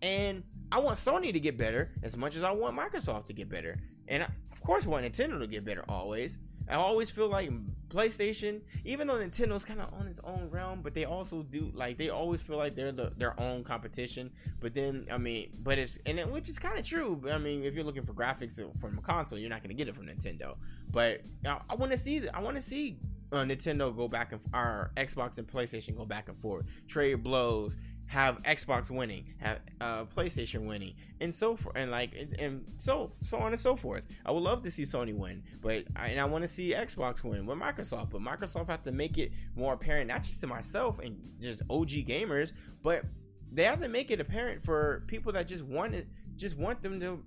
and 0.02 0.44
I 0.72 0.80
want 0.80 0.98
Sony 0.98 1.32
to 1.32 1.40
get 1.40 1.56
better 1.56 1.92
as 2.02 2.18
much 2.18 2.36
as 2.36 2.44
I 2.44 2.52
want 2.52 2.76
Microsoft 2.76 3.26
to 3.26 3.34
get 3.34 3.48
better. 3.48 3.78
And 4.08 4.24
I, 4.24 4.28
of 4.52 4.62
course, 4.62 4.88
I 4.88 4.90
want 4.90 5.06
Nintendo 5.06 5.40
to 5.40 5.46
get 5.46 5.64
better 5.64 5.86
always. 5.88 6.40
I 6.68 6.76
always 6.76 7.12
feel 7.12 7.30
like 7.30 7.52
PlayStation, 7.92 8.62
even 8.86 9.08
though 9.08 9.16
Nintendo's 9.16 9.66
kind 9.66 9.82
of 9.82 9.94
on 9.94 10.08
its 10.08 10.20
own 10.24 10.50
realm, 10.50 10.82
but 10.82 10.94
they 10.94 11.06
also 11.06 11.44
do 11.44 11.72
like 11.74 11.98
they 11.98 12.10
always 12.10 12.42
feel 12.42 12.58
like 12.58 12.76
they're 12.76 12.92
the, 12.92 13.12
their 13.18 13.40
own 13.40 13.64
competition. 13.64 14.32
But 14.60 14.74
then, 14.74 15.06
I 15.12 15.18
mean, 15.18 15.50
but 15.62 15.78
it's 15.78 16.00
and 16.06 16.20
it, 16.20 16.30
which 16.30 16.50
is 16.50 16.58
kind 16.58 16.80
of 16.80 16.86
true. 16.86 17.22
I 17.30 17.38
mean, 17.38 17.64
if 17.64 17.76
you're 17.76 17.84
looking 17.84 18.06
for 18.06 18.14
graphics 18.14 18.60
from 18.80 18.98
a 18.98 19.02
console, 19.02 19.38
you're 19.38 19.50
not 19.50 19.62
going 19.62 19.70
to 19.70 19.76
get 19.76 19.88
it 19.88 19.96
from 19.96 20.08
Nintendo. 20.08 20.56
But 20.90 21.22
I, 21.46 21.60
I 21.70 21.76
want 21.76 21.92
to 21.92 21.98
see 21.98 22.28
I 22.30 22.40
want 22.40 22.56
to 22.56 22.62
see 22.62 22.98
uh, 23.32 23.44
Nintendo 23.44 23.96
go 23.96 24.08
back 24.08 24.32
and 24.32 24.42
our 24.54 24.92
Xbox 24.96 25.38
and 25.38 25.48
PlayStation 25.48 25.96
go 25.96 26.06
back 26.06 26.30
and 26.30 26.38
forth, 26.38 26.66
trade 26.88 27.24
blows, 27.24 27.78
have 28.12 28.44
Xbox 28.44 28.92
winning, 28.92 29.24
have 29.38 29.62
uh, 29.80 30.04
PlayStation 30.04 30.68
winning, 30.68 30.96
and 31.22 31.34
so 31.34 31.56
forth, 31.56 31.78
and 31.78 31.90
like 31.90 32.12
and 32.38 32.66
so 32.76 33.10
so 33.22 33.38
on 33.38 33.54
and 33.54 33.60
so 33.60 33.74
forth. 33.78 34.04
I 34.26 34.32
would 34.32 34.44
love 34.44 34.62
to 34.64 34.72
see 34.72 34.84
Sony 34.84 35.16
win, 35.16 35.44
but 35.62 35.86
I, 35.96 36.10
and 36.10 36.20
I 36.20 36.26
want 36.26 36.42
to 36.42 36.48
see 36.50 36.74
Xbox 36.74 37.24
win 37.24 37.46
with 37.46 37.58
Microsoft. 37.58 38.10
But 38.10 38.20
Microsoft 38.20 38.68
have 38.68 38.84
to 38.84 38.92
make 38.92 39.18
it 39.18 39.32
more 39.56 39.76
apparent, 39.76 40.10
not 40.10 40.24
just 40.24 40.42
to 40.42 40.48
myself 40.48 41.00
and 41.00 41.18
just 41.40 41.62
OG 41.70 41.88
gamers, 42.06 42.52
but 42.84 43.06
they 43.50 43.64
have 43.64 43.80
to 43.80 43.88
make 43.88 44.12
it 44.12 44.20
apparent 44.20 44.62
for 44.62 45.06
people 45.08 45.32
that 45.32 45.48
just 45.48 45.64
want 45.64 45.96
it, 45.96 46.06
just 46.36 46.58
want 46.58 46.82
them 46.82 47.00
to 47.00 47.24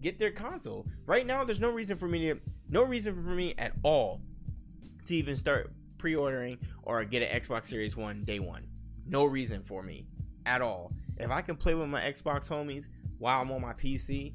get 0.00 0.20
their 0.20 0.30
console. 0.30 0.86
Right 1.04 1.26
now, 1.26 1.42
there's 1.42 1.60
no 1.60 1.70
reason 1.70 1.96
for 1.96 2.06
me 2.06 2.28
to, 2.28 2.40
no 2.68 2.84
reason 2.84 3.12
for 3.12 3.30
me 3.30 3.54
at 3.58 3.72
all 3.82 4.20
to 5.06 5.16
even 5.16 5.36
start 5.36 5.72
pre-ordering 5.98 6.58
or 6.84 7.04
get 7.04 7.24
an 7.24 7.40
Xbox 7.40 7.64
Series 7.64 7.96
One 7.96 8.22
day 8.22 8.38
one. 8.38 8.68
No 9.04 9.24
reason 9.24 9.62
for 9.62 9.82
me 9.82 10.06
at 10.46 10.60
all. 10.60 10.92
If 11.18 11.30
I 11.30 11.40
can 11.40 11.56
play 11.56 11.74
with 11.74 11.88
my 11.88 12.00
Xbox 12.00 12.48
homies 12.48 12.88
while 13.18 13.40
I'm 13.40 13.50
on 13.52 13.60
my 13.60 13.72
PC, 13.74 14.34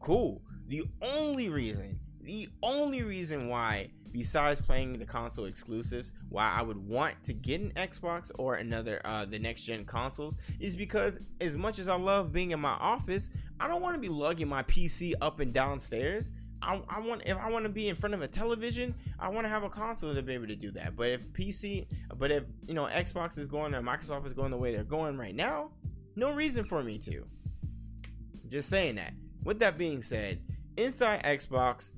cool. 0.00 0.42
The 0.68 0.84
only 1.16 1.48
reason, 1.48 1.98
the 2.22 2.48
only 2.62 3.02
reason 3.02 3.48
why, 3.48 3.90
besides 4.12 4.60
playing 4.60 4.98
the 4.98 5.04
console 5.04 5.44
exclusives, 5.44 6.14
why 6.28 6.52
I 6.56 6.62
would 6.62 6.76
want 6.76 7.22
to 7.24 7.32
get 7.32 7.60
an 7.60 7.72
Xbox 7.76 8.32
or 8.38 8.56
another 8.56 9.00
uh, 9.04 9.26
the 9.26 9.38
next 9.38 9.62
gen 9.62 9.84
consoles 9.84 10.36
is 10.58 10.76
because 10.76 11.18
as 11.40 11.56
much 11.56 11.78
as 11.78 11.88
I 11.88 11.96
love 11.96 12.32
being 12.32 12.50
in 12.50 12.60
my 12.60 12.76
office, 12.80 13.30
I 13.60 13.68
don't 13.68 13.82
want 13.82 13.94
to 13.94 14.00
be 14.00 14.08
lugging 14.08 14.48
my 14.48 14.62
PC 14.64 15.12
up 15.20 15.40
and 15.40 15.52
downstairs. 15.52 16.32
I, 16.62 16.80
I 16.88 17.00
want 17.00 17.22
if 17.26 17.36
I 17.36 17.50
want 17.50 17.64
to 17.64 17.68
be 17.68 17.88
in 17.88 17.96
front 17.96 18.14
of 18.14 18.22
a 18.22 18.28
television, 18.28 18.94
I 19.18 19.28
want 19.28 19.44
to 19.44 19.48
have 19.48 19.62
a 19.62 19.68
console 19.68 20.14
to 20.14 20.22
be 20.22 20.34
able 20.34 20.46
to 20.48 20.56
do 20.56 20.70
that. 20.72 20.96
But 20.96 21.08
if 21.08 21.20
PC, 21.32 21.86
but 22.16 22.30
if 22.30 22.44
you 22.66 22.74
know 22.74 22.84
Xbox 22.84 23.38
is 23.38 23.46
going 23.46 23.74
or 23.74 23.82
Microsoft 23.82 24.26
is 24.26 24.32
going 24.32 24.50
the 24.50 24.56
way 24.56 24.74
they're 24.74 24.84
going 24.84 25.16
right 25.16 25.34
now, 25.34 25.70
no 26.14 26.32
reason 26.32 26.64
for 26.64 26.82
me 26.82 26.98
to. 26.98 27.24
Just 28.48 28.68
saying 28.68 28.96
that. 28.96 29.12
With 29.44 29.58
that 29.60 29.76
being 29.78 30.02
said, 30.02 30.40
inside 30.76 31.22
Xbox, 31.24 31.92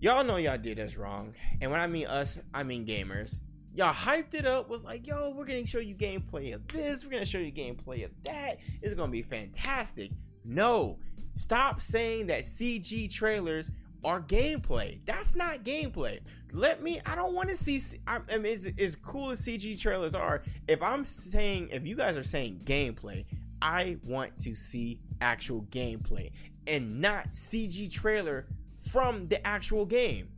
y'all 0.00 0.24
know 0.24 0.36
y'all 0.36 0.58
did 0.58 0.80
us 0.80 0.96
wrong, 0.96 1.34
and 1.60 1.70
when 1.70 1.80
I 1.80 1.86
mean 1.86 2.06
us, 2.06 2.40
I 2.54 2.62
mean 2.62 2.86
gamers. 2.86 3.40
Y'all 3.74 3.94
hyped 3.94 4.34
it 4.34 4.44
up, 4.44 4.68
was 4.68 4.84
like, 4.84 5.06
yo, 5.06 5.30
we're 5.30 5.44
gonna 5.44 5.66
show 5.66 5.78
you 5.78 5.94
gameplay 5.94 6.54
of 6.54 6.66
this, 6.68 7.04
we're 7.04 7.12
gonna 7.12 7.24
show 7.24 7.38
you 7.38 7.52
gameplay 7.52 8.04
of 8.04 8.10
that. 8.24 8.58
It's 8.82 8.94
gonna 8.94 9.12
be 9.12 9.22
fantastic. 9.22 10.10
No, 10.44 10.98
Stop 11.38 11.80
saying 11.80 12.26
that 12.26 12.40
CG 12.40 13.08
trailers 13.14 13.70
are 14.04 14.20
gameplay. 14.20 14.98
That's 15.04 15.36
not 15.36 15.62
gameplay. 15.62 16.18
Let 16.52 16.82
me. 16.82 17.00
I 17.06 17.14
don't 17.14 17.32
want 17.32 17.48
to 17.48 17.56
see. 17.56 17.80
I, 18.08 18.18
I 18.34 18.38
mean, 18.38 18.52
as, 18.52 18.68
as 18.76 18.96
cool 18.96 19.30
as 19.30 19.40
CG 19.40 19.80
trailers 19.80 20.16
are, 20.16 20.42
if 20.66 20.82
I'm 20.82 21.04
saying, 21.04 21.68
if 21.70 21.86
you 21.86 21.94
guys 21.94 22.16
are 22.16 22.24
saying 22.24 22.62
gameplay, 22.64 23.24
I 23.62 23.98
want 24.04 24.36
to 24.40 24.56
see 24.56 24.98
actual 25.20 25.62
gameplay 25.70 26.32
and 26.66 27.00
not 27.00 27.34
CG 27.34 27.88
trailer 27.88 28.48
from 28.90 29.28
the 29.28 29.44
actual 29.46 29.86
game. 29.86 30.28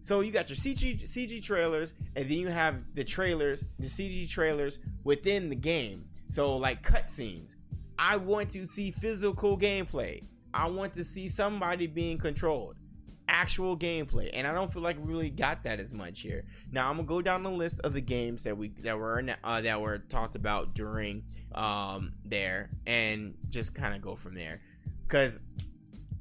So 0.00 0.22
you 0.22 0.32
got 0.32 0.50
your 0.50 0.56
CG 0.56 1.04
CG 1.04 1.40
trailers, 1.40 1.94
and 2.16 2.28
then 2.28 2.38
you 2.38 2.48
have 2.48 2.82
the 2.94 3.04
trailers, 3.04 3.62
the 3.78 3.86
CG 3.86 4.28
trailers 4.28 4.80
within 5.04 5.48
the 5.48 5.56
game. 5.56 6.06
So 6.26 6.56
like 6.56 6.82
cutscenes. 6.82 7.54
I 7.96 8.16
want 8.16 8.50
to 8.50 8.64
see 8.64 8.90
physical 8.90 9.56
gameplay. 9.56 10.24
I 10.54 10.68
want 10.68 10.94
to 10.94 11.04
see 11.04 11.28
somebody 11.28 11.86
being 11.86 12.18
controlled. 12.18 12.76
Actual 13.28 13.76
gameplay. 13.76 14.30
And 14.32 14.46
I 14.46 14.52
don't 14.52 14.72
feel 14.72 14.82
like 14.82 14.98
we 14.98 15.04
really 15.04 15.30
got 15.30 15.64
that 15.64 15.80
as 15.80 15.94
much 15.94 16.20
here. 16.20 16.44
Now 16.70 16.90
I'm 16.90 16.96
gonna 16.96 17.08
go 17.08 17.22
down 17.22 17.42
the 17.42 17.50
list 17.50 17.80
of 17.80 17.92
the 17.94 18.00
games 18.00 18.44
that 18.44 18.56
we 18.56 18.68
that 18.80 18.98
were 18.98 19.22
uh, 19.42 19.60
that 19.62 19.80
were 19.80 19.98
talked 19.98 20.34
about 20.36 20.74
during 20.74 21.24
um 21.54 22.12
there 22.24 22.70
and 22.86 23.34
just 23.48 23.74
kind 23.74 23.94
of 23.94 24.02
go 24.02 24.16
from 24.16 24.34
there. 24.34 24.60
Cause 25.08 25.40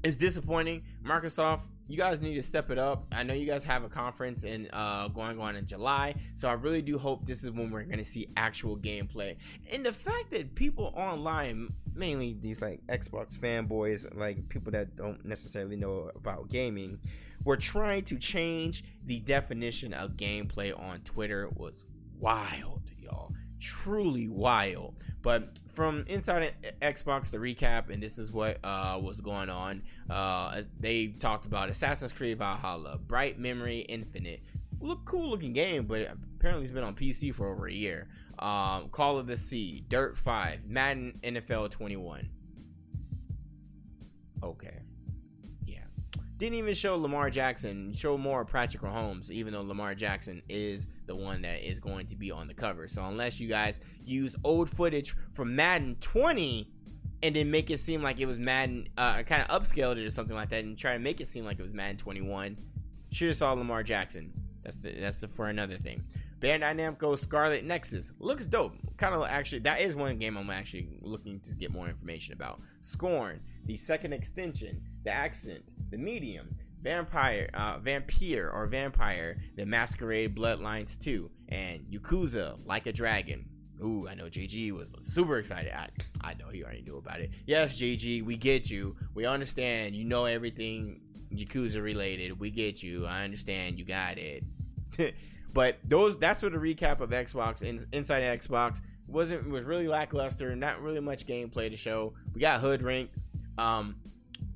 it's 0.04 0.16
disappointing. 0.18 0.84
Microsoft, 1.04 1.68
you 1.92 1.98
guys 1.98 2.22
need 2.22 2.36
to 2.36 2.42
step 2.42 2.72
it 2.72 2.78
up. 2.78 3.06
I 3.12 3.24
know 3.24 3.34
you 3.34 3.46
guys 3.46 3.64
have 3.66 3.84
a 3.84 3.90
conference 3.90 4.44
in 4.46 4.70
uh, 4.72 5.10
going 5.10 5.40
on 5.40 5.56
in 5.56 5.66
July, 5.66 6.16
so 6.34 6.48
I 6.48 6.54
really 6.54 6.82
do 6.82 6.98
hope 6.98 7.26
this 7.26 7.44
is 7.44 7.52
when 7.52 7.70
we're 7.70 7.84
to 7.84 8.06
see 8.06 8.30
actual 8.38 8.78
gameplay. 8.78 9.36
And 9.72 9.86
the 9.86 9.92
fact 9.92 10.32
that 10.32 10.56
people 10.56 10.94
online, 10.96 11.74
mainly 11.94 12.38
these 12.40 12.62
like 12.62 12.82
Xbox 12.88 13.38
fanboys, 13.38 14.08
like 14.18 14.48
people 14.48 14.72
that 14.72 14.96
don't 14.96 15.26
necessarily 15.26 15.76
know 15.76 16.10
about 16.16 16.50
gaming, 16.50 17.00
were 17.44 17.58
trying 17.58 18.04
to 18.06 18.18
change 18.18 18.84
the 19.06 19.20
definition 19.20 19.94
of 19.94 20.12
gameplay 20.12 20.78
on 20.80 21.02
Twitter 21.02 21.50
was 21.56 21.86
wild, 22.20 22.84
y'all. 23.00 23.34
Truly 23.60 24.30
wild. 24.30 24.96
But 25.22 25.58
from 25.72 26.06
inside 26.08 26.54
Xbox, 26.82 27.32
the 27.32 27.38
recap, 27.38 27.90
and 27.90 28.02
this 28.04 28.18
is 28.18 28.32
what 28.32 28.60
uh, 28.64 29.00
was 29.02 29.22
going 29.22 29.50
on. 29.50 29.84
Uh, 30.10 30.62
they 30.80 31.08
talked 31.08 31.46
about 31.46 31.70
Assassin's 31.70 32.12
Creed 32.12 32.38
Valhalla, 32.38 32.98
Bright 32.98 33.40
Memory 33.40 33.80
Infinite. 33.80 34.42
Look 34.80 35.06
cool 35.06 35.30
looking 35.30 35.54
game, 35.54 35.86
but 35.86 36.12
apparently 36.36 36.64
it's 36.64 36.74
been 36.74 36.84
on 36.84 36.96
PC 36.96 37.34
for 37.34 37.52
over 37.52 37.68
a 37.68 37.74
year. 37.74 38.08
Um, 38.40 38.90
Call 38.90 39.20
of 39.20 39.28
the 39.28 39.38
Sea, 39.38 39.86
Dirt 39.88 40.18
5, 40.18 40.66
Madden 40.66 41.20
NFL 41.24 41.72
21. 41.72 42.30
Okay. 44.44 44.80
Yeah. 45.66 45.84
Didn't 46.38 46.56
even 46.56 46.74
show 46.74 46.98
Lamar 46.98 47.30
Jackson, 47.30 47.94
show 47.94 48.18
more 48.18 48.44
Patrick 48.44 48.82
Mahomes, 48.82 49.30
even 49.30 49.54
though 49.54 49.62
Lamar 49.62 49.94
Jackson 49.94 50.42
is 50.50 50.88
the 51.12 51.16
one 51.16 51.42
that 51.42 51.62
is 51.62 51.82
going 51.82 52.08
to 52.08 52.16
be 52.16 52.32
on 52.32 52.48
the 52.48 52.54
cover. 52.54 52.88
So 52.88 53.04
unless 53.04 53.38
you 53.38 53.50
guys 53.50 53.82
use 54.06 54.38
old 54.46 54.70
footage 54.70 55.14
from 55.34 55.58
Madden 55.58 55.98
20 56.00 56.70
and 57.22 57.36
then 57.36 57.52
make 57.52 57.70
it 57.70 57.80
seem 57.80 58.02
like 58.02 58.22
it 58.22 58.28
was 58.28 58.40
Madden, 58.40 58.88
uh, 58.98 59.22
kind 59.24 59.42
of 59.42 59.50
upscaled 59.50 59.98
it 59.98 60.06
or 60.06 60.10
something 60.10 60.36
like 60.36 60.50
that, 60.50 60.64
and 60.64 60.78
try 60.78 60.94
to 60.94 61.00
make 61.00 61.20
it 61.20 61.28
seem 61.28 61.44
like 61.44 61.60
it 61.60 61.64
was 61.64 61.74
Madden 61.74 61.98
21, 61.98 62.58
should 63.12 63.28
have 63.28 63.36
saw 63.36 63.52
Lamar 63.52 63.84
Jackson. 63.84 64.32
That's 64.64 64.82
the, 64.82 64.92
that's 64.94 65.20
the, 65.20 65.28
for 65.28 65.50
another 65.50 65.76
thing. 65.76 66.02
Bandai 66.40 66.76
Namco 66.76 67.18
Scarlet 67.18 67.66
Nexus 67.66 68.14
looks 68.18 68.46
dope. 68.46 68.74
Kind 68.96 69.14
of 69.14 69.28
actually, 69.28 69.60
that 69.60 69.82
is 69.82 69.98
one 69.98 70.18
game 70.18 70.38
I'm 70.38 70.50
actually 70.50 70.88
looking 71.02 71.42
to 71.42 71.56
get 71.56 71.72
more 71.72 71.90
information 71.90 72.34
about. 72.34 72.62
Scorn, 72.80 73.42
the 73.66 73.76
Second 73.76 74.14
Extinction, 74.14 74.82
the 75.04 75.12
Ascent, 75.12 75.64
the 75.92 75.98
medium, 75.98 76.56
vampire, 76.82 77.50
uh, 77.54 77.78
vampire 77.80 78.50
or 78.54 78.68
vampire, 78.68 79.38
the 79.56 79.66
masquerade 79.66 80.36
bloodlines 80.36 81.00
2, 81.00 81.30
and 81.50 81.82
Yakuza 81.92 82.58
like 82.66 82.88
a 82.88 82.94
dragon. 82.94 83.46
Ooh, 83.84 84.08
I 84.08 84.14
know 84.14 84.26
JG 84.26 84.72
was 84.74 84.92
super 85.00 85.40
excited. 85.40 85.74
I, 85.74 85.90
I 86.22 86.34
know 86.36 86.50
he 86.50 86.64
already 86.64 86.84
knew 86.84 86.98
about 86.98 87.20
it. 87.20 87.32
Yes, 87.48 87.80
JG, 87.80 88.24
we 88.24 88.38
get 88.38 88.70
you. 88.70 88.96
We 89.16 89.26
understand. 89.26 89.96
You 89.96 90.06
know 90.06 90.26
everything 90.26 91.02
Yakuza 91.34 91.82
related. 91.82 92.40
We 92.40 92.52
get 92.52 92.84
you. 92.84 93.08
I 93.08 93.24
understand. 93.24 93.80
You 93.80 93.86
got 93.86 94.18
it. 94.20 94.44
but 95.54 95.78
those 95.84 96.18
that's 96.18 96.44
what 96.44 96.52
the 96.52 96.60
recap 96.60 97.00
of 97.00 97.10
Xbox 97.10 97.64
in, 97.64 97.84
inside 97.92 98.22
Xbox 98.40 98.82
wasn't 99.08 99.50
was 99.50 99.66
really 99.66 99.88
lackluster. 99.88 100.56
Not 100.56 100.82
really 100.82 101.00
much 101.00 101.26
gameplay 101.26 101.70
to 101.70 101.76
show. 101.76 102.14
We 102.34 102.42
got 102.42 102.62
Hoodwink. 102.62 103.10
Um, 103.58 103.96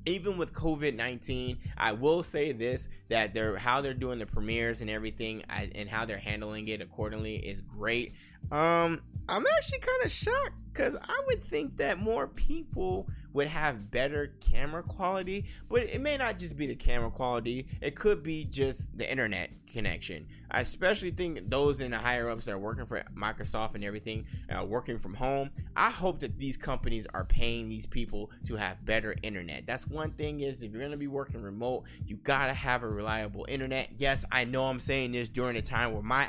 even 0.06 0.38
with 0.38 0.52
COVID 0.52 0.94
nineteen, 0.94 1.58
I 1.76 1.92
will 1.92 2.22
say 2.22 2.52
this: 2.52 2.88
that 3.08 3.34
they're 3.34 3.56
how 3.56 3.80
they're 3.80 3.94
doing 3.94 4.18
the 4.18 4.26
premieres 4.26 4.80
and 4.80 4.88
everything, 4.88 5.42
I, 5.50 5.70
and 5.74 5.88
how 5.88 6.04
they're 6.04 6.16
handling 6.16 6.68
it 6.68 6.80
accordingly 6.80 7.36
is 7.36 7.60
great. 7.60 8.14
Um, 8.50 9.02
I'm 9.28 9.44
actually 9.56 9.80
kind 9.80 10.04
of 10.04 10.10
shocked 10.10 10.54
because 10.72 10.96
I 10.96 11.22
would 11.26 11.44
think 11.48 11.76
that 11.78 11.98
more 11.98 12.28
people 12.28 13.08
would 13.36 13.48
have 13.48 13.90
better 13.90 14.32
camera 14.40 14.82
quality, 14.82 15.44
but 15.68 15.82
it 15.82 16.00
may 16.00 16.16
not 16.16 16.38
just 16.38 16.56
be 16.56 16.66
the 16.66 16.74
camera 16.74 17.10
quality. 17.10 17.66
It 17.82 17.94
could 17.94 18.22
be 18.22 18.44
just 18.44 18.96
the 18.96 19.08
internet 19.08 19.50
connection. 19.66 20.26
I 20.50 20.62
especially 20.62 21.10
think 21.10 21.50
those 21.50 21.82
in 21.82 21.90
the 21.90 21.98
higher 21.98 22.30
ups 22.30 22.46
that 22.46 22.52
are 22.52 22.58
working 22.58 22.86
for 22.86 23.04
Microsoft 23.14 23.74
and 23.74 23.84
everything, 23.84 24.24
uh, 24.48 24.64
working 24.64 24.96
from 24.96 25.12
home. 25.12 25.50
I 25.76 25.90
hope 25.90 26.20
that 26.20 26.38
these 26.38 26.56
companies 26.56 27.06
are 27.12 27.26
paying 27.26 27.68
these 27.68 27.84
people 27.84 28.30
to 28.46 28.56
have 28.56 28.82
better 28.86 29.14
internet. 29.22 29.66
That's 29.66 29.86
one 29.86 30.12
thing 30.12 30.40
is 30.40 30.62
if 30.62 30.72
you're 30.72 30.80
gonna 30.80 30.96
be 30.96 31.06
working 31.06 31.42
remote, 31.42 31.84
you 32.06 32.16
gotta 32.16 32.54
have 32.54 32.84
a 32.84 32.88
reliable 32.88 33.44
internet. 33.50 33.90
Yes, 33.98 34.24
I 34.32 34.44
know 34.44 34.64
I'm 34.64 34.80
saying 34.80 35.12
this 35.12 35.28
during 35.28 35.56
a 35.56 35.62
time 35.62 35.92
where 35.92 36.02
my 36.02 36.26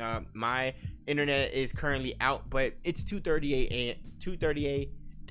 uh, 0.00 0.20
my 0.32 0.72
internet 1.06 1.52
is 1.52 1.74
currently 1.74 2.14
out, 2.22 2.48
but 2.48 2.72
it's 2.84 3.04
2:38 3.04 3.70
a.m. 3.70 3.96
2:38. 4.18 4.88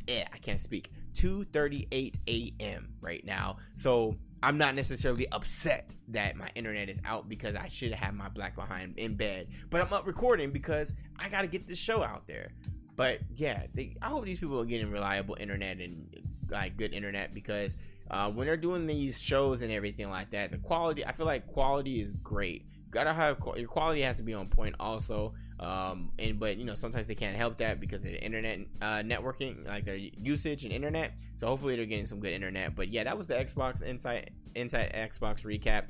Yeah, 0.07 0.27
I 0.31 0.37
can't 0.37 0.59
speak. 0.59 0.91
2:38 1.17 2.15
a.m. 2.27 2.93
right 3.01 3.25
now. 3.25 3.57
So 3.73 4.17
I'm 4.43 4.57
not 4.57 4.75
necessarily 4.75 5.27
upset 5.31 5.95
that 6.09 6.35
my 6.35 6.49
internet 6.55 6.89
is 6.89 7.01
out 7.05 7.27
because 7.27 7.55
I 7.55 7.67
should 7.69 7.93
have 7.93 8.13
my 8.13 8.29
black 8.29 8.55
behind 8.55 8.97
in 8.99 9.15
bed. 9.15 9.47
But 9.69 9.81
I'm 9.81 9.91
up 9.91 10.05
recording 10.05 10.51
because 10.51 10.93
I 11.19 11.29
got 11.29 11.41
to 11.41 11.47
get 11.47 11.67
this 11.67 11.79
show 11.79 12.03
out 12.03 12.27
there. 12.27 12.51
But 12.95 13.19
yeah, 13.33 13.65
they, 13.73 13.95
I 14.01 14.07
hope 14.07 14.25
these 14.25 14.39
people 14.39 14.59
are 14.59 14.65
getting 14.65 14.91
reliable 14.91 15.37
internet 15.39 15.79
and 15.79 16.07
like 16.49 16.77
good 16.77 16.93
internet 16.93 17.33
because 17.33 17.77
uh, 18.09 18.31
when 18.31 18.47
they're 18.47 18.57
doing 18.57 18.87
these 18.87 19.21
shows 19.21 19.61
and 19.63 19.71
everything 19.71 20.09
like 20.09 20.29
that, 20.31 20.51
the 20.51 20.57
quality 20.59 21.05
I 21.05 21.11
feel 21.11 21.25
like 21.25 21.47
quality 21.47 22.01
is 22.01 22.11
great. 22.11 22.65
You 22.85 22.91
gotta 22.91 23.13
have 23.13 23.37
your 23.55 23.67
quality 23.67 24.01
has 24.01 24.17
to 24.17 24.23
be 24.23 24.33
on 24.33 24.49
point 24.49 24.75
also. 24.79 25.33
Um, 25.59 26.11
and 26.19 26.39
but 26.39 26.57
you 26.57 26.65
know 26.65 26.75
sometimes 26.75 27.07
they 27.07 27.15
can't 27.15 27.35
help 27.35 27.57
that 27.57 27.79
because 27.79 28.03
of 28.03 28.11
the 28.11 28.23
internet 28.23 28.59
uh, 28.81 29.01
networking, 29.03 29.67
like 29.67 29.85
their 29.85 29.95
usage 29.95 30.63
and 30.63 30.73
internet. 30.73 31.13
So 31.35 31.47
hopefully 31.47 31.75
they're 31.75 31.85
getting 31.85 32.05
some 32.05 32.19
good 32.19 32.33
internet. 32.33 32.75
But 32.75 32.89
yeah, 32.89 33.03
that 33.03 33.17
was 33.17 33.27
the 33.27 33.35
Xbox 33.35 33.81
Inside 33.81 34.31
Inside 34.55 34.93
Xbox 34.93 35.43
recap. 35.43 35.85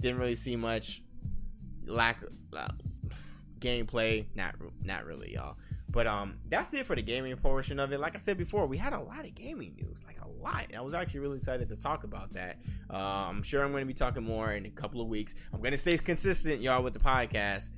Didn't 0.00 0.18
really 0.18 0.34
see 0.34 0.56
much 0.56 1.02
lack 1.86 2.22
uh, 2.56 2.68
gameplay. 3.60 4.26
Not 4.34 4.56
not 4.82 5.04
really, 5.04 5.34
y'all. 5.34 5.56
But 5.94 6.08
um, 6.08 6.38
that's 6.48 6.74
it 6.74 6.86
for 6.86 6.96
the 6.96 7.02
gaming 7.02 7.36
portion 7.36 7.78
of 7.78 7.92
it. 7.92 8.00
Like 8.00 8.16
I 8.16 8.18
said 8.18 8.36
before, 8.36 8.66
we 8.66 8.76
had 8.76 8.92
a 8.92 8.98
lot 8.98 9.24
of 9.24 9.32
gaming 9.36 9.76
news, 9.80 10.04
like 10.04 10.16
a 10.20 10.28
lot. 10.42 10.66
And 10.68 10.76
I 10.76 10.80
was 10.80 10.92
actually 10.92 11.20
really 11.20 11.36
excited 11.36 11.68
to 11.68 11.76
talk 11.76 12.02
about 12.02 12.32
that. 12.32 12.58
Uh, 12.90 13.26
I'm 13.28 13.44
sure 13.44 13.62
I'm 13.62 13.70
going 13.70 13.82
to 13.82 13.86
be 13.86 13.94
talking 13.94 14.24
more 14.24 14.54
in 14.54 14.66
a 14.66 14.70
couple 14.70 15.00
of 15.00 15.06
weeks. 15.06 15.36
I'm 15.52 15.60
going 15.60 15.70
to 15.70 15.78
stay 15.78 15.96
consistent, 15.96 16.60
y'all, 16.62 16.82
with 16.82 16.94
the 16.94 16.98
podcast. 16.98 17.70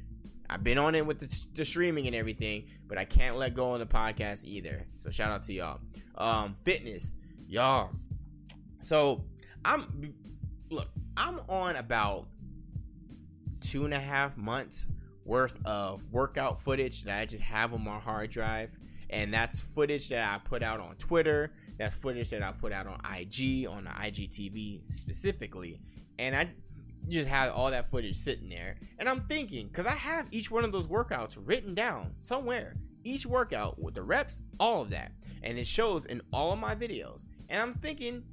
I've 0.49 0.63
been 0.63 0.79
on 0.79 0.95
it 0.95 1.05
with 1.05 1.19
the, 1.19 1.47
the, 1.55 1.65
streaming 1.65 2.07
and 2.07 2.15
everything, 2.15 2.67
but 2.87 2.99
I 2.99 3.05
can't 3.05 3.37
let 3.37 3.55
go 3.55 3.71
on 3.71 3.81
the 3.81 3.87
podcast 3.87 4.45
either. 4.45 4.87
So 4.97 5.11
shout 5.11 5.31
out 5.31 5.43
to 5.45 5.53
y'all. 5.53 5.81
Um, 6.17 6.55
fitness, 6.65 7.15
y'all. 7.47 7.91
So 8.83 9.25
I'm 9.65 10.13
look, 10.71 10.89
I'm 11.17 11.41
on 11.49 11.77
about 11.77 12.29
two 13.61 13.85
and 13.85 13.93
a 13.93 13.99
half 13.99 14.37
months 14.37 14.87
worth 15.25 15.59
of 15.65 16.03
workout 16.13 16.61
footage 16.61 17.03
that 17.05 17.19
I 17.19 17.27
just 17.27 17.43
have 17.43 17.75
on 17.75 17.83
my 17.83 17.99
hard 17.99 18.31
drive, 18.31 18.71
and 19.11 19.35
that's 19.35 19.61
footage 19.61 20.09
that 20.11 20.33
I 20.33 20.39
put 20.39 20.63
out 20.63 20.81
on 20.81 20.95
Twitter. 20.97 21.53
That's 21.79 21.97
footage 21.97 22.31
that 22.31 22.43
I 22.43 22.53
put 22.53 22.73
out 22.73 22.87
on 22.87 23.01
IG, 23.05 23.67
on 23.67 23.85
the 23.85 23.91
IGTV 23.91 24.91
specifically, 24.91 25.81
and 26.19 26.35
I 26.35 26.51
just 27.09 27.29
had 27.29 27.51
all 27.51 27.71
that 27.71 27.91
footage 27.91 28.17
sitting 28.17 28.49
there. 28.49 28.77
And 28.99 29.09
I'm 29.09 29.21
thinking, 29.23 29.69
because 29.69 29.87
I 29.87 29.95
have 29.95 30.29
each 30.31 30.51
one 30.51 30.65
of 30.65 30.73
those 30.73 30.87
workouts 30.87 31.39
written 31.43 31.75
down 31.75 32.15
somewhere. 32.21 32.77
Each 33.05 33.25
workout 33.25 33.81
with 33.81 33.95
the 33.95 34.03
reps, 34.03 34.43
all 34.59 34.83
of 34.83 34.91
that. 34.91 35.13
And 35.43 35.59
it 35.59 35.67
shows 35.67 36.07
in 36.07 36.21
all 36.33 36.53
of 36.53 36.59
my 36.59 36.75
videos. 36.75 37.29
And 37.49 37.61
I'm 37.61 37.73
thinking, 37.73 38.25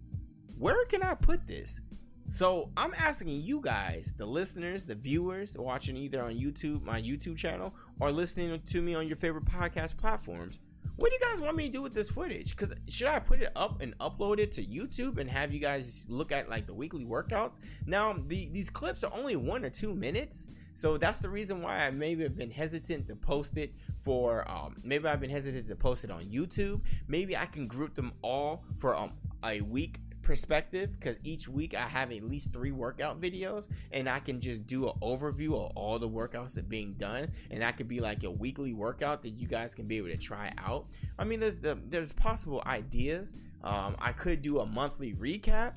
where 0.58 0.84
can 0.86 1.04
I 1.04 1.14
put 1.14 1.46
this? 1.46 1.82
So 2.30 2.72
I'm 2.78 2.94
asking 2.98 3.42
you 3.42 3.62
guys, 3.62 4.14
the 4.18 4.26
listeners, 4.26 4.86
the 4.86 4.96
viewers, 4.96 5.56
watching 5.58 5.96
either 5.98 6.24
on 6.24 6.34
YouTube, 6.34 6.82
my 6.84 7.00
YouTube 7.00 7.38
channel, 7.38 7.76
or 8.00 8.12
listening 8.12 8.60
to 8.66 8.82
me 8.82 8.96
on 8.96 9.08
your 9.08 9.18
favorite 9.18 9.46
podcast 9.46 9.98
platforms 9.98 10.60
what 10.96 11.10
do 11.10 11.18
you 11.20 11.30
guys 11.30 11.42
want 11.42 11.58
me 11.58 11.66
to 11.66 11.72
do 11.72 11.82
with 11.82 11.94
this 11.94 12.10
footage? 12.10 12.56
Because 12.56 12.74
should 12.88 13.08
I 13.08 13.20
put 13.20 13.42
it 13.42 13.52
up 13.56 13.82
and 13.82 13.98
upload 13.98 14.40
it 14.40 14.52
to 14.54 14.64
YouTube 14.64 15.18
and 15.18 15.30
have 15.30 15.54
you 15.54 15.60
guys 15.60 16.06
look 16.08 16.32
at 16.32 16.50
like 16.50 16.66
the 16.68 16.74
weekly 16.74 17.06
workouts? 17.06 17.60
Now, 17.86 18.14
the, 18.14 18.50
these 18.50 18.70
clips 18.70 19.04
are 19.04 19.12
only 19.14 19.36
one 19.36 19.66
or 19.66 19.70
two 19.70 19.96
minutes, 19.96 20.48
so 20.74 20.98
that's 20.98 21.20
the 21.20 21.30
reason 21.30 21.62
why 21.62 21.86
I 21.86 21.92
maybe 21.92 22.24
have 22.24 22.36
been 22.36 22.52
hesitant 22.52 23.08
to 23.08 23.16
post 23.16 23.58
it 23.58 23.74
for. 23.98 24.50
Um, 24.50 24.78
maybe 24.84 25.08
I've 25.08 25.20
been 25.20 25.30
hesitant 25.30 25.68
to 25.68 25.76
post 25.76 26.04
it 26.04 26.12
on 26.12 26.26
YouTube. 26.26 26.82
Maybe 27.08 27.36
I 27.36 27.46
can 27.46 27.68
group 27.68 27.96
them 27.96 28.14
all 28.22 28.64
for 28.78 28.96
um, 28.96 29.14
a 29.44 29.62
week 29.62 30.00
perspective 30.24 30.98
because 31.00 31.20
each 31.24 31.48
week 31.48 31.76
I 31.76 31.88
have 31.88 32.12
at 32.12 32.24
least 32.24 32.52
three 32.52 32.72
workout 32.72 33.22
videos 33.22 33.68
and 33.92 34.10
I 34.10 34.20
can 34.20 34.40
just 34.40 34.66
do 34.66 34.88
an 34.88 34.94
overview 35.02 35.50
of 35.50 35.72
all 35.76 36.00
the 36.00 36.10
workouts 36.10 36.56
that 36.56 36.68
being 36.68 36.94
done 36.94 37.30
and 37.52 37.62
that 37.62 37.78
could 37.78 37.88
be 37.88 38.00
like 38.00 38.24
a 38.24 38.32
weekly 38.32 38.74
workout 38.74 39.22
that 39.24 39.32
you 39.32 39.48
guys 39.48 39.76
can 39.76 39.86
be 39.86 39.98
able 39.98 40.08
to 40.08 40.18
try 40.18 40.52
out. 40.58 40.88
I 41.20 41.26
mean, 41.26 41.40
there's 41.40 41.58
the, 41.58 41.80
there's 41.90 42.14
possible 42.14 42.64
ideas. 42.66 43.36
Um, 43.64 43.96
I 44.00 44.12
could 44.12 44.42
do 44.42 44.60
a 44.60 44.66
monthly 44.66 45.14
recap. 45.14 45.76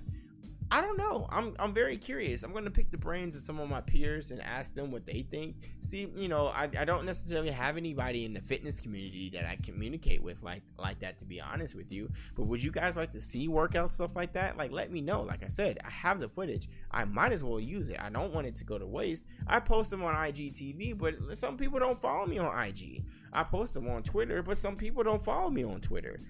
I 0.69 0.81
don't 0.81 0.99
know. 0.99 1.29
I'm 1.31 1.55
I'm 1.61 1.73
very 1.73 1.97
curious. 1.97 2.43
I'm 2.43 2.53
gonna 2.53 2.71
pick 2.71 2.91
the 2.91 2.99
brains 2.99 3.37
of 3.37 3.43
some 3.43 3.61
of 3.61 3.69
my 3.69 3.81
peers 3.81 4.33
and 4.33 4.43
ask 4.43 4.75
them 4.75 4.91
what 4.91 5.07
they 5.07 5.23
think. 5.23 5.55
See, 5.79 6.11
you 6.17 6.29
know, 6.29 6.49
I, 6.49 6.69
I 6.77 6.85
don't 6.85 7.05
necessarily 7.05 7.51
have 7.51 7.77
anybody 7.77 8.25
in 8.25 8.35
the 8.35 8.41
fitness 8.41 8.81
community 8.81 9.31
that 9.31 9.45
I 9.47 9.59
communicate 9.63 10.23
with 10.23 10.43
like 10.43 10.63
like 10.77 10.99
that 11.01 11.21
to 11.21 11.25
be 11.25 11.41
honest 11.41 11.77
with 11.77 11.93
you. 11.93 12.11
But 12.35 12.45
would 12.45 12.63
you 12.63 12.73
guys 12.73 12.97
like 12.97 13.13
to 13.13 13.21
see 13.21 13.47
workout 13.47 13.93
stuff 13.93 14.17
like 14.17 14.33
that? 14.33 14.57
Like 14.57 14.73
let 14.73 14.91
me 14.91 15.01
know. 15.01 15.23
Like 15.23 15.45
I 15.45 15.49
said, 15.49 15.79
I 15.85 15.91
have 15.91 16.19
the 16.19 16.29
footage. 16.29 16.69
I 16.91 17.05
might 17.05 17.31
as 17.31 17.45
well 17.45 17.61
use 17.61 17.89
it. 17.89 18.01
I 18.01 18.11
don't 18.11 18.35
want 18.35 18.49
it 18.49 18.57
to 18.57 18.65
go 18.65 18.77
to 18.77 18.87
waste. 18.87 19.29
I 19.47 19.61
post 19.61 19.91
them 19.91 20.03
on 20.03 20.15
IGTV, 20.15 20.99
but 20.99 21.37
some 21.37 21.57
people 21.57 21.79
don't 21.79 22.01
follow 22.01 22.27
me 22.27 22.39
on 22.39 22.67
IG. 22.67 23.05
I 23.33 23.45
post 23.45 23.75
them 23.75 23.89
on 23.89 24.03
Twitter, 24.03 24.43
but 24.43 24.57
some 24.57 24.77
people 24.77 25.05
don't 25.05 25.23
follow 25.23 25.51
me 25.51 25.63
on 25.63 25.81
Twitter. 25.81 26.21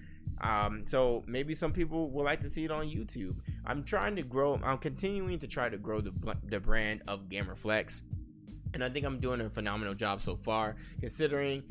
Um, 0.41 0.85
so 0.85 1.23
maybe 1.27 1.55
some 1.55 1.71
people 1.71 2.09
would 2.11 2.23
like 2.23 2.41
to 2.41 2.49
see 2.49 2.65
it 2.65 2.71
on 2.71 2.85
YouTube. 2.85 3.37
I'm 3.65 3.83
trying 3.83 4.15
to 4.17 4.23
grow. 4.23 4.59
I'm 4.63 4.77
continuing 4.77 5.39
to 5.39 5.47
try 5.47 5.69
to 5.69 5.77
grow 5.77 6.01
the 6.01 6.13
the 6.45 6.59
brand 6.59 7.01
of 7.07 7.29
GamerFlex, 7.29 8.03
and 8.73 8.83
I 8.83 8.89
think 8.89 9.05
I'm 9.05 9.19
doing 9.19 9.41
a 9.41 9.49
phenomenal 9.49 9.93
job 9.93 10.21
so 10.21 10.35
far. 10.35 10.75
Considering, 10.99 11.63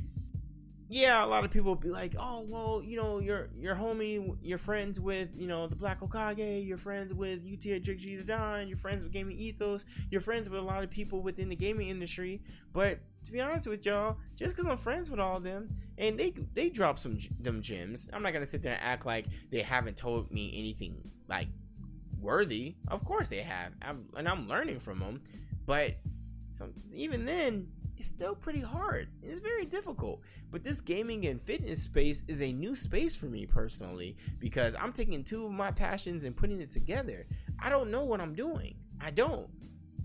yeah, 0.89 1.25
a 1.25 1.27
lot 1.27 1.45
of 1.45 1.51
people 1.51 1.75
be 1.75 1.89
like, 1.89 2.15
"Oh, 2.19 2.47
well, 2.49 2.81
you 2.85 2.97
know, 2.97 3.19
your 3.19 3.49
your 3.59 3.75
homie, 3.75 4.37
you're 4.41 4.59
friends 4.59 5.01
with, 5.01 5.31
you 5.37 5.49
know, 5.49 5.67
the 5.67 5.75
Black 5.75 6.01
Okage, 6.01 6.67
you're 6.67 6.79
friends 6.79 7.13
with 7.13 7.45
UTA 7.45 7.81
the 7.81 8.23
Don, 8.25 8.69
you're 8.69 8.77
friends 8.77 9.03
with 9.03 9.13
Gaming 9.13 9.37
Ethos, 9.37 9.85
you're 10.11 10.21
friends 10.21 10.49
with 10.49 10.61
a 10.61 10.63
lot 10.63 10.85
of 10.85 10.91
people 10.91 11.23
within 11.23 11.49
the 11.49 11.57
gaming 11.57 11.89
industry." 11.89 12.41
But 12.73 13.01
to 13.25 13.33
be 13.33 13.41
honest 13.41 13.67
with 13.67 13.85
y'all, 13.85 14.17
just 14.37 14.55
because 14.55 14.71
I'm 14.71 14.77
friends 14.77 15.11
with 15.11 15.19
all 15.19 15.39
of 15.39 15.43
them, 15.43 15.69
and 15.99 16.19
they 16.19 16.31
they 16.55 16.71
drop 16.71 16.99
some 16.99 17.19
them 17.41 17.63
gems, 17.63 18.09
I'm 18.13 18.23
not 18.23 18.33
gonna 18.33 18.47
sit 18.47 18.63
there 18.63 18.75
and 18.75 18.83
act 18.83 19.05
like 19.05 19.27
they 19.51 19.63
haven't 19.63 19.97
told 19.97 20.31
me 20.31 20.55
anything 20.57 21.11
like 21.29 21.49
worthy. 22.21 22.77
Of 22.89 23.05
course 23.05 23.29
they 23.29 23.41
have, 23.41 23.73
I'm, 23.83 24.07
and 24.17 24.29
I'm 24.29 24.49
learning 24.49 24.79
from 24.79 25.01
them. 25.01 25.23
But 25.65 25.97
so 26.51 26.71
even 26.95 27.27
then, 27.27 27.69
it's 27.97 28.09
still 28.09 28.35
pretty 28.35 28.61
hard. 28.61 29.09
It's 29.23 29.41
very 29.41 29.65
difficult. 29.65 30.21
But 30.51 30.63
this 30.63 30.81
gaming 30.81 31.27
and 31.27 31.41
fitness 31.41 31.83
space 31.83 32.25
is 32.29 32.43
a 32.43 32.53
new 32.53 32.77
space 32.77 33.17
for 33.17 33.27
me 33.27 33.47
personally 33.47 34.17
because 34.39 34.75
I'm 34.81 34.93
taking 34.93 35.25
two 35.25 35.47
of 35.47 35.53
my 35.53 35.71
passions 35.71 36.25
and 36.25 36.37
putting 36.37 36.61
it 36.61 36.71
together. 36.71 37.27
I 37.59 37.71
don't 37.71 37.91
know 37.91 38.05
what 38.05 38.21
I'm 38.21 38.35
doing. 38.35 38.75
I 39.01 39.11
don't. 39.11 39.49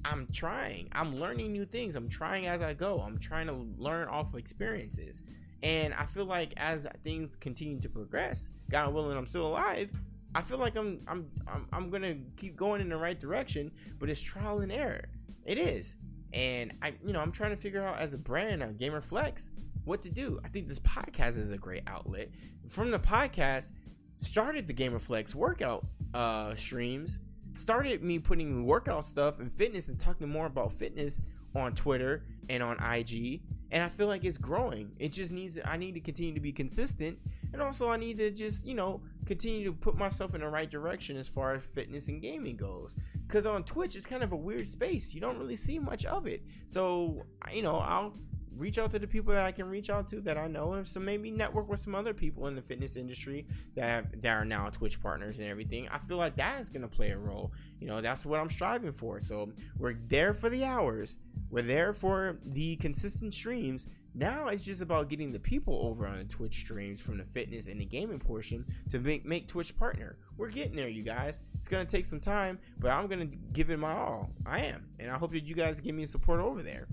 I'm 0.04 0.28
trying. 0.32 0.90
I'm 0.94 1.20
learning 1.20 1.52
new 1.52 1.66
things. 1.66 1.96
I'm 1.96 2.10
trying 2.10 2.48
as 2.48 2.62
I 2.62 2.74
go. 2.74 3.00
I'm 3.02 3.18
trying 3.18 3.48
to 3.48 3.68
learn 3.78 4.08
off 4.08 4.34
of 4.34 4.40
experiences. 4.40 5.24
And 5.64 5.94
I 5.94 6.06
feel 6.06 6.26
like 6.26 6.54
as 6.58 6.88
things 7.04 7.36
continue 7.36 7.80
to 7.82 7.90
progress, 7.90 8.50
God 8.70 8.94
willing, 8.94 9.18
I'm 9.18 9.28
still 9.28 9.46
alive. 9.46 9.92
I 10.34 10.42
feel 10.42 10.58
like 10.58 10.76
I'm 10.76 11.02
I'm 11.08 11.30
I'm, 11.46 11.68
I'm 11.74 11.90
gonna 11.90 12.16
keep 12.38 12.56
going 12.56 12.82
in 12.82 12.90
the 12.90 12.98
right 12.98 13.20
direction, 13.20 13.72
but 14.00 14.10
it's 14.10 14.22
trial 14.22 14.62
and 14.62 14.72
error. 14.72 15.04
It 15.46 15.58
is, 15.58 15.98
and 16.34 16.74
I 16.82 16.94
you 17.06 17.14
know 17.14 17.22
I'm 17.22 17.32
trying 17.32 17.52
to 17.52 17.58
figure 17.58 17.84
out 17.84 18.00
as 18.00 18.14
a 18.14 18.18
brand, 18.18 18.64
a 18.64 18.74
Gamer 18.74 19.02
Flex, 19.02 19.52
what 19.86 20.02
to 20.04 20.10
do. 20.10 20.40
I 20.44 20.48
think 20.48 20.68
this 20.68 20.80
podcast 20.80 21.38
is 21.38 21.52
a 21.52 21.58
great 21.58 21.84
outlet. 21.88 22.30
From 22.68 22.92
the 22.92 23.00
podcast, 23.00 23.72
started 24.18 24.68
the 24.68 24.74
Gamer 24.74 25.00
Flex 25.00 25.36
workout 25.36 25.86
uh, 26.14 26.56
streams 26.56 27.20
started 27.56 28.04
me 28.04 28.20
putting 28.20 28.66
workout 28.66 29.06
stuff 29.06 29.40
and 29.40 29.52
fitness 29.52 29.90
and 29.90 30.00
talking 30.00 30.30
more 30.30 30.46
about 30.46 30.72
fitness 30.72 31.22
on 31.56 31.74
Twitter 31.74 32.24
and 32.50 32.64
on 32.64 32.78
IG. 32.84 33.42
And 33.72 33.84
I 33.84 33.90
feel 33.90 34.08
like 34.08 34.24
it's 34.26 34.38
growing. 34.38 34.92
It 35.00 35.12
just 35.12 35.32
needs, 35.32 35.60
I 35.64 35.78
need 35.78 35.94
to 35.94 36.00
continue 36.00 36.34
to 36.34 36.40
be 36.40 36.52
consistent. 36.52 37.18
And 37.54 37.62
also, 37.62 37.90
I 37.90 37.98
need 37.98 38.18
to 38.18 38.32
just, 38.32 38.66
you 38.66 38.76
know, 38.76 39.02
continue 39.26 39.66
to 39.66 39.74
put 39.74 39.96
myself 39.98 40.34
in 40.36 40.42
the 40.42 40.48
right 40.48 40.70
direction 40.70 41.18
as 41.18 41.28
far 41.28 41.54
as 41.54 41.64
fitness 41.64 42.08
and 42.08 42.22
gaming 42.22 42.56
goes. 42.56 42.96
Because 43.28 43.46
on 43.46 43.64
Twitch, 43.64 43.96
it's 43.96 44.06
kind 44.06 44.24
of 44.24 44.32
a 44.32 44.38
weird 44.38 44.68
space. 44.68 45.14
You 45.14 45.22
don't 45.22 45.38
really 45.38 45.56
see 45.56 45.80
much 45.80 46.06
of 46.06 46.28
it. 46.28 46.44
So, 46.66 47.26
you 47.52 47.62
know, 47.62 47.78
I'll 47.78 48.14
reach 48.56 48.78
out 48.78 48.92
to 48.92 49.00
the 49.00 49.08
people 49.08 49.34
that 49.34 49.46
I 49.46 49.52
can 49.52 49.68
reach 49.70 49.90
out 49.90 50.08
to 50.10 50.22
that 50.22 50.38
I 50.38 50.48
know, 50.48 50.74
and 50.74 50.86
so 50.86 51.00
maybe 51.00 51.32
network 51.32 51.70
with 51.70 51.80
some 51.80 51.96
other 51.96 52.14
people 52.14 52.48
in 52.48 52.56
the 52.56 52.62
fitness 52.62 52.96
industry 52.96 53.48
that 53.76 53.84
have, 53.84 54.22
that 54.22 54.34
are 54.34 54.46
now 54.46 54.70
Twitch 54.70 55.02
partners 55.02 55.40
and 55.40 55.48
everything. 55.48 55.88
I 55.90 55.98
feel 55.98 56.18
like 56.18 56.36
that 56.36 56.62
is 56.62 56.70
going 56.70 56.84
to 56.84 56.88
play 56.88 57.12
a 57.12 57.18
role. 57.18 57.54
You 57.80 57.88
know, 57.88 58.02
that's 58.02 58.26
what 58.26 58.40
I'm 58.40 58.50
striving 58.50 58.92
for. 58.92 59.20
So 59.20 59.52
we're 59.78 59.96
there 60.08 60.34
for 60.34 60.50
the 60.50 60.66
hours, 60.66 61.18
we're 61.50 61.64
there 61.64 61.94
for 61.94 62.38
the 62.46 62.76
consistent 62.76 63.34
streams. 63.34 63.88
Now 64.14 64.48
it's 64.48 64.66
just 64.66 64.82
about 64.82 65.10
getting 65.10 65.32
the 65.32 65.40
people 65.40 65.80
over 65.84 66.06
on 66.06 66.18
the 66.18 66.26
Twitch 66.26 66.56
streams 66.56 67.00
from 67.00 67.18
the 67.18 67.24
fitness 67.24 67.68
and 67.68 67.80
the 67.80 67.86
gaming 67.86 68.20
portion 68.20 68.66
to 68.90 69.00
make 69.00 69.26
make 69.26 69.48
Twitch 69.48 69.78
partner. 69.78 70.18
We're 70.38 70.50
getting 70.50 70.76
there, 70.76 70.90
you 70.90 71.04
guys. 71.04 71.44
It's 71.56 71.70
gonna 71.70 71.86
take 71.86 72.06
some 72.06 72.20
time, 72.20 72.60
but 72.80 72.92
I'm 72.92 73.08
gonna 73.08 73.30
give 73.54 73.70
it 73.70 73.78
my 73.78 73.94
all. 73.94 74.32
I 74.46 74.66
am, 74.66 74.90
and 75.00 75.10
I 75.10 75.18
hope 75.18 75.32
that 75.32 75.46
you 75.46 75.56
guys 75.56 75.80
give 75.80 75.96
me 75.96 76.06
support 76.06 76.42
over 76.42 76.62
there. 76.62 76.88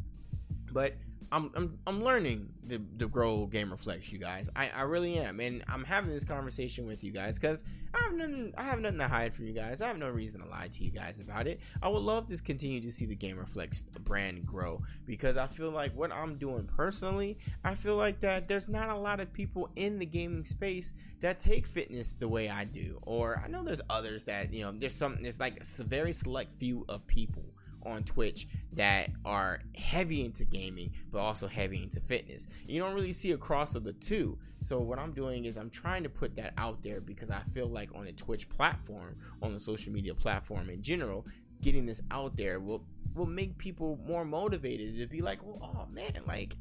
But 0.73 0.95
I'm, 1.31 1.51
I'm 1.55 1.79
I'm 1.87 2.03
learning 2.03 2.49
the 2.65 2.81
the 2.97 3.07
grow 3.07 3.47
gamer 3.47 3.77
flex, 3.77 4.11
you 4.13 4.19
guys. 4.19 4.49
I, 4.57 4.71
I 4.75 4.83
really 4.83 5.19
am, 5.19 5.41
and 5.41 5.63
I'm 5.69 5.85
having 5.85 6.11
this 6.11 6.25
conversation 6.25 6.87
with 6.87 7.05
you 7.05 7.13
guys 7.13 7.39
because 7.39 7.65
I 7.93 7.99
have 8.03 8.15
nothing 8.15 8.55
I 8.57 8.63
have 8.63 8.81
nothing 8.81 8.99
to 8.99 9.09
hide 9.09 9.35
from 9.35 9.47
you 9.47 9.53
guys. 9.53 9.83
I 9.83 9.89
have 9.89 9.99
no 9.99 10.09
reason 10.09 10.41
to 10.41 10.49
lie 10.49 10.69
to 10.69 10.85
you 10.85 10.91
guys 10.91 11.21
about 11.21 11.47
it. 11.47 11.61
I 11.83 11.89
would 11.89 12.03
love 12.03 12.27
to 12.29 12.43
continue 12.43 12.81
to 12.81 12.91
see 12.91 13.05
the 13.07 13.15
gamer 13.15 13.47
flex 13.47 13.83
brand 13.83 14.47
grow 14.47 14.83
because 15.07 15.37
I 15.37 15.47
feel 15.47 15.71
like 15.71 15.95
what 15.95 16.13
I'm 16.13 16.37
doing 16.37 16.67
personally, 16.67 17.39
I 17.65 17.75
feel 17.75 17.97
like 17.97 18.21
that 18.21 18.49
there's 18.49 18.69
not 18.69 18.89
a 18.89 18.97
lot 18.97 19.21
of 19.21 19.33
people 19.33 19.69
in 19.77 19.99
the 19.99 20.07
gaming 20.07 20.45
space 20.45 20.95
that 21.21 21.39
take 21.39 21.67
fitness 21.67 22.15
the 22.15 22.29
way 22.29 22.49
I 22.49 22.65
do, 22.65 22.99
or 23.03 23.43
I 23.45 23.49
know 23.49 23.63
there's 23.65 23.83
others 23.91 24.25
that 24.25 24.53
you 24.53 24.65
know 24.65 24.73
there's 24.73 24.95
some. 24.95 25.19
It's 25.21 25.41
like 25.41 25.61
a 25.61 25.85
very 25.85 26.13
select 26.13 26.55
few 26.55 26.85
of 26.89 27.07
people 27.07 27.45
on 27.89 28.05
Twitch 28.05 28.49
that 28.73 29.11
are 29.25 29.61
heavy 29.77 30.25
into 30.25 30.45
gaming 30.45 30.93
but 31.11 31.19
also 31.19 31.49
heavy 31.49 31.83
into 31.83 32.01
fitness. 32.01 32.47
You 32.67 32.81
don't 32.81 32.95
really 32.95 33.13
see 33.13 33.33
a 33.33 33.39
cross 33.39 33.75
of 33.75 33.85
the 33.85 33.93
two. 33.95 34.39
So 34.61 34.81
what 34.81 34.99
I'm 34.99 35.13
doing 35.13 35.45
is 35.45 35.57
I'm 35.57 35.71
trying 35.71 36.03
to 36.03 36.09
put 36.09 36.37
that 36.37 36.53
out 36.59 36.83
there 36.83 37.01
because 37.01 37.31
I 37.31 37.41
feel 37.55 37.69
like 37.69 37.95
on 37.95 38.07
a 38.07 38.13
Twitch 38.13 38.49
platform, 38.49 39.17
on 39.43 39.53
the 39.53 39.61
social 39.61 39.93
media 39.93 40.15
platform 40.15 40.69
in 40.69 40.83
general, 40.83 41.27
getting 41.63 41.87
this 41.87 42.03
out 42.11 42.37
there 42.37 42.61
will 42.61 42.85
will 43.15 43.27
make 43.27 43.59
people 43.59 43.99
more 44.07 44.25
motivated 44.25 44.99
to 44.99 45.07
be 45.07 45.21
like, 45.21 45.45
well, 45.45 45.59
oh 45.63 45.93
man, 45.93 46.23
like 46.27 46.57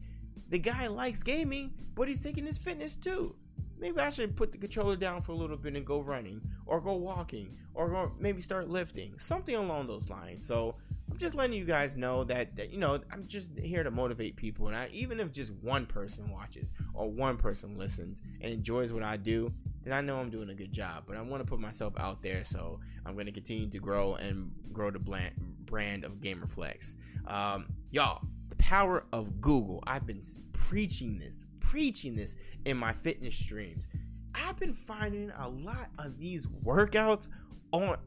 the 0.50 0.60
guy 0.60 0.88
likes 0.88 1.24
gaming, 1.24 1.72
but 1.94 2.08
he's 2.08 2.24
taking 2.24 2.46
his 2.46 2.58
fitness 2.58 2.96
too. 2.96 3.36
Maybe 3.80 4.00
I 4.00 4.10
should 4.10 4.36
put 4.36 4.52
the 4.52 4.58
controller 4.58 4.96
down 4.96 5.22
for 5.22 5.34
a 5.34 5.36
little 5.36 5.58
bit 5.58 5.76
and 5.76 5.86
go 5.86 6.00
running, 6.00 6.42
or 6.66 6.82
go 6.82 6.94
walking, 6.94 7.56
or 7.76 7.90
go 7.90 8.12
maybe 8.20 8.42
start 8.42 8.70
lifting, 8.70 9.18
something 9.20 9.56
along 9.56 9.88
those 9.88 10.10
lines. 10.10 10.46
So 10.48 10.76
I'm 11.10 11.18
just 11.18 11.36
letting 11.36 11.56
you 11.56 11.66
guys 11.66 11.98
know 11.98 12.24
that, 12.26 12.56
that, 12.58 12.70
you 12.70 12.78
know 12.78 13.00
I'm 13.12 13.26
just 13.28 13.58
here 13.58 13.84
to 13.84 13.92
motivate 13.92 14.36
people, 14.36 14.68
and 14.68 14.76
I, 14.76 14.90
even 14.92 15.20
if 15.20 15.32
just 15.32 15.54
one 15.62 15.86
person 15.86 16.30
watches 16.30 16.74
or 16.94 17.10
one 17.10 17.38
person 17.38 17.78
listens 17.78 18.22
and 18.42 18.52
enjoys 18.52 18.92
what 18.92 19.04
I 19.04 19.18
do, 19.18 19.52
then 19.84 19.94
I 19.94 20.02
know 20.02 20.20
I'm 20.20 20.30
doing 20.30 20.50
a 20.50 20.54
good 20.54 20.72
job. 20.72 21.04
But 21.08 21.18
I 21.18 21.22
want 21.22 21.42
to 21.42 21.50
put 21.50 21.60
myself 21.60 21.94
out 21.98 22.22
there, 22.22 22.44
so 22.44 22.80
I'm 23.06 23.14
going 23.14 23.26
to 23.26 23.32
continue 23.32 23.70
to 23.70 23.80
grow 23.80 24.16
and 24.16 24.52
grow 24.74 24.92
the 24.92 25.00
brand 25.00 26.04
of 26.04 26.20
GamerFlex. 26.20 26.96
Um, 27.26 27.68
y'all, 27.92 28.22
the 28.50 28.56
power 28.58 29.06
of 29.14 29.40
Google. 29.42 29.84
I've 29.88 30.06
been 30.06 30.22
preaching 30.52 31.18
this, 31.18 31.46
preaching 31.60 32.16
this 32.16 32.36
in 32.66 32.78
my 32.78 32.92
fitness 32.92 33.36
streams. 33.36 33.88
I've 34.36 34.58
been 34.58 34.74
finding 34.74 35.32
a 35.40 35.48
lot 35.48 35.90
of 35.98 36.20
these 36.20 36.46
workouts 36.48 37.28
on 37.72 37.98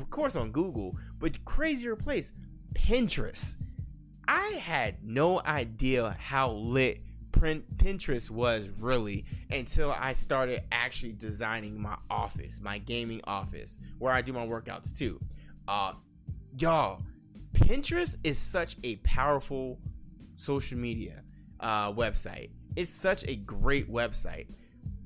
of 0.00 0.10
course 0.10 0.36
on 0.36 0.50
Google, 0.50 0.96
but 1.18 1.44
crazier 1.44 1.96
place, 1.96 2.32
Pinterest. 2.74 3.56
I 4.26 4.46
had 4.62 5.04
no 5.04 5.40
idea 5.42 6.16
how 6.18 6.52
lit 6.52 7.02
Pinterest 7.32 8.30
was 8.30 8.70
really 8.78 9.24
until 9.50 9.92
I 9.92 10.12
started 10.14 10.62
actually 10.72 11.12
designing 11.12 11.80
my 11.80 11.96
office, 12.08 12.60
my 12.60 12.78
gaming 12.78 13.20
office, 13.24 13.78
where 13.98 14.12
I 14.12 14.22
do 14.22 14.32
my 14.32 14.46
workouts 14.46 14.96
too. 14.96 15.20
Uh, 15.68 15.92
y'all, 16.58 17.02
Pinterest 17.52 18.16
is 18.24 18.38
such 18.38 18.76
a 18.82 18.96
powerful 18.96 19.78
social 20.36 20.78
media 20.78 21.22
uh, 21.60 21.92
website. 21.92 22.50
It's 22.76 22.90
such 22.90 23.24
a 23.28 23.36
great 23.36 23.92
website. 23.92 24.48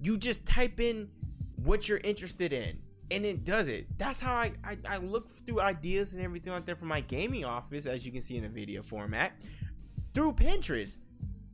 You 0.01 0.17
just 0.17 0.47
type 0.47 0.81
in 0.81 1.09
what 1.57 1.89
you're 1.89 1.99
interested 1.99 2.53
in 2.53 2.79
and 3.11 3.25
it 3.25 3.45
does 3.45 3.69
it. 3.69 3.87
That's 3.99 4.21
how 4.21 4.35
I, 4.35 4.53
I, 4.65 4.77
I 4.89 4.97
look 4.99 5.29
through 5.29 5.61
ideas 5.61 6.15
and 6.15 6.23
everything 6.23 6.53
like 6.53 6.67
that 6.67 6.79
for 6.79 6.85
my 6.85 7.01
gaming 7.01 7.45
office, 7.45 7.87
as 7.87 8.05
you 8.05 8.13
can 8.13 8.21
see 8.21 8.37
in 8.37 8.43
the 8.43 8.49
video 8.49 8.83
format, 8.83 9.33
through 10.15 10.33
Pinterest. 10.33 10.99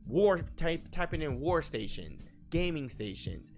War 0.07 0.37
type 0.55 0.87
typing 0.91 1.23
in 1.23 1.39
war 1.39 1.63
stations, 1.63 2.25
gaming 2.51 2.89
stations, 2.89 3.53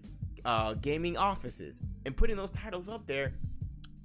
uh, 0.46 0.76
gaming 0.76 1.18
offices, 1.18 1.82
and 2.06 2.16
putting 2.16 2.38
those 2.38 2.52
titles 2.52 2.88
up 2.88 3.06
there, 3.06 3.34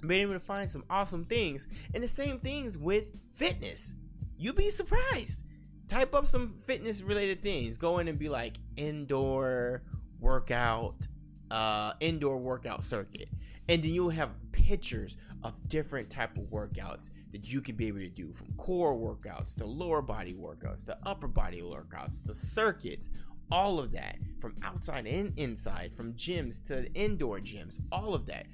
being 0.05 0.23
able 0.23 0.33
to 0.33 0.41
find 0.41 0.69
some 0.69 0.83
awesome 0.89 1.23
things. 1.23 1.69
And 1.93 2.03
the 2.03 2.07
same 2.07 2.39
things 2.39 2.77
with 2.77 3.17
fitness. 3.31 3.93
You'd 4.37 4.57
be 4.57 4.69
surprised. 4.69 5.43
Type 5.87 6.13
up 6.13 6.25
some 6.25 6.49
fitness 6.49 7.01
related 7.01 7.39
things. 7.39 7.77
Go 7.77 7.99
in 7.99 8.09
and 8.09 8.19
be 8.19 8.27
like 8.27 8.57
indoor 8.75 9.83
workout, 10.19 11.07
uh, 11.49 11.93
indoor 12.01 12.37
workout 12.39 12.83
circuit 12.83 13.29
and 13.69 13.81
then 13.83 13.93
you'll 13.93 14.09
have 14.09 14.31
pictures 14.51 15.17
of 15.43 15.67
different 15.67 16.09
type 16.09 16.37
of 16.37 16.43
workouts 16.45 17.09
that 17.31 17.51
you 17.51 17.61
can 17.61 17.75
be 17.75 17.87
able 17.87 17.99
to 17.99 18.09
do 18.09 18.31
from 18.31 18.47
core 18.57 18.95
workouts 18.95 19.55
to 19.55 19.65
lower 19.65 20.01
body 20.01 20.33
workouts 20.33 20.85
to 20.85 20.97
upper 21.03 21.27
body 21.27 21.61
workouts 21.61 22.23
to 22.23 22.33
circuits 22.33 23.09
all 23.51 23.79
of 23.79 23.91
that 23.91 24.17
from 24.39 24.55
outside 24.63 25.05
and 25.05 25.33
inside 25.37 25.93
from 25.93 26.13
gyms 26.13 26.63
to 26.63 26.91
indoor 26.93 27.39
gyms 27.39 27.79
all 27.91 28.13
of 28.13 28.25
that. 28.25 28.45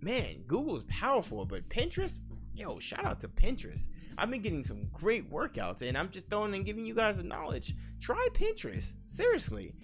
Man 0.00 0.42
google 0.46 0.76
is 0.76 0.84
powerful 0.84 1.44
but 1.44 1.68
pinterest 1.68 2.20
yo 2.54 2.78
shout 2.78 3.04
out 3.04 3.20
to 3.20 3.28
pinterest. 3.28 3.88
I've 4.18 4.30
been 4.30 4.42
getting 4.42 4.64
some 4.64 4.86
great 4.92 5.30
workouts 5.30 5.82
and 5.82 5.96
i'm 5.96 6.10
just 6.10 6.28
throwing 6.28 6.54
and 6.54 6.64
giving 6.64 6.86
you 6.86 6.94
guys 6.94 7.18
the 7.18 7.24
knowledge. 7.24 7.74
Try 8.00 8.28
pinterest 8.32 8.94
seriously. 9.06 9.74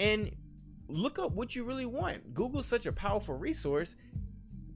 And 0.00 0.30
look 0.88 1.18
up 1.18 1.32
what 1.32 1.54
you 1.54 1.64
really 1.64 1.86
want 1.86 2.34
google's 2.34 2.66
such 2.66 2.86
a 2.86 2.92
powerful 2.92 3.34
resource 3.34 3.96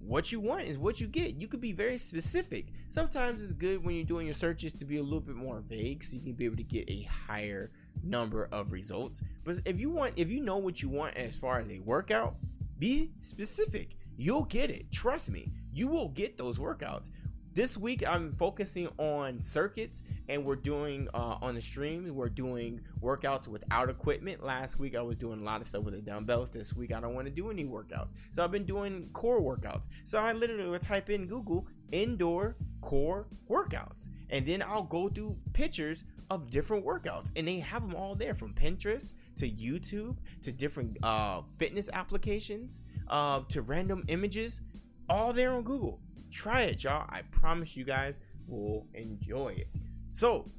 what 0.05 0.33
you 0.33 0.41
want 0.41 0.67
is 0.67 0.79
what 0.79 1.01
you 1.01 1.07
get. 1.07 1.37
You 1.37 1.47
could 1.47 1.61
be 1.61 1.73
very 1.73 1.97
specific. 1.97 2.67
Sometimes 2.89 3.43
it's 3.43 3.53
good 3.53 3.85
when 3.85 3.95
you're 3.95 4.05
doing 4.05 4.27
your 4.27 4.35
searches 4.35 4.73
to 4.75 4.85
be 4.85 4.99
a 4.99 5.03
little 5.03 5.21
bit 5.21 5.37
more 5.37 5.61
vague 5.61 6.03
so 6.03 6.17
you 6.17 6.23
can 6.23 6.33
be 6.33 6.45
able 6.45 6.57
to 6.57 6.65
get 6.65 6.91
a 6.91 7.03
higher 7.03 7.71
number 8.03 8.49
of 8.53 8.73
results. 8.73 9.23
But 9.45 9.61
if 9.65 9.79
you 9.79 9.91
want 9.91 10.15
if 10.17 10.29
you 10.29 10.43
know 10.43 10.59
what 10.59 10.83
you 10.83 10.89
want 10.89 11.17
as 11.17 11.37
far 11.37 11.59
as 11.61 11.71
a 11.71 11.79
workout, 11.79 12.35
be 12.79 13.13
specific. 13.21 13.97
You'll 14.17 14.45
get 14.45 14.71
it. 14.71 14.91
Trust 14.91 15.31
me. 15.31 15.53
You 15.73 15.89
will 15.89 16.09
get 16.09 16.37
those 16.37 16.59
workouts 16.59 17.11
this 17.55 17.77
week 17.77 18.03
i'm 18.09 18.33
focusing 18.33 18.89
on 18.99 19.41
circuits 19.41 20.03
and 20.29 20.45
we're 20.45 20.57
doing 20.57 21.09
uh, 21.13 21.37
on 21.43 21.55
the 21.55 21.61
stream 21.61 22.13
we're 22.15 22.29
doing 22.29 22.81
workouts 23.03 23.49
without 23.49 23.91
equipment. 23.91 24.43
Last 24.43 24.79
week 24.79 24.97
i 24.97 25.03
was 25.03 25.17
doing 25.17 25.41
a 25.41 25.45
lot 25.45 25.61
of 25.61 25.67
stuff 25.67 25.83
with 25.83 25.95
the 25.95 26.01
dumbbells. 26.01 26.51
This 26.51 26.73
week 26.75 26.93
i 26.93 27.01
don't 27.01 27.15
want 27.15 27.27
to 27.27 27.33
do 27.33 27.51
any 27.51 27.65
workouts. 27.65 28.11
So 28.31 28.43
i've 28.43 28.53
been 28.53 28.65
doing 28.65 29.11
core 29.13 29.41
workouts. 29.41 29.89
So 30.05 30.19
i 30.19 30.33
literally 30.33 30.69
would 30.69 30.83
type 30.83 31.11
in 31.11 31.27
google 31.27 31.67
indoor 31.91 32.57
core 32.81 33.29
workouts. 33.51 34.09
And 34.31 34.47
then 34.47 34.63
i'll 34.63 34.85
go 34.85 35.09
through 35.09 35.37
pictures 35.53 36.05
of 36.31 36.51
different 36.51 36.87
workouts 36.87 37.31
and 37.37 37.47
they 37.47 37.59
have 37.59 37.87
them 37.87 37.95
all 37.99 38.15
there 38.15 38.35
from 38.35 38.55
pinterest 38.55 39.13
to 39.37 39.51
youtube 39.51 40.17
to 40.41 40.51
different 40.51 40.97
uh, 41.03 41.43
fitness 41.59 41.91
applications 41.93 42.81
uh, 43.09 43.41
to 43.51 43.61
random 43.61 44.03
images 44.09 44.63
all 45.11 45.35
there 45.35 45.53
on 45.53 45.63
google 45.63 46.01
Try 46.33 46.63
it, 46.63 46.83
y'all. 46.83 47.07
I 47.11 47.23
promise 47.31 47.77
you 47.77 47.85
guys 47.85 48.19
will 48.49 48.87
enjoy 48.95 49.49
it. 49.49 49.69
So, 50.13 50.51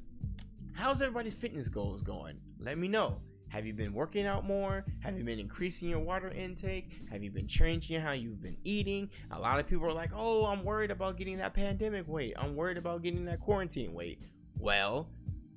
how's 0.74 1.01
everybody's 1.01 1.34
fitness 1.34 1.67
goals 1.67 2.03
going? 2.03 2.38
Let 2.59 2.78
me 2.78 2.88
know. 2.88 3.21
Have 3.49 3.65
you 3.65 3.74
been 3.74 3.93
working 3.93 4.26
out 4.26 4.45
more? 4.45 4.86
Have 5.01 5.17
you 5.17 5.24
been 5.24 5.39
increasing 5.39 5.89
your 5.89 5.99
water 5.99 6.30
intake? 6.30 7.01
Have 7.11 7.24
you 7.24 7.30
been 7.30 7.47
changing 7.47 8.01
how 8.01 8.13
you've 8.13 8.41
been 8.41 8.57
eating? 8.63 9.09
A 9.32 9.39
lot 9.39 9.59
of 9.59 9.67
people 9.67 9.86
are 9.86 9.93
like, 9.93 10.11
oh, 10.15 10.45
I'm 10.45 10.63
worried 10.63 10.89
about 10.89 11.17
getting 11.17 11.38
that 11.38 11.53
pandemic 11.53 12.07
weight. 12.07 12.34
I'm 12.38 12.55
worried 12.55 12.78
about 12.78 13.03
getting 13.03 13.26
that 13.26 13.39
quarantine 13.39 13.93
weight. 13.93 14.19
Well, 14.57 15.07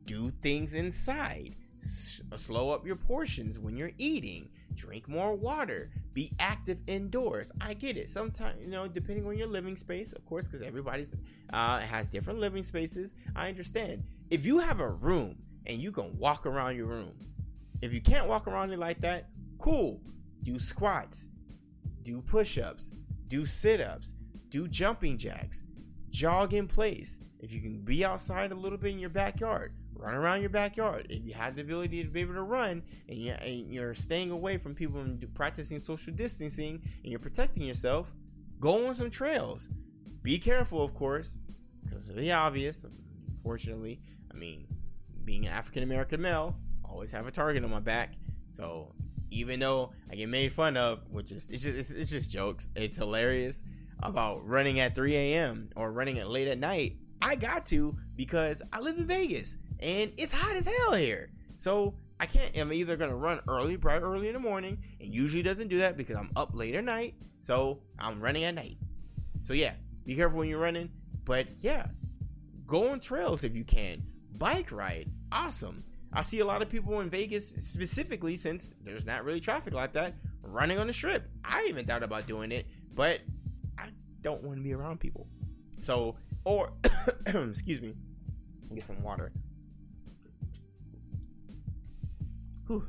do 0.05 0.31
things 0.43 0.75
inside. 0.75 1.57
S- 1.81 2.21
slow 2.37 2.71
up 2.71 2.87
your 2.87 2.97
portions 2.97 3.59
when 3.59 3.77
you're 3.77 3.93
eating 3.99 4.51
drink 4.77 5.09
more 5.09 5.35
water, 5.35 5.91
be 6.13 6.33
active 6.39 6.81
indoors. 6.87 7.51
I 7.61 7.75
get 7.75 7.97
it. 7.97 8.09
Sometimes, 8.09 8.61
you 8.61 8.69
know, 8.69 8.87
depending 8.87 9.27
on 9.27 9.37
your 9.37 9.49
living 9.49 9.77
space, 9.77 10.13
of 10.13 10.25
course, 10.27 10.47
because 10.47 10.63
everybody's 10.63 11.15
uh, 11.53 11.81
has 11.81 12.07
different 12.07 12.39
living 12.39 12.63
spaces. 12.63 13.15
I 13.35 13.49
understand. 13.49 14.05
If 14.31 14.45
you 14.47 14.59
have 14.59 14.81
a 14.81 14.89
room 14.89 15.37
and 15.67 15.79
you 15.79 15.91
can 15.91 16.17
walk 16.19 16.47
around 16.47 16.77
your 16.77 16.87
room, 16.87 17.15
if 17.83 17.93
you 17.93 18.01
can't 18.01 18.29
walk 18.29 18.47
around 18.47 18.73
it 18.73 18.79
like 18.79 19.01
that, 19.01 19.29
cool. 19.59 20.01
Do 20.43 20.59
squats, 20.59 21.29
do 22.03 22.21
push-ups, 22.23 22.93
do 23.29 23.45
sit-ups, 23.45 24.15
do 24.49 24.69
jumping 24.69 25.19
jacks, 25.19 25.65
jog 26.11 26.55
in 26.55 26.69
place. 26.69 27.21
If 27.41 27.53
you 27.53 27.61
can 27.61 27.81
be 27.81 28.05
outside 28.05 28.53
a 28.53 28.55
little 28.55 28.79
bit 28.79 28.93
in 28.93 28.99
your 28.99 29.11
backyard, 29.11 29.75
run 29.99 30.15
around 30.15 30.41
your 30.41 30.51
backyard. 30.51 31.07
If 31.11 31.27
you 31.27 31.35
have 31.35 31.57
the 31.57 31.63
ability 31.63 32.03
to 32.05 32.11
be 32.11 32.21
able 32.21 32.35
to 32.35 32.43
run 32.43 32.83
and 33.09 33.19
you're, 33.19 33.95
staying 33.95 34.31
away 34.31 34.59
from 34.59 34.75
people 34.75 35.01
and 35.01 35.35
practicing 35.35 35.81
social 35.81 36.13
distancing 36.13 36.83
and 37.03 37.11
you're 37.11 37.19
protecting 37.19 37.65
yourself, 37.65 38.13
go 38.61 38.87
on 38.89 38.95
some 38.95 39.11
trails. 39.11 39.69
Be 40.23 40.39
careful, 40.39 40.83
of 40.83 40.95
course, 40.95 41.39
because 41.85 42.09
of 42.09 42.17
the 42.17 42.33
obvious. 42.33 42.85
Unfortunately, 43.37 44.01
I 44.31 44.35
mean, 44.35 44.67
being 45.25 45.47
an 45.47 45.53
African 45.53 45.83
American 45.83 46.21
male, 46.21 46.57
I 46.85 46.89
always 46.91 47.13
have 47.13 47.27
a 47.27 47.31
target 47.31 47.65
on 47.65 47.71
my 47.71 47.81
back. 47.81 48.15
So 48.51 48.93
even 49.31 49.61
though 49.61 49.93
I 50.11 50.15
get 50.15 50.29
made 50.29 50.53
fun 50.53 50.77
of, 50.77 51.01
which 51.11 51.33
is 51.33 51.51
it's 51.51 51.63
just 51.63 51.79
it's, 51.79 51.91
it's 51.91 52.11
just 52.11 52.31
jokes, 52.31 52.69
it's 52.75 52.97
hilarious 52.97 53.63
about 54.03 54.47
running 54.47 54.81
at 54.81 54.95
3 54.95 55.15
a.m. 55.15 55.71
or 55.75 55.91
running 55.91 56.19
at 56.19 56.29
late 56.29 56.49
at 56.49 56.59
night. 56.59 56.97
I 57.23 57.35
got 57.35 57.67
to 57.67 57.97
because 58.15 58.63
I 58.73 58.81
live 58.81 58.99
in 58.99 59.07
Vegas 59.07 59.57
and 59.81 60.13
it's 60.17 60.33
hot 60.33 60.57
as 60.57 60.67
hell 60.67 60.95
here. 60.95 61.31
So 61.57 61.95
I 62.21 62.27
can't. 62.27 62.57
I'm 62.57 62.73
either 62.73 62.97
gonna 62.97 63.17
run 63.17 63.41
early, 63.49 63.77
bright 63.77 64.03
early 64.03 64.29
in 64.29 64.35
the 64.35 64.41
morning, 64.41 64.79
and 65.01 65.13
usually 65.13 65.43
doesn't 65.43 65.69
do 65.69 65.79
that 65.79 65.97
because 65.97 66.17
I'm 66.17 66.31
up 66.37 66.51
late 66.55 66.75
at 66.75 66.85
night. 66.85 67.15
So 67.41 67.81
I'm 67.99 68.21
running 68.21 68.45
at 68.45 68.55
night. 68.55 68.79
So 69.45 69.53
yeah, 69.53 69.75
be 70.05 70.15
careful 70.15 70.39
when 70.39 70.49
you're 70.49 70.61
running. 70.61 70.91
But 71.25 71.49
yeah, 71.59 71.87
go 72.67 72.89
on 72.89 73.01
trails 73.01 73.45
if 73.45 73.55
you 73.55 73.65
can. 73.65 74.03
Bike 74.39 74.73
ride, 74.73 75.11
awesome. 75.33 75.85
I 76.13 76.23
see 76.23 76.41
a 76.41 76.47
lot 76.47 76.63
of 76.63 76.69
people 76.69 77.01
in 77.01 77.11
Vegas 77.11 77.51
specifically 77.59 78.37
since 78.37 78.75
there's 78.83 79.05
not 79.05 79.25
really 79.25 79.41
traffic 79.41 79.75
like 79.75 79.93
that 79.93 80.15
running 80.43 80.79
on 80.79 80.87
the 80.87 80.93
strip. 80.93 81.29
I 81.45 81.67
even 81.69 81.87
thought 81.87 82.03
about 82.03 82.27
doing 82.27 82.53
it, 82.53 82.67
but 82.95 83.21
I 83.79 83.89
don't 84.23 84.43
want 84.43 84.59
to 84.59 84.63
be 84.63 84.73
around 84.73 85.01
people. 85.01 85.27
So, 85.79 86.17
or 86.45 86.73
excuse 87.27 87.81
me, 87.81 87.95
get 88.75 88.87
some 88.87 89.03
water. 89.03 89.33
Whew, 92.67 92.87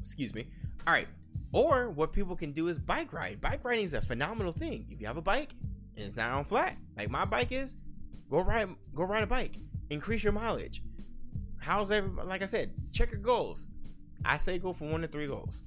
excuse 0.00 0.34
me. 0.34 0.48
All 0.86 0.92
right. 0.92 1.08
Or 1.52 1.90
what 1.90 2.12
people 2.12 2.36
can 2.36 2.52
do 2.52 2.68
is 2.68 2.78
bike 2.78 3.12
ride. 3.12 3.40
Bike 3.40 3.64
riding 3.64 3.84
is 3.84 3.94
a 3.94 4.00
phenomenal 4.00 4.52
thing. 4.52 4.86
If 4.88 5.00
you 5.00 5.06
have 5.06 5.16
a 5.16 5.22
bike 5.22 5.52
and 5.96 6.06
it's 6.06 6.16
not 6.16 6.30
on 6.30 6.44
flat, 6.44 6.76
like 6.96 7.10
my 7.10 7.24
bike 7.24 7.52
is, 7.52 7.76
go 8.30 8.40
ride 8.40 8.68
go 8.94 9.04
ride 9.04 9.24
a 9.24 9.26
bike. 9.26 9.56
Increase 9.90 10.22
your 10.22 10.32
mileage. 10.32 10.82
How's 11.58 11.90
everybody 11.90 12.28
like 12.28 12.42
I 12.42 12.46
said, 12.46 12.72
check 12.92 13.10
your 13.10 13.20
goals. 13.20 13.66
I 14.24 14.36
say 14.36 14.58
go 14.58 14.72
for 14.72 14.84
one 14.84 15.02
to 15.02 15.08
three 15.08 15.26
goals. 15.26 15.64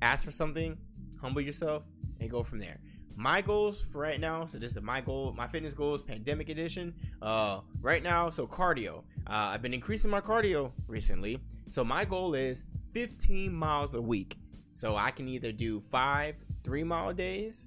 Ask 0.00 0.24
for 0.24 0.30
something, 0.30 0.78
humble 1.20 1.40
yourself, 1.40 1.84
and 2.20 2.30
go 2.30 2.42
from 2.42 2.58
there. 2.58 2.78
My 3.16 3.42
goals 3.42 3.80
for 3.80 3.98
right 3.98 4.18
now, 4.18 4.44
so 4.46 4.58
this 4.58 4.72
is 4.72 4.82
my 4.82 5.00
goal, 5.00 5.32
my 5.36 5.46
fitness 5.46 5.72
goals, 5.72 6.02
pandemic 6.02 6.48
edition. 6.48 6.94
Uh, 7.22 7.60
right 7.80 8.02
now, 8.02 8.30
so 8.30 8.46
cardio. 8.46 9.04
Uh, 9.26 9.52
I've 9.52 9.62
been 9.62 9.74
increasing 9.74 10.10
my 10.10 10.20
cardio 10.20 10.72
recently. 10.88 11.38
So 11.68 11.84
my 11.84 12.04
goal 12.04 12.34
is 12.34 12.64
15 12.94 13.52
miles 13.52 13.94
a 13.94 14.00
week. 14.00 14.38
So 14.74 14.96
I 14.96 15.10
can 15.10 15.28
either 15.28 15.52
do 15.52 15.80
five 15.80 16.36
three 16.64 16.84
mile 16.84 17.12
days. 17.12 17.66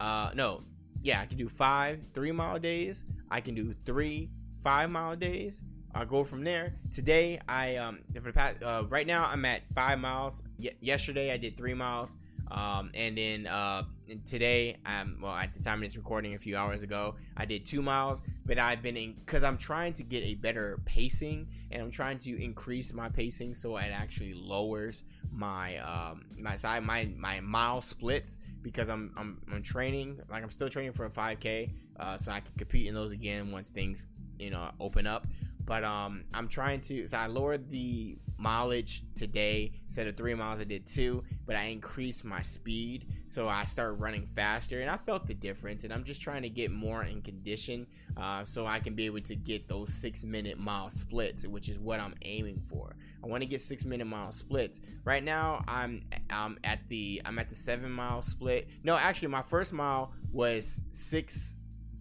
Uh, 0.00 0.30
no, 0.34 0.64
yeah, 1.02 1.20
I 1.20 1.26
can 1.26 1.38
do 1.38 1.48
five 1.48 2.00
three 2.12 2.32
mile 2.32 2.58
days. 2.58 3.04
I 3.30 3.40
can 3.40 3.54
do 3.54 3.74
three 3.86 4.30
five 4.62 4.90
mile 4.90 5.16
days. 5.16 5.62
I'll 5.94 6.06
go 6.06 6.24
from 6.24 6.42
there. 6.42 6.74
Today, 6.90 7.38
I 7.48 7.76
um 7.76 8.00
for 8.14 8.20
the 8.20 8.32
past 8.32 8.62
uh, 8.62 8.84
right 8.88 9.06
now 9.06 9.26
I'm 9.30 9.44
at 9.44 9.62
five 9.74 9.98
miles. 10.00 10.42
Yesterday 10.58 11.32
I 11.32 11.36
did 11.36 11.56
three 11.56 11.74
miles. 11.74 12.16
Um, 12.52 12.90
and 12.94 13.16
then 13.16 13.46
uh, 13.46 13.84
today, 14.26 14.76
um, 14.84 15.18
well, 15.22 15.34
at 15.34 15.54
the 15.54 15.62
time 15.62 15.78
of 15.78 15.80
this 15.80 15.96
recording, 15.96 16.34
a 16.34 16.38
few 16.38 16.56
hours 16.56 16.82
ago, 16.82 17.16
I 17.36 17.46
did 17.46 17.64
two 17.64 17.80
miles. 17.80 18.22
But 18.44 18.58
I've 18.58 18.82
been 18.82 18.96
in 18.96 19.14
because 19.14 19.42
I'm 19.42 19.56
trying 19.56 19.94
to 19.94 20.02
get 20.02 20.22
a 20.24 20.34
better 20.34 20.80
pacing, 20.84 21.48
and 21.70 21.82
I'm 21.82 21.90
trying 21.90 22.18
to 22.18 22.42
increase 22.42 22.92
my 22.92 23.08
pacing 23.08 23.54
so 23.54 23.76
it 23.76 23.90
actually 23.92 24.34
lowers 24.34 25.04
my 25.32 25.78
um, 25.78 26.26
my 26.38 26.56
side 26.56 26.84
my 26.84 27.08
my 27.16 27.40
mile 27.40 27.80
splits 27.80 28.38
because 28.60 28.88
I'm 28.88 29.12
I'm 29.16 29.40
I'm 29.50 29.62
training 29.62 30.20
like 30.28 30.42
I'm 30.42 30.50
still 30.50 30.68
training 30.68 30.92
for 30.92 31.06
a 31.06 31.10
5K, 31.10 31.70
uh, 31.98 32.16
so 32.18 32.32
I 32.32 32.40
can 32.40 32.52
compete 32.58 32.86
in 32.86 32.94
those 32.94 33.12
again 33.12 33.50
once 33.50 33.70
things 33.70 34.06
you 34.38 34.50
know 34.50 34.70
open 34.78 35.06
up. 35.06 35.26
But 35.64 35.84
um, 35.84 36.24
I'm 36.34 36.48
trying 36.48 36.80
to. 36.82 37.06
So 37.06 37.16
I 37.16 37.26
lowered 37.26 37.70
the 37.70 38.18
mileage 38.42 39.04
today. 39.14 39.72
Instead 39.84 40.06
of 40.06 40.16
three 40.16 40.34
miles, 40.34 40.60
I 40.60 40.64
did 40.64 40.86
two. 40.86 41.22
But 41.46 41.56
I 41.56 41.64
increased 41.64 42.24
my 42.24 42.42
speed, 42.42 43.06
so 43.26 43.48
I 43.48 43.64
started 43.64 43.94
running 43.94 44.26
faster, 44.26 44.80
and 44.80 44.90
I 44.90 44.96
felt 44.96 45.26
the 45.26 45.34
difference. 45.34 45.84
And 45.84 45.92
I'm 45.92 46.04
just 46.04 46.20
trying 46.20 46.42
to 46.42 46.48
get 46.48 46.70
more 46.70 47.04
in 47.04 47.22
condition, 47.22 47.86
uh, 48.16 48.44
so 48.44 48.66
I 48.66 48.78
can 48.80 48.94
be 48.94 49.06
able 49.06 49.20
to 49.20 49.36
get 49.36 49.68
those 49.68 49.92
six 49.92 50.24
minute 50.24 50.58
mile 50.58 50.90
splits, 50.90 51.46
which 51.46 51.68
is 51.68 51.78
what 51.78 52.00
I'm 52.00 52.14
aiming 52.22 52.62
for. 52.68 52.96
I 53.22 53.26
want 53.26 53.42
to 53.42 53.48
get 53.48 53.60
six 53.60 53.84
minute 53.84 54.06
mile 54.06 54.32
splits. 54.32 54.80
Right 55.04 55.22
now, 55.22 55.64
I'm 55.68 56.02
I'm 56.30 56.58
at 56.64 56.80
the 56.88 57.22
I'm 57.24 57.38
at 57.38 57.48
the 57.48 57.54
seven 57.54 57.90
mile 57.90 58.22
split. 58.22 58.68
No, 58.82 58.96
actually, 58.96 59.28
my 59.28 59.42
first 59.42 59.72
mile 59.72 60.12
was 60.32 60.82
six 60.90 61.56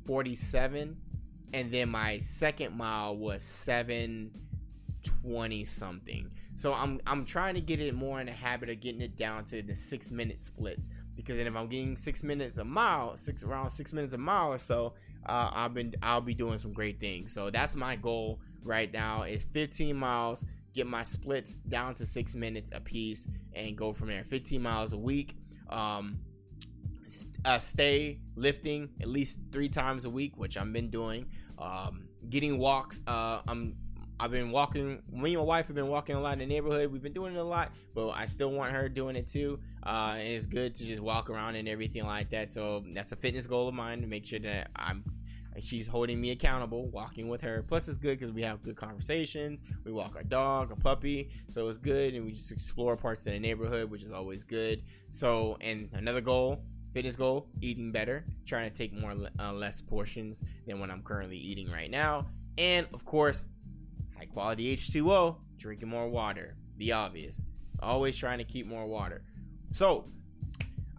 forty 0.05 0.35
seven 0.35 0.97
and 1.53 1.71
then 1.71 1.89
my 1.89 2.19
second 2.19 2.75
mile 2.75 3.15
was 3.15 3.43
720 5.23 5.65
something 5.65 6.31
so 6.55 6.73
i'm 6.73 6.99
i'm 7.07 7.25
trying 7.25 7.55
to 7.55 7.61
get 7.61 7.79
it 7.79 7.93
more 7.93 8.19
in 8.19 8.27
the 8.27 8.31
habit 8.31 8.69
of 8.69 8.79
getting 8.79 9.01
it 9.01 9.17
down 9.17 9.43
to 9.45 9.61
the 9.61 9.75
six 9.75 10.11
minute 10.11 10.39
splits 10.39 10.87
because 11.15 11.37
then 11.37 11.47
if 11.47 11.55
I'm 11.55 11.67
getting 11.67 11.95
six 11.95 12.23
minutes 12.23 12.57
a 12.57 12.63
mile, 12.63 13.15
six 13.17 13.43
around 13.43 13.69
six 13.69 13.93
minutes 13.93 14.13
a 14.13 14.17
mile 14.17 14.53
or 14.53 14.57
so, 14.57 14.93
uh, 15.25 15.51
I've 15.53 15.73
been 15.73 15.93
I'll 16.01 16.21
be 16.21 16.33
doing 16.33 16.57
some 16.57 16.73
great 16.73 16.99
things. 16.99 17.33
So 17.33 17.49
that's 17.49 17.75
my 17.75 17.95
goal 17.95 18.39
right 18.63 18.91
now 18.91 19.23
is 19.23 19.43
15 19.43 19.95
miles, 19.95 20.45
get 20.73 20.87
my 20.87 21.03
splits 21.03 21.57
down 21.57 21.93
to 21.95 22.05
six 22.05 22.35
minutes 22.35 22.71
a 22.73 22.79
piece, 22.79 23.27
and 23.53 23.77
go 23.77 23.93
from 23.93 24.07
there. 24.07 24.23
15 24.23 24.61
miles 24.61 24.93
a 24.93 24.97
week. 24.97 25.35
Um, 25.69 26.19
uh, 27.43 27.59
stay 27.59 28.19
lifting 28.35 28.89
at 29.01 29.07
least 29.07 29.39
three 29.51 29.69
times 29.69 30.05
a 30.05 30.09
week, 30.09 30.37
which 30.37 30.57
I've 30.57 30.71
been 30.71 30.89
doing. 30.89 31.27
Um, 31.59 32.07
getting 32.29 32.57
walks. 32.57 33.01
Uh, 33.05 33.41
I'm 33.47 33.75
I've 34.21 34.29
been 34.29 34.51
walking. 34.51 35.01
Me 35.11 35.33
and 35.33 35.41
my 35.41 35.45
wife 35.45 35.65
have 35.65 35.75
been 35.75 35.87
walking 35.87 36.15
a 36.15 36.21
lot 36.21 36.33
in 36.33 36.39
the 36.39 36.45
neighborhood. 36.45 36.91
We've 36.91 37.01
been 37.01 37.11
doing 37.11 37.33
it 37.33 37.39
a 37.39 37.43
lot, 37.43 37.71
but 37.95 38.09
I 38.09 38.25
still 38.25 38.51
want 38.51 38.71
her 38.71 38.87
doing 38.87 39.15
it 39.15 39.27
too. 39.27 39.59
Uh, 39.81 40.17
and 40.19 40.27
it's 40.27 40.45
good 40.45 40.75
to 40.75 40.85
just 40.85 41.01
walk 41.01 41.31
around 41.31 41.55
and 41.55 41.67
everything 41.67 42.05
like 42.05 42.29
that. 42.29 42.53
So 42.53 42.83
that's 42.93 43.11
a 43.13 43.15
fitness 43.15 43.47
goal 43.47 43.67
of 43.67 43.73
mine 43.73 43.99
to 44.01 44.07
make 44.07 44.27
sure 44.27 44.37
that 44.39 44.69
I'm. 44.75 45.03
She's 45.59 45.87
holding 45.87 46.21
me 46.21 46.31
accountable, 46.31 46.87
walking 46.91 47.27
with 47.27 47.41
her. 47.41 47.65
Plus, 47.67 47.87
it's 47.89 47.97
good 47.97 48.17
because 48.17 48.31
we 48.31 48.41
have 48.43 48.63
good 48.63 48.77
conversations. 48.77 49.63
We 49.83 49.91
walk 49.91 50.15
our 50.15 50.23
dog, 50.23 50.71
a 50.71 50.77
puppy, 50.77 51.31
so 51.49 51.67
it's 51.67 51.77
good, 51.77 52.13
and 52.13 52.23
we 52.23 52.31
just 52.31 52.53
explore 52.53 52.95
parts 52.95 53.25
of 53.25 53.33
the 53.33 53.39
neighborhood, 53.39 53.89
which 53.89 54.03
is 54.03 54.13
always 54.13 54.45
good. 54.45 54.83
So, 55.09 55.57
and 55.59 55.89
another 55.93 56.21
goal 56.21 56.63
fitness 56.93 57.15
goal 57.15 57.47
eating 57.61 57.89
better 57.89 58.25
trying 58.45 58.69
to 58.69 58.75
take 58.75 58.93
more 58.93 59.15
uh, 59.39 59.53
less 59.53 59.79
portions 59.79 60.43
than 60.67 60.77
what 60.77 60.89
i'm 60.89 61.01
currently 61.01 61.37
eating 61.37 61.71
right 61.71 61.89
now 61.89 62.27
and 62.57 62.85
of 62.93 63.05
course 63.05 63.45
high 64.21 64.27
quality 64.27 64.75
h2o 64.75 65.37
drinking 65.57 65.89
more 65.89 66.07
water. 66.07 66.55
The 66.77 66.91
obvious. 66.91 67.45
Always 67.79 68.17
trying 68.17 68.37
to 68.37 68.43
keep 68.43 68.67
more 68.67 68.85
water. 68.85 69.23
So 69.71 70.11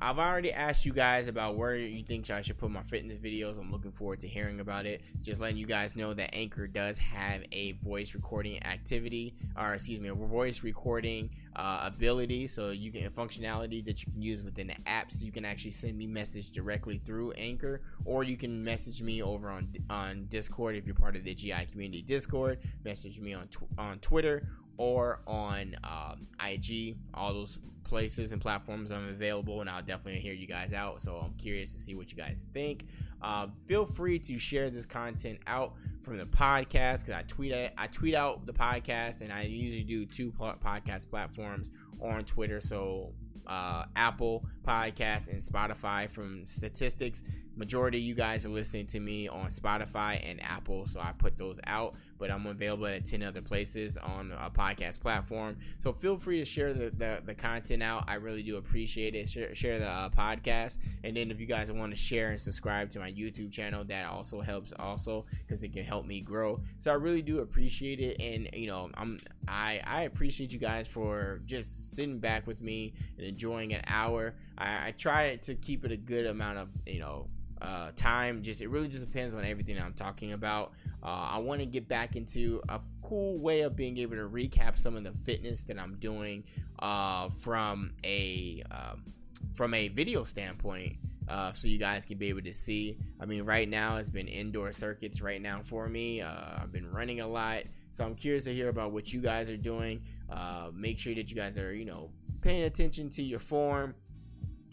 I've 0.02 0.18
already 0.18 0.52
asked 0.52 0.84
you 0.84 0.92
guys 0.92 1.28
about 1.28 1.56
where 1.56 1.76
you 1.76 2.02
think 2.02 2.28
I 2.28 2.40
should 2.40 2.58
put 2.58 2.72
my 2.72 2.82
fitness 2.82 3.18
videos. 3.18 3.56
I'm 3.56 3.70
looking 3.70 3.92
forward 3.92 4.18
to 4.20 4.26
hearing 4.26 4.58
about 4.58 4.84
it. 4.84 5.00
Just 5.22 5.40
letting 5.40 5.56
you 5.56 5.66
guys 5.66 5.94
know 5.94 6.12
that 6.12 6.34
Anchor 6.34 6.66
does 6.66 6.98
have 6.98 7.44
a 7.52 7.72
voice 7.84 8.12
recording 8.12 8.60
activity, 8.64 9.36
or 9.56 9.74
excuse 9.74 10.00
me, 10.00 10.08
a 10.08 10.14
voice 10.14 10.64
recording 10.64 11.30
uh, 11.54 11.82
ability. 11.84 12.48
So 12.48 12.70
you 12.70 12.90
can 12.90 13.08
functionality 13.10 13.84
that 13.84 14.04
you 14.04 14.10
can 14.10 14.20
use 14.20 14.42
within 14.42 14.66
the 14.66 14.74
apps. 14.86 15.22
You 15.22 15.30
can 15.30 15.44
actually 15.44 15.70
send 15.70 15.96
me 15.96 16.08
message 16.08 16.50
directly 16.50 16.98
through 16.98 17.30
Anchor, 17.32 17.82
or 18.04 18.24
you 18.24 18.36
can 18.36 18.64
message 18.64 19.02
me 19.02 19.22
over 19.22 19.50
on 19.50 19.72
on 19.88 20.26
Discord 20.26 20.74
if 20.74 20.84
you're 20.84 20.96
part 20.96 21.14
of 21.14 21.22
the 21.22 21.32
GI 21.32 21.66
community 21.70 22.02
Discord. 22.02 22.58
Message 22.84 23.20
me 23.20 23.34
on 23.34 23.46
tw- 23.46 23.68
on 23.78 24.00
Twitter 24.00 24.48
or 24.76 25.20
on 25.26 25.76
um, 25.84 26.26
IG. 26.44 26.96
All 27.14 27.32
those 27.32 27.58
places 27.84 28.32
and 28.32 28.40
platforms 28.40 28.90
I'm 28.90 29.08
available, 29.08 29.60
and 29.60 29.68
I'll 29.68 29.82
definitely 29.82 30.20
hear 30.20 30.32
you 30.32 30.46
guys 30.46 30.72
out. 30.72 31.00
So 31.00 31.16
I'm 31.16 31.34
curious 31.34 31.72
to 31.74 31.78
see 31.78 31.94
what 31.94 32.10
you 32.10 32.16
guys 32.16 32.46
think. 32.52 32.86
Uh, 33.20 33.48
feel 33.66 33.84
free 33.84 34.18
to 34.18 34.38
share 34.38 34.70
this 34.70 34.86
content 34.86 35.38
out 35.46 35.74
from 36.00 36.18
the 36.18 36.26
podcast 36.26 37.04
because 37.04 37.14
I 37.14 37.22
tweet. 37.28 37.54
I 37.54 37.86
tweet 37.88 38.14
out 38.14 38.46
the 38.46 38.52
podcast, 38.52 39.22
and 39.22 39.32
I 39.32 39.42
usually 39.42 39.84
do 39.84 40.06
two 40.06 40.32
podcast 40.32 41.08
platforms 41.08 41.70
on 42.00 42.24
Twitter. 42.24 42.60
So 42.60 43.12
uh, 43.46 43.84
Apple 43.96 44.44
Podcast 44.66 45.28
and 45.28 45.42
Spotify. 45.42 46.08
From 46.08 46.46
statistics, 46.46 47.22
majority 47.56 47.98
of 47.98 48.04
you 48.04 48.14
guys 48.14 48.46
are 48.46 48.50
listening 48.50 48.86
to 48.86 49.00
me 49.00 49.28
on 49.28 49.46
Spotify 49.46 50.20
and 50.28 50.42
Apple, 50.42 50.86
so 50.86 51.00
I 51.00 51.12
put 51.12 51.36
those 51.38 51.60
out. 51.66 51.94
But 52.22 52.30
I'm 52.30 52.46
available 52.46 52.86
at 52.86 53.04
10 53.04 53.20
other 53.24 53.42
places 53.42 53.98
on 53.98 54.32
a 54.38 54.48
podcast 54.48 55.00
platform. 55.00 55.56
So 55.80 55.92
feel 55.92 56.16
free 56.16 56.38
to 56.38 56.44
share 56.44 56.72
the, 56.72 56.90
the, 56.90 57.20
the 57.24 57.34
content 57.34 57.82
out. 57.82 58.04
I 58.06 58.14
really 58.14 58.44
do 58.44 58.58
appreciate 58.58 59.16
it. 59.16 59.28
Share, 59.28 59.52
share 59.56 59.80
the 59.80 59.88
uh, 59.88 60.08
podcast. 60.08 60.78
And 61.02 61.16
then 61.16 61.32
if 61.32 61.40
you 61.40 61.46
guys 61.46 61.72
want 61.72 61.90
to 61.90 61.96
share 61.96 62.30
and 62.30 62.40
subscribe 62.40 62.90
to 62.90 63.00
my 63.00 63.10
YouTube 63.10 63.50
channel, 63.50 63.82
that 63.86 64.06
also 64.06 64.40
helps 64.40 64.72
also 64.74 65.26
because 65.40 65.64
it 65.64 65.72
can 65.72 65.82
help 65.82 66.06
me 66.06 66.20
grow. 66.20 66.60
So 66.78 66.92
I 66.92 66.94
really 66.94 67.22
do 67.22 67.40
appreciate 67.40 67.98
it. 67.98 68.22
And, 68.22 68.48
you 68.52 68.68
know, 68.68 68.88
I'm 68.94 69.18
I, 69.48 69.80
I 69.84 70.02
appreciate 70.02 70.52
you 70.52 70.60
guys 70.60 70.86
for 70.86 71.40
just 71.44 71.96
sitting 71.96 72.20
back 72.20 72.46
with 72.46 72.62
me 72.62 72.94
and 73.18 73.26
enjoying 73.26 73.74
an 73.74 73.82
hour. 73.88 74.36
I, 74.56 74.88
I 74.88 74.90
try 74.92 75.34
to 75.34 75.54
keep 75.56 75.84
it 75.84 75.90
a 75.90 75.96
good 75.96 76.26
amount 76.26 76.58
of, 76.58 76.68
you 76.86 77.00
know, 77.00 77.26
uh, 77.62 77.92
time. 77.96 78.42
Just 78.42 78.60
it 78.60 78.68
really 78.68 78.88
just 78.88 79.04
depends 79.04 79.34
on 79.34 79.44
everything 79.44 79.80
I'm 79.80 79.94
talking 79.94 80.32
about. 80.32 80.72
Uh, 81.02 81.30
I 81.32 81.38
want 81.38 81.60
to 81.60 81.66
get 81.66 81.88
back 81.88 82.16
into 82.16 82.60
a 82.68 82.80
cool 83.02 83.38
way 83.38 83.62
of 83.62 83.76
being 83.76 83.96
able 83.98 84.16
to 84.16 84.28
recap 84.28 84.76
some 84.76 84.96
of 84.96 85.04
the 85.04 85.12
fitness 85.12 85.64
that 85.64 85.78
I'm 85.78 85.96
doing 85.96 86.44
uh, 86.80 87.28
from 87.30 87.92
a 88.04 88.62
um, 88.70 89.04
from 89.52 89.74
a 89.74 89.88
video 89.88 90.24
standpoint. 90.24 90.96
Uh, 91.28 91.52
so 91.52 91.68
you 91.68 91.78
guys 91.78 92.04
can 92.04 92.18
be 92.18 92.28
able 92.28 92.42
to 92.42 92.52
see. 92.52 92.98
I 93.20 93.26
mean, 93.26 93.44
right 93.44 93.68
now 93.68 93.96
it's 93.96 94.10
been 94.10 94.28
indoor 94.28 94.72
circuits 94.72 95.22
right 95.22 95.40
now 95.40 95.60
for 95.62 95.88
me. 95.88 96.20
Uh, 96.20 96.58
I've 96.58 96.72
been 96.72 96.90
running 96.90 97.20
a 97.20 97.26
lot, 97.26 97.62
so 97.90 98.04
I'm 98.04 98.16
curious 98.16 98.44
to 98.44 98.52
hear 98.52 98.68
about 98.68 98.92
what 98.92 99.12
you 99.12 99.20
guys 99.20 99.48
are 99.48 99.56
doing. 99.56 100.02
Uh, 100.28 100.70
make 100.74 100.98
sure 100.98 101.14
that 101.14 101.30
you 101.30 101.36
guys 101.36 101.56
are, 101.58 101.72
you 101.72 101.84
know, 101.84 102.10
paying 102.40 102.64
attention 102.64 103.08
to 103.10 103.22
your 103.22 103.38
form. 103.38 103.94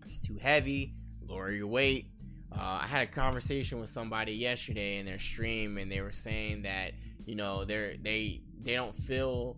It's 0.05 0.19
too 0.19 0.37
heavy, 0.41 0.95
lower 1.27 1.51
your 1.51 1.67
weight. 1.67 2.07
Uh, 2.51 2.79
I 2.81 2.87
had 2.87 3.07
a 3.07 3.11
conversation 3.11 3.79
with 3.79 3.89
somebody 3.89 4.33
yesterday 4.33 4.97
in 4.97 5.05
their 5.05 5.19
stream, 5.19 5.77
and 5.77 5.91
they 5.91 6.01
were 6.01 6.11
saying 6.11 6.63
that 6.63 6.93
you 7.25 7.35
know 7.35 7.65
they're 7.65 7.95
they 7.97 8.41
they 8.61 8.73
don't 8.73 8.95
feel 8.95 9.57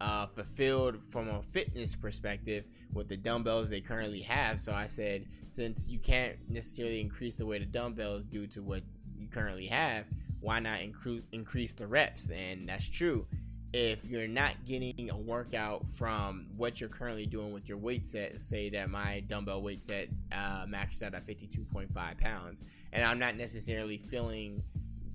uh, 0.00 0.26
fulfilled 0.26 0.98
from 1.08 1.28
a 1.28 1.42
fitness 1.42 1.94
perspective 1.94 2.64
with 2.92 3.08
the 3.08 3.16
dumbbells 3.16 3.70
they 3.70 3.80
currently 3.80 4.20
have. 4.20 4.60
So 4.60 4.72
I 4.72 4.86
said, 4.86 5.26
since 5.48 5.88
you 5.88 5.98
can't 5.98 6.36
necessarily 6.48 7.00
increase 7.00 7.36
the 7.36 7.46
weight 7.46 7.62
of 7.62 7.72
dumbbells 7.72 8.24
due 8.24 8.46
to 8.48 8.62
what 8.62 8.82
you 9.16 9.28
currently 9.28 9.66
have, 9.66 10.04
why 10.40 10.60
not 10.60 10.80
incre- 10.80 11.22
increase 11.32 11.74
the 11.74 11.86
reps? 11.86 12.30
And 12.30 12.68
that's 12.68 12.88
true 12.88 13.26
if 13.74 14.04
you're 14.04 14.28
not 14.28 14.54
getting 14.64 15.10
a 15.10 15.16
workout 15.16 15.84
from 15.88 16.46
what 16.56 16.80
you're 16.80 16.88
currently 16.88 17.26
doing 17.26 17.52
with 17.52 17.68
your 17.68 17.76
weight 17.76 18.06
set, 18.06 18.38
say 18.38 18.70
that 18.70 18.88
my 18.88 19.18
dumbbell 19.26 19.62
weight 19.62 19.82
set 19.82 20.10
uh, 20.30 20.64
maxed 20.64 21.02
out 21.02 21.12
at 21.12 21.26
52.5 21.26 21.92
pounds, 22.20 22.62
and 22.92 23.04
I'm 23.04 23.18
not 23.18 23.34
necessarily 23.34 23.98
feeling 23.98 24.62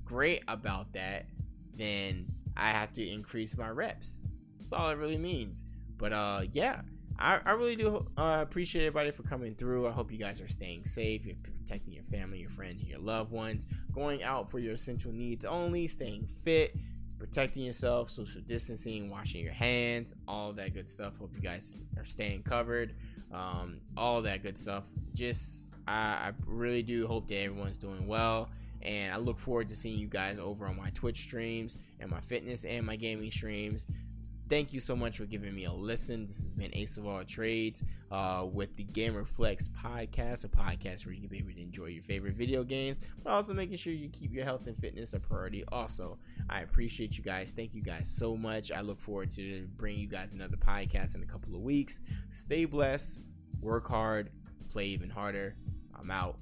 great 0.04 0.44
about 0.50 0.92
that, 0.92 1.28
then 1.74 2.26
I 2.58 2.72
have 2.72 2.92
to 2.94 3.10
increase 3.10 3.58
my 3.58 3.70
reps. 3.70 4.20
That's 4.58 4.74
all 4.74 4.90
it 4.90 4.98
really 4.98 5.18
means. 5.18 5.64
But 5.96 6.12
uh, 6.12 6.42
yeah, 6.52 6.82
I, 7.18 7.40
I 7.46 7.52
really 7.52 7.78
do 7.78 8.06
uh, 8.18 8.40
appreciate 8.42 8.86
everybody 8.86 9.12
for 9.12 9.24
coming 9.24 9.56
through. 9.56 9.88
I 9.88 9.92
hope 9.92 10.12
you 10.12 10.18
guys 10.18 10.42
are 10.42 10.50
staying 10.50 10.84
safe. 10.84 11.26
You're 11.26 11.38
protecting 11.42 11.94
your 11.94 12.04
family, 12.04 12.40
your 12.40 12.50
friends, 12.50 12.84
your 12.84 13.00
loved 13.00 13.32
ones. 13.32 13.68
Going 13.94 14.22
out 14.22 14.50
for 14.50 14.60
your 14.60 14.74
essential 14.74 15.14
needs 15.14 15.46
only. 15.46 15.88
Staying 15.88 16.28
fit 16.28 16.76
protecting 17.20 17.64
yourself, 17.64 18.10
social 18.10 18.42
distancing, 18.42 19.10
washing 19.10 19.44
your 19.44 19.54
hands, 19.54 20.16
all 20.28 20.54
that 20.54 20.74
good 20.74 20.90
stuff. 20.90 21.18
Hope 21.18 21.32
you 21.36 21.42
guys 21.42 21.80
are 21.98 22.06
staying 22.06 22.44
covered. 22.44 22.96
Um, 23.32 23.82
all 23.96 24.22
that 24.24 24.42
good 24.42 24.58
stuff. 24.58 24.86
Just, 25.14 25.70
I, 25.88 25.94
I 25.94 26.32
really 26.46 26.82
do 26.82 27.06
hope 27.06 27.28
that 27.28 27.44
everyone's 27.44 27.78
doing 27.78 28.08
well. 28.08 28.50
And 28.82 29.14
I 29.14 29.18
look 29.18 29.38
forward 29.38 29.68
to 29.68 29.76
seeing 29.76 30.00
you 30.00 30.08
guys 30.08 30.40
over 30.40 30.66
on 30.66 30.78
my 30.78 30.90
Twitch 30.92 31.20
streams 31.20 31.78
and 32.00 32.10
my 32.10 32.22
fitness 32.22 32.64
and 32.64 32.86
my 32.86 32.96
gaming 32.96 33.30
streams. 33.30 33.86
Thank 34.50 34.74
you 34.74 34.80
so 34.80 34.96
much 34.96 35.18
for 35.18 35.26
giving 35.26 35.54
me 35.54 35.66
a 35.66 35.72
listen. 35.72 36.26
This 36.26 36.42
has 36.42 36.56
been 36.56 36.72
Ace 36.74 36.98
of 36.98 37.06
All 37.06 37.24
Trades 37.24 37.84
uh, 38.10 38.48
with 38.52 38.76
the 38.78 38.84
Gamer 38.84 39.24
Flex 39.24 39.68
podcast, 39.68 40.44
a 40.44 40.48
podcast 40.48 41.06
where 41.06 41.14
you 41.14 41.20
can 41.20 41.30
be 41.30 41.38
able 41.38 41.52
to 41.52 41.62
enjoy 41.62 41.86
your 41.86 42.02
favorite 42.02 42.34
video 42.34 42.64
games, 42.64 43.00
but 43.24 43.30
also 43.30 43.54
making 43.54 43.78
sure 43.78 43.94
you 43.94 44.10
keep 44.10 44.34
your 44.34 44.46
health 44.46 44.66
and 44.66 44.76
fitness 44.80 45.14
a 45.14 45.20
priority. 45.20 45.64
Also, 45.72 46.18
I 46.50 46.62
appreciate 46.62 47.16
you 47.16 47.24
guys. 47.24 47.52
Thank 47.52 47.76
you 47.76 47.84
guys 47.84 48.10
so 48.10 48.36
much. 48.36 48.72
I 48.72 48.82
look 48.82 49.00
forward 49.00 49.30
to 49.34 49.68
bringing 49.78 50.02
you 50.02 50.08
guys 50.08 50.34
another 50.34 50.58
podcast 50.58 51.14
in 51.14 51.22
a 51.22 51.28
couple 51.28 51.54
of 51.54 51.62
weeks. 51.62 52.00
Stay 52.32 52.66
blessed, 52.66 53.22
work 53.62 53.88
hard, 53.88 54.32
play 54.72 54.86
even 54.86 55.12
harder. 55.12 55.58
I'm 55.94 56.10
out. 56.10 56.40